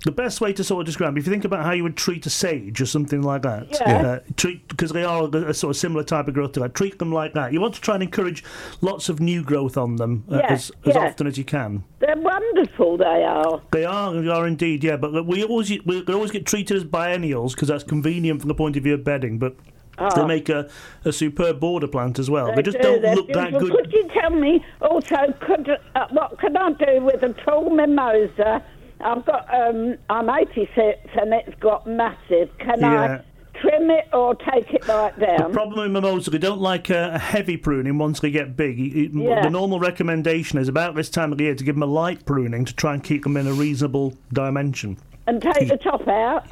The 0.05 0.13
best 0.13 0.41
way 0.41 0.53
to 0.53 0.63
sort 0.65 0.81
of 0.83 0.87
describe, 0.87 1.17
if 1.19 1.27
you 1.27 1.33
think 1.33 1.45
about 1.45 1.65
how 1.65 1.73
you 1.73 1.83
would 1.83 1.97
treat 1.97 2.25
a 2.27 2.31
sage 2.31 2.81
or 2.81 2.87
something 2.87 3.23
like 3.23 3.43
that, 3.43 3.69
Yeah. 3.81 3.97
uh, 4.07 4.19
treat 4.37 4.69
because 4.69 4.91
they 4.93 5.05
are 5.05 5.25
a, 5.25 5.49
a 5.51 5.55
sort 5.55 5.71
of 5.71 5.77
similar 5.77 6.05
type 6.05 6.29
of 6.29 6.35
growth 6.35 6.53
to 6.53 6.61
that. 6.61 6.75
Treat 6.75 6.99
them 6.99 7.13
like 7.13 7.35
that. 7.35 7.53
You 7.53 7.61
want 7.61 7.75
to 7.75 7.81
try 7.81 7.95
and 7.95 8.03
encourage 8.03 8.45
lots 8.81 9.09
of 9.09 9.21
new 9.21 9.43
growth 9.43 9.77
on 9.77 9.97
them 9.97 10.25
uh, 10.31 10.37
Yeah, 10.39 10.53
as, 10.53 10.71
as 10.87 10.95
yeah. 10.95 11.07
often 11.07 11.27
as 11.27 11.37
you 11.37 11.45
can. 11.45 11.85
They're 11.99 12.17
wonderful, 12.17 12.97
they 12.97 13.05
are. 13.25 13.61
They 13.73 13.85
are, 13.85 14.13
they 14.13 14.29
are 14.29 14.47
indeed, 14.47 14.85
yeah. 14.85 14.97
But 14.97 15.27
we 15.27 15.43
always 15.45 15.69
we 15.85 16.03
they 16.03 16.13
always 16.13 16.31
get 16.31 16.47
treated 16.47 16.77
as 16.77 16.85
biennials 17.13 17.55
because 17.55 17.69
that's 17.69 17.85
convenient 17.85 18.41
from 18.41 18.49
the 18.49 18.55
point 18.55 18.77
of 18.77 18.83
view 18.83 18.95
of 18.95 19.05
bedding. 19.05 19.39
But 19.39 19.57
Ah. 20.01 20.11
they 20.15 20.25
make 20.27 20.49
a, 20.49 20.69
a 21.05 21.13
superb 21.13 21.59
border 21.59 21.89
plant 21.89 22.21
as 22.21 22.31
well. 22.31 22.55
They, 22.55 22.63
just 22.63 22.77
do, 22.77 22.83
don't 22.85 23.03
they're 23.03 23.17
look 23.17 23.33
that 23.33 23.51
good. 23.59 23.73
Could 23.73 23.93
you 23.93 24.09
tell 24.15 24.31
me 24.31 24.65
also, 24.81 25.17
could 25.41 25.69
uh, 25.97 26.07
what 26.13 26.39
can 26.39 26.57
I 26.57 26.71
do 26.73 27.01
with 27.03 27.21
a 27.25 27.33
tall 27.45 27.69
mimosa? 27.71 28.63
I've 29.01 29.25
got, 29.27 29.53
um, 29.53 29.97
I'm 30.09 30.31
86 30.31 31.01
and 31.21 31.33
it's 31.35 31.53
got 31.59 31.85
massive. 31.89 32.49
Can 32.59 32.79
Yeah. 32.81 33.23
I 33.23 33.59
trim 33.61 33.91
it 33.91 34.05
or 34.13 34.37
take 34.37 34.73
it 34.73 34.87
right 34.87 35.13
The 35.19 35.27
down? 35.39 35.53
problem 35.53 35.81
with 35.81 35.91
mimosa, 35.91 36.31
they 36.31 36.39
don't 36.39 36.61
like 36.61 36.91
a, 36.91 37.15
a 37.15 37.19
heavy 37.19 37.57
pruning 37.57 37.99
once 37.99 38.21
they 38.21 38.31
get 38.31 38.57
big. 38.57 38.79
You- 38.79 39.11
Yeah. 39.13 39.43
The 39.43 39.51
normal 39.51 39.81
recommendation 39.81 40.61
is 40.61 40.69
about 40.69 40.95
this 40.95 41.11
time 41.11 41.33
of 41.33 41.39
the 41.39 41.45
year 41.45 41.57
to 41.57 41.65
give 41.65 41.75
them 41.75 41.83
a 41.83 41.87
light 41.87 42.25
pruning 42.25 42.65
to 42.67 42.73
try 42.75 42.95
and 42.95 43.03
keep 43.03 43.25
them 43.25 43.37
in 43.37 43.49
a 43.49 43.53
reasonable 43.53 44.15
dimension. 44.33 44.97
and 45.27 45.43
take 45.43 45.69
the 45.69 45.77
top 45.77 46.07
out? 46.09 46.47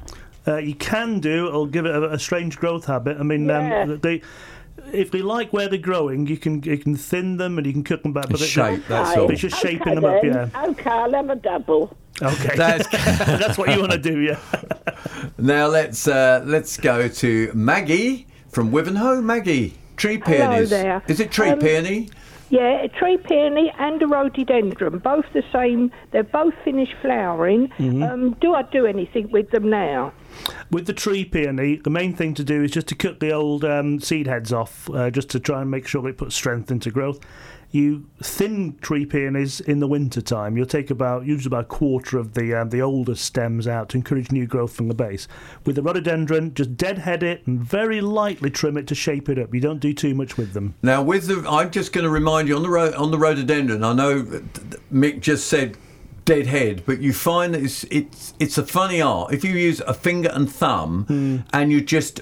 Uh, 0.47 0.57
you 0.59 0.74
can 0.74 1.18
do. 1.20 1.49
It'll 1.49 1.66
give 1.66 1.86
it 1.86 1.94
a, 1.94 2.12
a 2.12 2.18
strange 2.18 2.57
growth 2.57 2.84
habit. 2.86 3.16
I 3.18 3.22
mean, 3.22 3.47
Yeah. 3.47 3.82
um, 3.82 3.99
they. 4.01 4.22
If 4.92 5.11
they 5.11 5.20
like 5.22 5.53
where 5.53 5.68
they're 5.68 5.78
growing, 5.78 6.26
you 6.28 6.36
can 6.36 6.62
you 6.62 6.78
can 6.78 6.94
thin 6.94 7.38
them 7.38 7.59
and 7.59 7.66
you 7.66 7.72
can 7.72 7.82
cook 7.82 8.03
them 8.05 8.12
back. 8.12 8.28
But 8.28 8.40
it- 8.40 8.44
Shape, 8.47 8.82
that's 8.86 9.11
Okay. 9.12 9.20
all. 9.20 9.30
It's 9.30 9.40
just 9.40 9.57
shaping 9.61 9.80
Okay 9.82 9.94
them 9.94 10.05
up, 10.05 10.53
yeah. 10.55 10.64
Okay, 10.68 10.90
I'll 10.90 11.12
have 11.12 11.30
a 11.30 11.34
double. 11.34 11.97
Okay, 12.22 12.55
That's- 12.57 12.86
that's 13.40 13.59
what 13.59 13.72
you 13.74 13.80
want 13.80 13.92
to 13.92 13.99
do, 13.99 14.20
yeah. 14.20 14.38
Now 15.38 15.66
let's 15.66 16.07
uh, 16.07 16.42
let's 16.47 16.76
go 16.76 17.09
to 17.09 17.51
Maggie 17.55 18.26
from 18.49 18.70
Wivenhoe. 18.70 19.24
Maggie, 19.24 19.74
tree 19.97 20.18
peonies. 20.18 20.38
Hello 20.38 20.51
peonies. 20.53 20.70
there. 20.70 21.03
Is 21.09 21.20
it 21.20 21.30
tree 21.32 21.51
Um, 21.51 21.59
peony? 21.59 22.11
Yeah, 22.51 22.82
a 22.82 22.88
tree 22.88 23.16
peony 23.16 23.72
and 23.78 24.01
a 24.03 24.07
rhododendron, 24.07 24.99
both 24.99 25.24
the 25.32 25.42
same. 25.53 25.90
They're 26.12 26.22
both 26.22 26.55
finished 26.64 26.94
flowering. 27.03 27.70
Mhm. 27.78 28.09
Um, 28.09 28.36
do 28.40 28.55
I 28.55 28.62
do 28.62 28.86
anything 28.86 29.30
with 29.32 29.51
them 29.51 29.68
now? 29.68 30.12
With 30.70 30.87
the 30.87 30.93
tree 30.93 31.24
peony, 31.24 31.76
the 31.76 31.91
main 31.91 32.14
thing 32.14 32.34
to 32.34 32.45
do 32.45 32.62
is 32.62 32.70
just 32.70 32.89
to 32.89 32.95
cut 32.95 33.20
the 33.20 33.32
old 33.32 33.64
um, 33.64 34.01
seed 34.01 34.26
heads 34.26 34.53
off, 34.53 34.91
uh, 34.91 35.11
just 35.11 35.30
to 35.30 35.41
try 35.41 35.62
and 35.62 35.70
make 35.70 35.87
sure 35.87 36.09
it 36.09 36.18
puts 36.18 36.34
strength 36.34 36.70
into 36.70 36.91
growth. 36.91 37.20
You 37.72 38.07
thin 38.22 38.78
tree 38.80 39.05
peonies 39.05 39.61
in 39.61 39.80
the 39.80 39.89
winter 39.89 40.20
time. 40.20 40.57
You'll 40.57 40.66
take 40.66 40.91
about 40.91 41.26
usually 41.26 41.49
about 41.49 41.64
a 41.64 41.68
quarter 41.68 42.16
of 42.16 42.34
the 42.34 42.55
um, 42.55 42.70
the 42.70 42.80
older 42.80 43.16
stems 43.16 43.66
out 43.66 43.89
to 43.91 43.97
encourage 43.97 44.30
new 44.30 44.47
growth 44.47 44.72
from 44.72 44.89
the 44.89 44.95
base. 44.95 45.26
With 45.64 45.74
the 45.74 45.82
rhododendron, 45.82 46.55
just 46.55 46.76
deadhead 46.76 47.22
it 47.22 47.45
and 47.47 47.61
very 47.61 48.01
lightly 48.01 48.51
trim 48.51 48.76
it 48.76 48.87
to 48.87 48.95
shape 48.95 49.28
it 49.28 49.39
up. 49.39 49.53
You 49.53 49.61
don't 49.61 49.80
do 49.80 49.93
too 49.93 50.14
much 50.14 50.37
with 50.37 50.53
them. 50.53 50.74
Now, 50.82 51.03
with 51.03 51.26
the, 51.26 51.45
I'm 51.51 51.70
just 51.70 51.93
going 51.93 52.05
to 52.05 52.11
remind 52.11 52.47
you 52.49 52.57
on 52.57 52.62
the 52.62 52.97
on 52.97 53.11
the 53.11 53.18
rhododendron. 53.18 53.82
I 53.82 53.93
know 53.93 54.22
Mick 54.93 55.20
just 55.20 55.49
said 55.49 55.76
dead 56.26 56.46
head, 56.46 56.82
but 56.84 57.00
you 57.00 57.12
find 57.14 57.54
that 57.54 57.62
it's 57.62 57.84
it's 57.90 58.34
it's 58.38 58.58
a 58.58 58.66
funny 58.66 59.00
art. 59.00 59.32
If 59.32 59.42
you 59.44 59.52
use 59.52 59.80
a 59.80 59.94
finger 59.94 60.30
and 60.34 60.46
thumb 60.52 61.04
Hmm. 61.08 61.36
and 61.56 61.72
you 61.72 61.80
just 61.80 62.20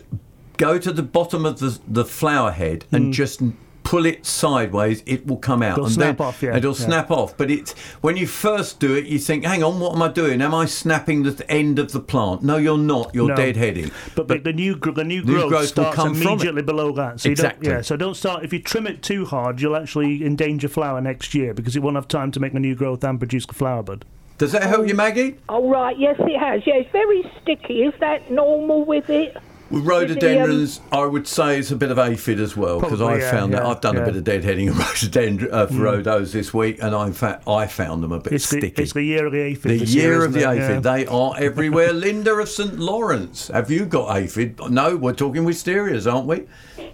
go 0.56 0.78
to 0.78 0.92
the 0.92 1.02
bottom 1.02 1.44
of 1.44 1.58
the 1.58 1.80
the 1.88 2.04
flower 2.04 2.52
head 2.52 2.84
and 2.92 3.12
just 3.12 3.40
pull 3.84 4.06
it 4.06 4.26
sideways, 4.26 5.02
it 5.06 5.26
will 5.26 5.36
come 5.36 5.62
out. 5.62 5.72
It'll 5.78 5.84
and 5.84 5.94
snap 5.94 6.18
then 6.18 6.26
off, 6.26 6.42
yeah, 6.42 6.56
It'll 6.56 6.72
yeah. 6.72 6.86
snap 6.86 7.10
off. 7.10 7.36
But 7.36 7.50
it's 7.50 7.72
when 8.00 8.16
you 8.16 8.26
first 8.26 8.80
do 8.80 8.94
it, 8.94 9.04
you 9.06 9.18
think, 9.18 9.44
"Hang 9.44 9.62
on, 9.62 9.78
what 9.78 9.94
am 9.94 10.02
I 10.02 10.08
doing? 10.08 10.42
Am 10.42 10.54
I 10.54 10.64
snapping 10.66 11.22
the 11.22 11.48
end 11.50 11.78
of 11.78 11.92
the 11.92 12.00
plant?" 12.00 12.42
No, 12.42 12.56
you're 12.56 12.78
not. 12.78 13.14
You're 13.14 13.28
No. 13.28 13.34
deadheading. 13.34 13.92
But, 14.16 14.28
the, 14.28 14.38
the 14.38 14.52
new 14.52 14.74
the 14.74 15.04
new 15.04 15.22
New 15.22 15.32
growth, 15.34 15.48
growth 15.50 15.60
will 15.60 15.66
starts 15.68 15.96
come 15.96 16.14
from 16.14 16.22
immediately 16.26 16.62
below 16.62 16.92
that. 16.92 17.20
So 17.20 17.30
Exactly. 17.30 17.68
don't, 17.68 17.76
yeah. 17.76 17.82
So 17.82 17.96
don't 17.96 18.16
start 18.16 18.42
if 18.44 18.52
you 18.52 18.58
trim 18.60 18.86
it 18.86 19.02
too 19.02 19.24
hard, 19.26 19.60
you'll 19.60 19.76
actually 19.76 20.24
endanger 20.24 20.68
flower 20.68 21.00
next 21.00 21.34
year 21.34 21.54
because 21.54 21.76
it 21.76 21.82
won't 21.82 21.96
have 21.96 22.08
time 22.08 22.32
to 22.32 22.40
make 22.40 22.52
the 22.54 22.60
new 22.60 22.74
growth 22.74 23.04
and 23.04 23.18
produce 23.18 23.46
the 23.46 23.54
flower 23.54 23.82
bud. 23.82 24.04
Does 24.38 24.50
that 24.52 24.64
help 24.64 24.88
you, 24.88 24.94
Maggie? 24.94 25.36
Oh, 25.48 25.70
right, 25.70 25.96
yes, 25.96 26.16
it 26.18 26.38
has. 26.38 26.62
Yeah, 26.66 26.74
it's 26.74 26.90
very 26.90 27.22
sticky. 27.40 27.82
Is 27.84 27.94
that 28.00 28.30
normal 28.32 28.84
with 28.84 29.08
it? 29.08 29.36
With 29.70 29.80
Is 29.80 29.86
the, 29.86 29.92
um, 29.94 29.98
rhododendrons, 30.00 30.80
I 30.92 31.06
would 31.06 31.26
say 31.26 31.58
it's 31.58 31.70
a 31.70 31.76
bit 31.76 31.90
of 31.90 31.98
aphid 31.98 32.38
as 32.38 32.54
well 32.56 32.80
because 32.80 33.00
I've 33.00 33.20
yeah, 33.20 33.30
found 33.30 33.54
that 33.54 33.64
I've 33.64 33.80
done 33.80 33.96
a 33.96 34.04
bit 34.04 34.14
of 34.14 34.22
deadheading 34.24 34.68
of 34.68 34.78
rhododendron 35.02 35.52
uh, 35.52 35.66
for 35.66 35.74
Mm. 35.74 36.02
rhodos 36.04 36.32
this 36.32 36.52
week, 36.52 36.82
and 36.82 36.94
I 36.94 37.10
fa- 37.12 37.40
I 37.46 37.66
found 37.66 38.02
them 38.02 38.12
a 38.12 38.20
bit 38.20 38.34
It's 38.34 38.48
the, 38.50 38.58
sticky. 38.58 38.82
it's 38.82 38.92
the 38.92 39.02
year 39.02 39.24
of 39.26 39.32
the 39.32 39.40
aphid. 39.40 39.70
the 39.72 39.78
this 39.78 39.94
year 39.94 40.04
year, 40.12 40.24
of 40.24 40.32
the 40.34 40.40
it? 40.40 40.58
aphid, 40.58 40.84
Yeah. 40.84 40.94
they 40.96 41.06
are 41.06 41.34
everywhere. 41.38 41.92
Linda 42.04 42.34
of 42.34 42.48
St 42.48 42.78
Lawrence, 42.78 43.48
have 43.48 43.70
you 43.70 43.86
got 43.86 44.14
aphid? 44.16 44.60
No, 44.70 44.96
we're 44.96 45.14
talking 45.14 45.44
wisterias, 45.44 46.10
aren't 46.12 46.26
we? 46.26 46.44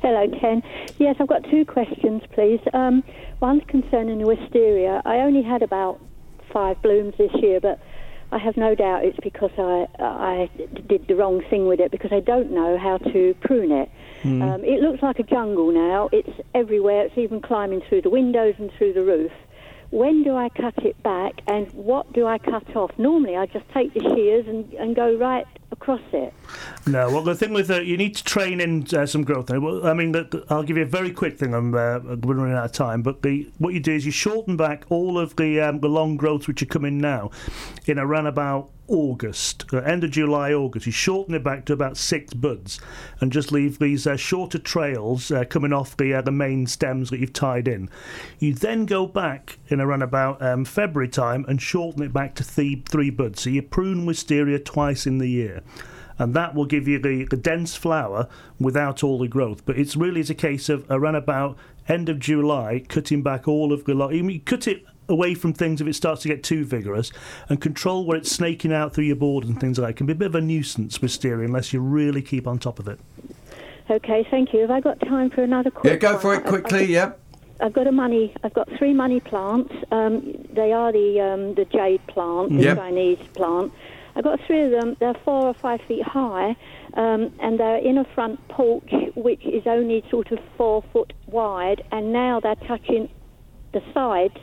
Hello, 0.01 0.27
Ken. 0.41 0.63
Yes, 0.99 1.17
I've 1.19 1.29
got 1.29 1.43
two 1.51 1.65
questions, 1.67 2.23
please. 2.33 2.61
Um, 2.73 3.03
one's 3.41 3.63
concerning 3.67 4.19
the 4.19 4.27
wisteria. 4.27 5.03
I 5.05 5.17
only 5.19 5.43
had 5.43 5.63
about 5.63 6.01
five 6.53 6.81
blooms 6.83 7.15
this 7.19 7.31
year, 7.43 7.61
but 7.61 7.79
I 8.33 8.39
have 8.39 8.57
no 8.57 8.75
doubt 8.75 9.05
it's 9.05 9.19
because 9.23 9.51
I 9.59 9.87
I 9.99 10.51
did 10.89 11.09
the 11.09 11.17
wrong 11.17 11.43
thing 11.51 11.67
with 11.67 11.81
it 11.81 11.91
because 11.91 12.13
I 12.13 12.21
don't 12.21 12.53
know 12.53 12.79
how 12.79 12.99
to 12.99 13.35
prune 13.41 13.73
it. 13.73 13.91
Hmm. 14.23 14.43
Um, 14.43 14.65
it 14.65 14.81
looks 14.81 15.03
like 15.03 15.19
a 15.19 15.25
jungle 15.25 15.73
now. 15.73 16.09
It's 16.13 16.31
everywhere. 16.55 17.07
It's 17.07 17.19
even 17.19 17.41
climbing 17.41 17.83
through 17.89 18.03
the 18.03 18.11
windows 18.11 18.55
and 18.59 18.71
through 18.79 18.93
the 18.93 19.03
roof. 19.03 19.33
When 19.91 20.23
do 20.23 20.37
I 20.37 20.49
cut 20.51 20.85
it 20.85 21.03
back, 21.03 21.41
and 21.49 21.71
what 21.73 22.13
do 22.13 22.27
I 22.27 22.39
cut 22.39 22.77
off? 22.77 22.93
Normally, 22.97 23.37
I 23.37 23.47
just 23.47 23.69
take 23.75 23.93
the 23.93 24.01
shears 24.01 24.47
and, 24.47 24.73
and 24.75 24.95
go 24.95 25.17
right 25.17 25.47
across 25.73 26.01
it. 26.13 26.33
No, 26.87 27.11
well, 27.11 27.23
the 27.23 27.35
thing 27.35 27.53
with 27.53 27.71
uh, 27.71 27.81
you 27.81 27.97
need 27.97 28.15
to 28.17 28.25
train 28.25 28.61
in 28.61 28.87
uh, 28.95 29.07
some 29.07 29.25
growth. 29.25 29.51
Well, 29.51 29.87
I 29.87 29.95
mean, 29.95 30.13
the- 30.13 30.45
I'll 30.49 30.63
give 30.63 30.77
you 30.77 30.85
a 30.85 30.87
very 30.87 31.11
quick 31.11 31.39
thing. 31.39 31.55
I'm 31.55 31.75
uh, 31.75 31.99
running 32.01 32.55
out 32.55 32.67
of 32.67 32.73
time, 32.73 33.03
but 33.03 33.23
the 33.23 33.51
what 33.59 33.75
you 33.75 33.81
do 33.81 33.93
is 33.93 34.07
you 34.07 34.13
shorten 34.13 34.57
back 34.57 34.85
all 34.91 35.19
of 35.19 35.35
the 35.37 35.61
um, 35.61 35.81
the 35.81 35.89
long 35.89 36.17
growths 36.17 36.47
which 36.47 36.63
are 36.63 36.67
coming 36.67 36.99
now 36.99 37.31
in 37.87 37.99
around 37.99 38.27
about 38.27 38.71
August, 38.91 39.65
uh, 39.73 39.79
end 39.79 40.03
of 40.03 40.11
July, 40.11 40.53
August. 40.53 40.85
You 40.85 40.93
shorten 40.93 41.35
it 41.35 41.45
back 41.45 41.65
to 41.67 41.73
about 41.73 41.97
six 41.97 42.35
buds, 42.35 42.81
and 43.21 43.33
just 43.33 43.53
leave 43.53 43.79
these 43.79 44.07
uh, 44.07 44.17
shorter 44.17 44.59
trails 44.59 45.31
uh, 45.31 45.45
coming 45.45 45.73
off 45.73 45.97
the 45.97 46.13
uh, 46.13 46.23
the 46.23 46.33
main 46.33 46.67
stems 46.67 47.11
that 47.11 47.21
you've 47.21 47.33
tied 47.33 47.69
in. 47.69 47.89
You 48.41 48.53
then 48.53 48.87
go 48.87 49.07
back 49.07 49.59
in 49.69 49.81
around 49.81 50.03
about 50.03 50.43
um, 50.43 50.65
February 50.65 51.09
time 51.09 51.45
and 51.49 51.63
shorten 51.63 52.03
it 52.03 52.13
back 52.13 52.35
to 52.35 52.45
three 52.45 52.83
three 52.89 53.11
buds. 53.11 53.43
So 53.43 53.51
you 53.51 53.63
prune 53.63 54.07
wisteria 54.07 54.59
twice 54.59 55.07
in 55.07 55.19
the 55.19 55.29
year 55.29 55.63
and 56.19 56.35
that 56.35 56.55
will 56.55 56.67
give 56.67 56.87
you 56.87 56.99
the, 56.99 57.25
the 57.25 57.37
dense 57.37 57.75
flower 57.75 58.29
without 58.59 59.03
all 59.03 59.19
the 59.19 59.27
growth. 59.27 59.65
But 59.65 59.79
it's 59.79 59.97
really 59.97 60.21
is 60.21 60.29
a 60.29 60.35
case 60.35 60.69
of 60.69 60.85
around 60.91 61.15
about 61.15 61.57
end 61.89 62.11
of 62.11 62.19
July, 62.19 62.85
cutting 62.89 63.23
back 63.23 63.49
all 63.49 63.73
of 63.73 63.85
the 63.85 63.95
lo- 63.95 64.11
you 64.11 64.41
cut 64.41 64.69
it 64.69 64.85
away 65.11 65.35
from 65.35 65.53
things 65.53 65.81
if 65.81 65.87
it 65.87 65.95
starts 65.95 66.23
to 66.23 66.29
get 66.29 66.43
too 66.43 66.65
vigorous, 66.65 67.13
and 67.49 67.61
control 67.61 68.07
where 68.07 68.17
it's 68.17 68.31
snaking 68.31 68.73
out 68.73 68.95
through 68.95 69.05
your 69.05 69.17
board 69.17 69.45
and 69.45 69.61
things 69.61 69.79
like 69.79 69.87
that. 69.87 69.91
It 69.91 69.97
can 69.97 70.07
be 70.07 70.13
a 70.13 70.17
bit 70.17 70.27
of 70.27 70.35
a 70.37 70.41
nuisance 70.41 71.03
with 71.03 71.11
steering 71.11 71.47
unless 71.47 71.73
you 71.73 71.81
really 71.81 72.23
keep 72.23 72.47
on 72.47 72.59
top 72.59 72.79
of 72.79 72.89
it. 72.89 72.99
Okay, 73.91 74.27
thank 74.31 74.53
you. 74.55 74.61
Have 74.61 74.71
I 74.71 74.81
got 74.81 75.01
time 75.01 75.31
for 75.31 75.43
another 75.43 75.71
quick 75.71 75.93
Yeah, 75.93 75.99
go 76.13 76.19
for 76.19 76.33
it 76.35 76.45
I- 76.45 76.47
I- 76.47 76.49
quickly. 76.49 76.85
Yep. 76.87 77.19
I've 77.63 77.73
got 77.75 77.87
a 77.87 77.93
money. 77.93 78.33
I've 78.43 78.55
got 78.55 78.71
three 78.79 78.95
money 78.95 79.21
plants. 79.21 79.75
Um, 79.91 80.47
they 80.55 80.73
are 80.73 80.93
the 80.93 81.21
um, 81.21 81.55
the 81.55 81.67
jade 81.67 82.01
plant, 82.07 82.51
the 82.57 82.63
Yep. 82.65 82.77
Chinese 82.79 83.19
plant. 83.35 83.73
I've 84.17 84.25
got 84.25 84.41
three 84.47 84.63
of 84.63 84.71
them. 84.71 84.97
They're 84.99 85.15
four 85.25 85.45
or 85.47 85.55
five 85.55 85.81
feet 85.87 86.03
high, 86.03 86.57
um, 86.95 87.31
and 87.39 87.61
they're 87.61 87.77
in 87.79 87.99
a 87.99 88.05
front 88.15 88.47
porch 88.49 88.91
which 89.15 89.45
is 89.45 89.67
only 89.67 90.03
sort 90.11 90.33
of 90.33 90.39
four 90.57 90.83
foot 90.93 91.13
wide. 91.27 91.85
And 91.93 92.13
now 92.15 92.41
they're 92.41 92.55
touching 92.67 93.11
the 93.73 93.83
sides 93.93 94.37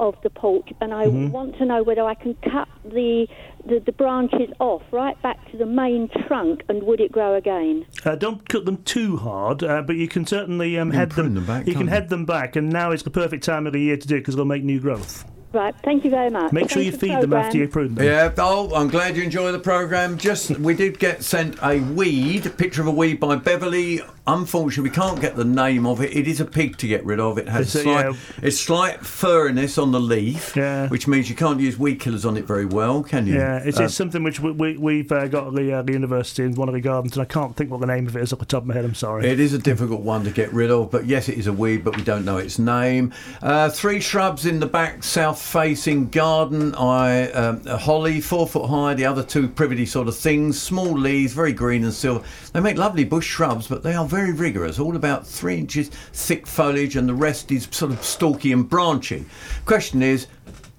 of 0.00 0.14
the 0.22 0.30
porch. 0.30 0.68
And 0.80 0.92
I 0.94 1.06
Mhm. 1.06 1.30
want 1.30 1.56
to 1.58 1.64
know 1.64 1.82
whether 1.82 2.02
I 2.02 2.14
can 2.14 2.34
cut 2.42 2.68
the, 2.84 3.26
the 3.66 3.80
the 3.84 3.92
branches 3.92 4.50
off 4.60 4.82
right 4.92 5.20
back 5.22 5.38
to 5.50 5.56
the 5.56 5.66
main 5.66 6.08
trunk, 6.26 6.62
and 6.68 6.82
would 6.84 7.00
it 7.00 7.12
grow 7.12 7.34
again? 7.34 7.84
Uh, 8.04 8.14
don't 8.16 8.48
cut 8.48 8.64
them 8.64 8.78
too 8.84 9.16
hard, 9.16 9.62
uh, 9.62 9.82
but 9.82 9.96
you 9.96 10.08
can 10.08 10.26
certainly 10.26 10.78
um, 10.78 10.90
can 10.90 10.98
head 10.98 11.10
them. 11.12 11.34
them 11.34 11.46
back, 11.46 11.66
you 11.66 11.72
can 11.74 11.82
you? 11.82 11.88
head 11.88 12.08
them 12.08 12.24
back, 12.24 12.56
and 12.56 12.70
now 12.70 12.90
is 12.92 13.02
the 13.02 13.10
perfect 13.10 13.44
time 13.44 13.66
of 13.66 13.72
the 13.72 13.80
year 13.80 13.96
to 13.96 14.08
do 14.08 14.16
it 14.16 14.20
because 14.20 14.36
they'll 14.36 14.44
make 14.44 14.64
new 14.64 14.80
growth. 14.80 15.24
Right. 15.52 15.74
Thank 15.82 16.04
you 16.04 16.10
very 16.10 16.28
much. 16.30 16.52
Make 16.52 16.68
sure 16.68 16.82
you 16.82 16.90
Thanks 16.90 17.00
for 17.00 17.06
the 17.06 17.14
feed 17.14 17.22
them 17.22 17.32
after 17.32 17.56
you 17.58 17.68
prune 17.68 17.94
them. 17.94 18.04
Yeah, 18.04 18.32
oh, 18.38 18.74
I'm 18.74 18.88
glad 18.88 19.16
you 19.16 19.22
enjoy 19.22 19.50
the 19.52 19.58
programme. 19.58 20.18
Just, 20.18 20.50
we 20.58 20.74
did 20.74 20.98
get 20.98 21.22
sent 21.24 21.56
a 21.62 21.80
weed, 21.80 22.46
a 22.46 22.50
picture 22.50 22.82
of 22.82 22.88
a 22.88 22.92
weed 22.92 23.18
by 23.18 23.36
Beverly. 23.36 24.00
Unfortunately, 24.26 24.90
we 24.90 24.94
can't 24.94 25.22
get 25.22 25.36
the 25.36 25.44
name 25.46 25.86
of 25.86 26.02
it. 26.02 26.14
It 26.14 26.28
is 26.28 26.38
a 26.38 26.44
pig 26.44 26.76
to 26.78 26.86
get 26.86 27.02
rid 27.06 27.18
of. 27.18 27.38
It 27.38 27.48
has 27.48 27.68
It's 27.68 27.76
a- 27.76 27.82
slight, 27.84 28.04
yeah. 28.10 28.16
it's 28.42 28.60
slight 28.60 29.00
furriness 29.00 29.82
on 29.82 29.90
the 29.90 30.00
leaf, 30.00 30.54
Yeah. 30.54 30.88
which 30.88 31.08
means 31.08 31.30
you 31.30 31.34
can't 31.36 31.58
use 31.60 31.78
weed 31.78 31.98
killers 31.98 32.26
on 32.26 32.36
it 32.36 32.46
very 32.46 32.66
well, 32.66 33.02
can 33.02 33.26
you? 33.26 33.36
Yeah, 33.36 33.56
it's, 33.64 33.80
Uh, 33.80 33.84
it's 33.84 33.94
something 33.94 34.22
which 34.22 34.38
we, 34.40 34.50
we, 34.50 34.76
we've 34.76 35.10
uh, 35.10 35.28
got 35.28 35.46
at 35.46 35.54
the, 35.54 35.72
uh, 35.72 35.80
the 35.82 35.92
university 35.94 36.42
in 36.42 36.54
one 36.56 36.68
of 36.68 36.74
the 36.74 36.80
gardens, 36.82 37.16
and 37.16 37.22
I 37.22 37.24
can't 37.24 37.56
think 37.56 37.70
what 37.70 37.80
the 37.80 37.86
name 37.86 38.06
of 38.06 38.16
it 38.16 38.22
is 38.22 38.34
off 38.34 38.40
the 38.40 38.44
top 38.44 38.64
of 38.64 38.66
my 38.68 38.74
head. 38.74 38.84
I'm 38.84 38.94
sorry. 38.94 39.26
It 39.26 39.40
is 39.40 39.54
a 39.54 39.58
difficult 39.58 40.02
one 40.02 40.24
to 40.24 40.30
get 40.30 40.52
rid 40.52 40.70
of, 40.70 40.90
but 40.90 41.06
yes, 41.06 41.30
it 41.30 41.38
is 41.38 41.46
a 41.46 41.52
weed, 41.54 41.82
but 41.82 41.96
we 41.96 42.02
don't 42.02 42.26
know 42.26 42.36
its 42.36 42.58
name. 42.58 43.14
Uh, 43.40 43.70
three 43.70 43.98
shrubs 43.98 44.44
in 44.44 44.60
the 44.60 44.66
back, 44.66 45.04
south-facing 45.38 46.08
garden. 46.08 46.74
I 46.74 47.30
um, 47.30 47.64
holly, 47.64 48.20
four 48.20 48.46
foot 48.46 48.68
high. 48.68 48.94
The 48.94 49.06
other 49.06 49.22
two 49.22 49.48
privity 49.48 49.86
sort 49.86 50.08
of 50.08 50.16
things, 50.16 50.60
small 50.60 50.92
leaves, 50.92 51.32
very 51.32 51.52
green 51.52 51.84
and 51.84 51.92
silver. 51.92 52.24
They 52.52 52.60
make 52.60 52.76
lovely 52.76 53.04
bush 53.04 53.26
shrubs, 53.26 53.68
but 53.68 53.82
they 53.82 53.94
are 53.94 54.04
very 54.04 54.32
rigorous. 54.32 54.78
All 54.78 54.96
about 54.96 55.26
three 55.26 55.58
inches 55.58 55.90
thick 56.12 56.46
foliage, 56.46 56.96
and 56.96 57.08
the 57.08 57.14
rest 57.14 57.52
is 57.52 57.68
sort 57.70 57.92
of 57.92 58.02
stalky 58.04 58.52
and 58.52 58.68
branchy. 58.68 59.24
Question 59.64 60.02
is. 60.02 60.26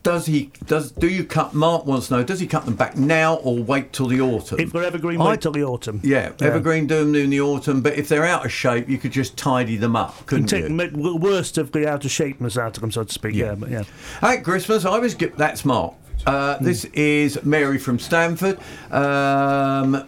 Does 0.02 0.26
he? 0.28 0.52
Does 0.66 0.92
do 0.92 1.08
you 1.10 1.26
cut? 1.26 1.54
Mark 1.54 1.86
wants 1.86 2.08
to 2.08 2.16
know. 2.16 2.24
Does 2.24 2.40
he 2.40 2.48
cut 2.48 2.64
them 2.66 2.76
back 2.76 2.96
now 2.96 3.36
or 3.36 3.58
wait 3.62 3.92
till 3.92 4.08
the 4.08 4.22
autumn? 4.22 4.60
If 4.60 4.72
they're 4.72 4.84
evergreen, 4.84 5.20
I- 5.20 5.32
wait 5.32 5.42
till 5.42 5.52
the 5.52 5.64
autumn. 5.64 6.00
Yeah, 6.04 6.32
evergreen 6.40 6.88
do 6.88 7.00
them 7.04 7.16
in 7.16 7.30
the 7.30 7.42
autumn, 7.42 7.82
but 7.82 7.96
if 7.96 8.08
they're 8.08 8.26
out 8.26 8.46
of 8.46 8.52
shape, 8.52 8.88
you 8.90 8.98
could 8.98 9.12
just 9.12 9.36
tidy 9.36 9.76
them 9.76 9.96
up, 9.98 10.26
couldn't 10.26 10.48
take 10.48 10.70
you? 10.70 10.78
the 10.78 11.16
worst 11.16 11.58
of 11.58 11.74
the 11.74 11.90
out 11.90 12.06
of 12.06 12.12
shapeness 12.12 12.58
out 12.58 12.78
of 12.78 12.82
them, 12.82 12.92
so 12.92 13.04
to 13.04 13.14
speak. 13.14 13.36
Yeah, 13.36 13.56
but 13.56 13.70
yeah. 13.70 13.84
At 14.22 14.44
Christmas, 14.46 14.86
I 14.86 14.98
was 15.00 15.16
that's 15.16 15.66
Mark. 15.66 15.96
Uh, 16.26 16.58
This 16.60 16.86
is 16.86 17.44
Mary 17.44 17.78
from 17.78 18.00
Stanford. 18.00 18.58
Um, 18.92 20.08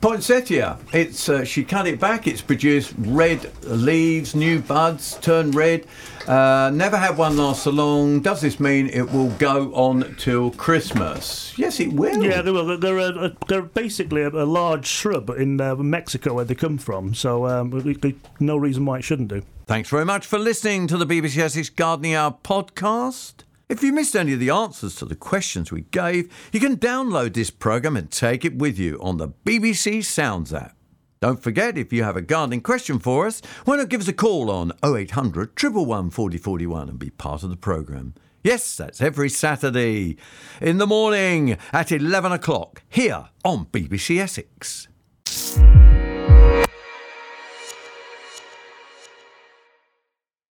poinsettia. 0.00 0.78
It's 0.92 1.28
uh, 1.28 1.44
she 1.44 1.64
cut 1.64 1.86
it 1.86 1.98
back. 1.98 2.26
It's 2.26 2.42
produced 2.42 2.92
red 2.98 3.50
leaves, 3.64 4.34
new 4.34 4.60
buds, 4.60 5.16
turn 5.22 5.50
red. 5.52 5.86
Uh, 6.26 6.70
never 6.72 6.96
had 6.96 7.18
one 7.18 7.36
last 7.36 7.64
so 7.64 7.70
long. 7.70 8.20
Does 8.20 8.40
this 8.40 8.58
mean 8.58 8.88
it 8.88 9.10
will 9.12 9.30
go 9.32 9.74
on 9.74 10.14
till 10.16 10.50
Christmas? 10.52 11.52
Yes, 11.58 11.80
it 11.80 11.92
will. 11.92 12.24
Yeah, 12.24 12.40
they 12.40 12.50
will. 12.50 12.78
They're, 12.78 12.98
a, 12.98 13.26
a, 13.26 13.32
they're 13.46 13.62
basically 13.62 14.22
a, 14.22 14.28
a 14.28 14.46
large 14.46 14.86
shrub 14.86 15.28
in 15.30 15.60
uh, 15.60 15.76
Mexico 15.76 16.34
where 16.34 16.44
they 16.46 16.54
come 16.54 16.78
from, 16.78 17.14
so 17.14 17.46
um, 17.46 17.94
no 18.40 18.56
reason 18.56 18.86
why 18.86 18.98
it 18.98 19.02
shouldn't 19.04 19.28
do. 19.28 19.42
Thanks 19.66 19.90
very 19.90 20.04
much 20.04 20.26
for 20.26 20.38
listening 20.38 20.86
to 20.88 20.96
the 20.96 21.06
BBC 21.06 21.38
Essex 21.38 21.68
Gardening 21.68 22.14
Hour 22.14 22.36
podcast. 22.42 23.44
If 23.68 23.82
you 23.82 23.92
missed 23.92 24.14
any 24.14 24.34
of 24.34 24.40
the 24.40 24.50
answers 24.50 24.94
to 24.96 25.06
the 25.06 25.16
questions 25.16 25.72
we 25.72 25.82
gave, 25.82 26.32
you 26.52 26.60
can 26.60 26.76
download 26.76 27.34
this 27.34 27.50
programme 27.50 27.96
and 27.96 28.10
take 28.10 28.44
it 28.44 28.56
with 28.56 28.78
you 28.78 28.98
on 29.00 29.16
the 29.16 29.28
BBC 29.28 30.04
Sounds 30.04 30.52
app. 30.52 30.76
Don't 31.24 31.42
forget, 31.42 31.78
if 31.78 31.90
you 31.90 32.02
have 32.02 32.18
a 32.18 32.20
gardening 32.20 32.60
question 32.60 32.98
for 32.98 33.26
us, 33.26 33.40
why 33.64 33.76
not 33.76 33.88
give 33.88 34.02
us 34.02 34.08
a 34.08 34.12
call 34.12 34.50
on 34.50 34.72
0800 34.84 35.52
111 35.58 36.10
4041 36.10 36.90
and 36.90 36.98
be 36.98 37.08
part 37.08 37.42
of 37.42 37.48
the 37.48 37.56
programme. 37.56 38.12
Yes, 38.42 38.76
that's 38.76 39.00
every 39.00 39.30
Saturday 39.30 40.18
in 40.60 40.76
the 40.76 40.86
morning 40.86 41.56
at 41.72 41.90
11 41.90 42.30
o'clock 42.30 42.82
here 42.90 43.30
on 43.42 43.64
BBC 43.72 44.20
Essex. 44.20 44.88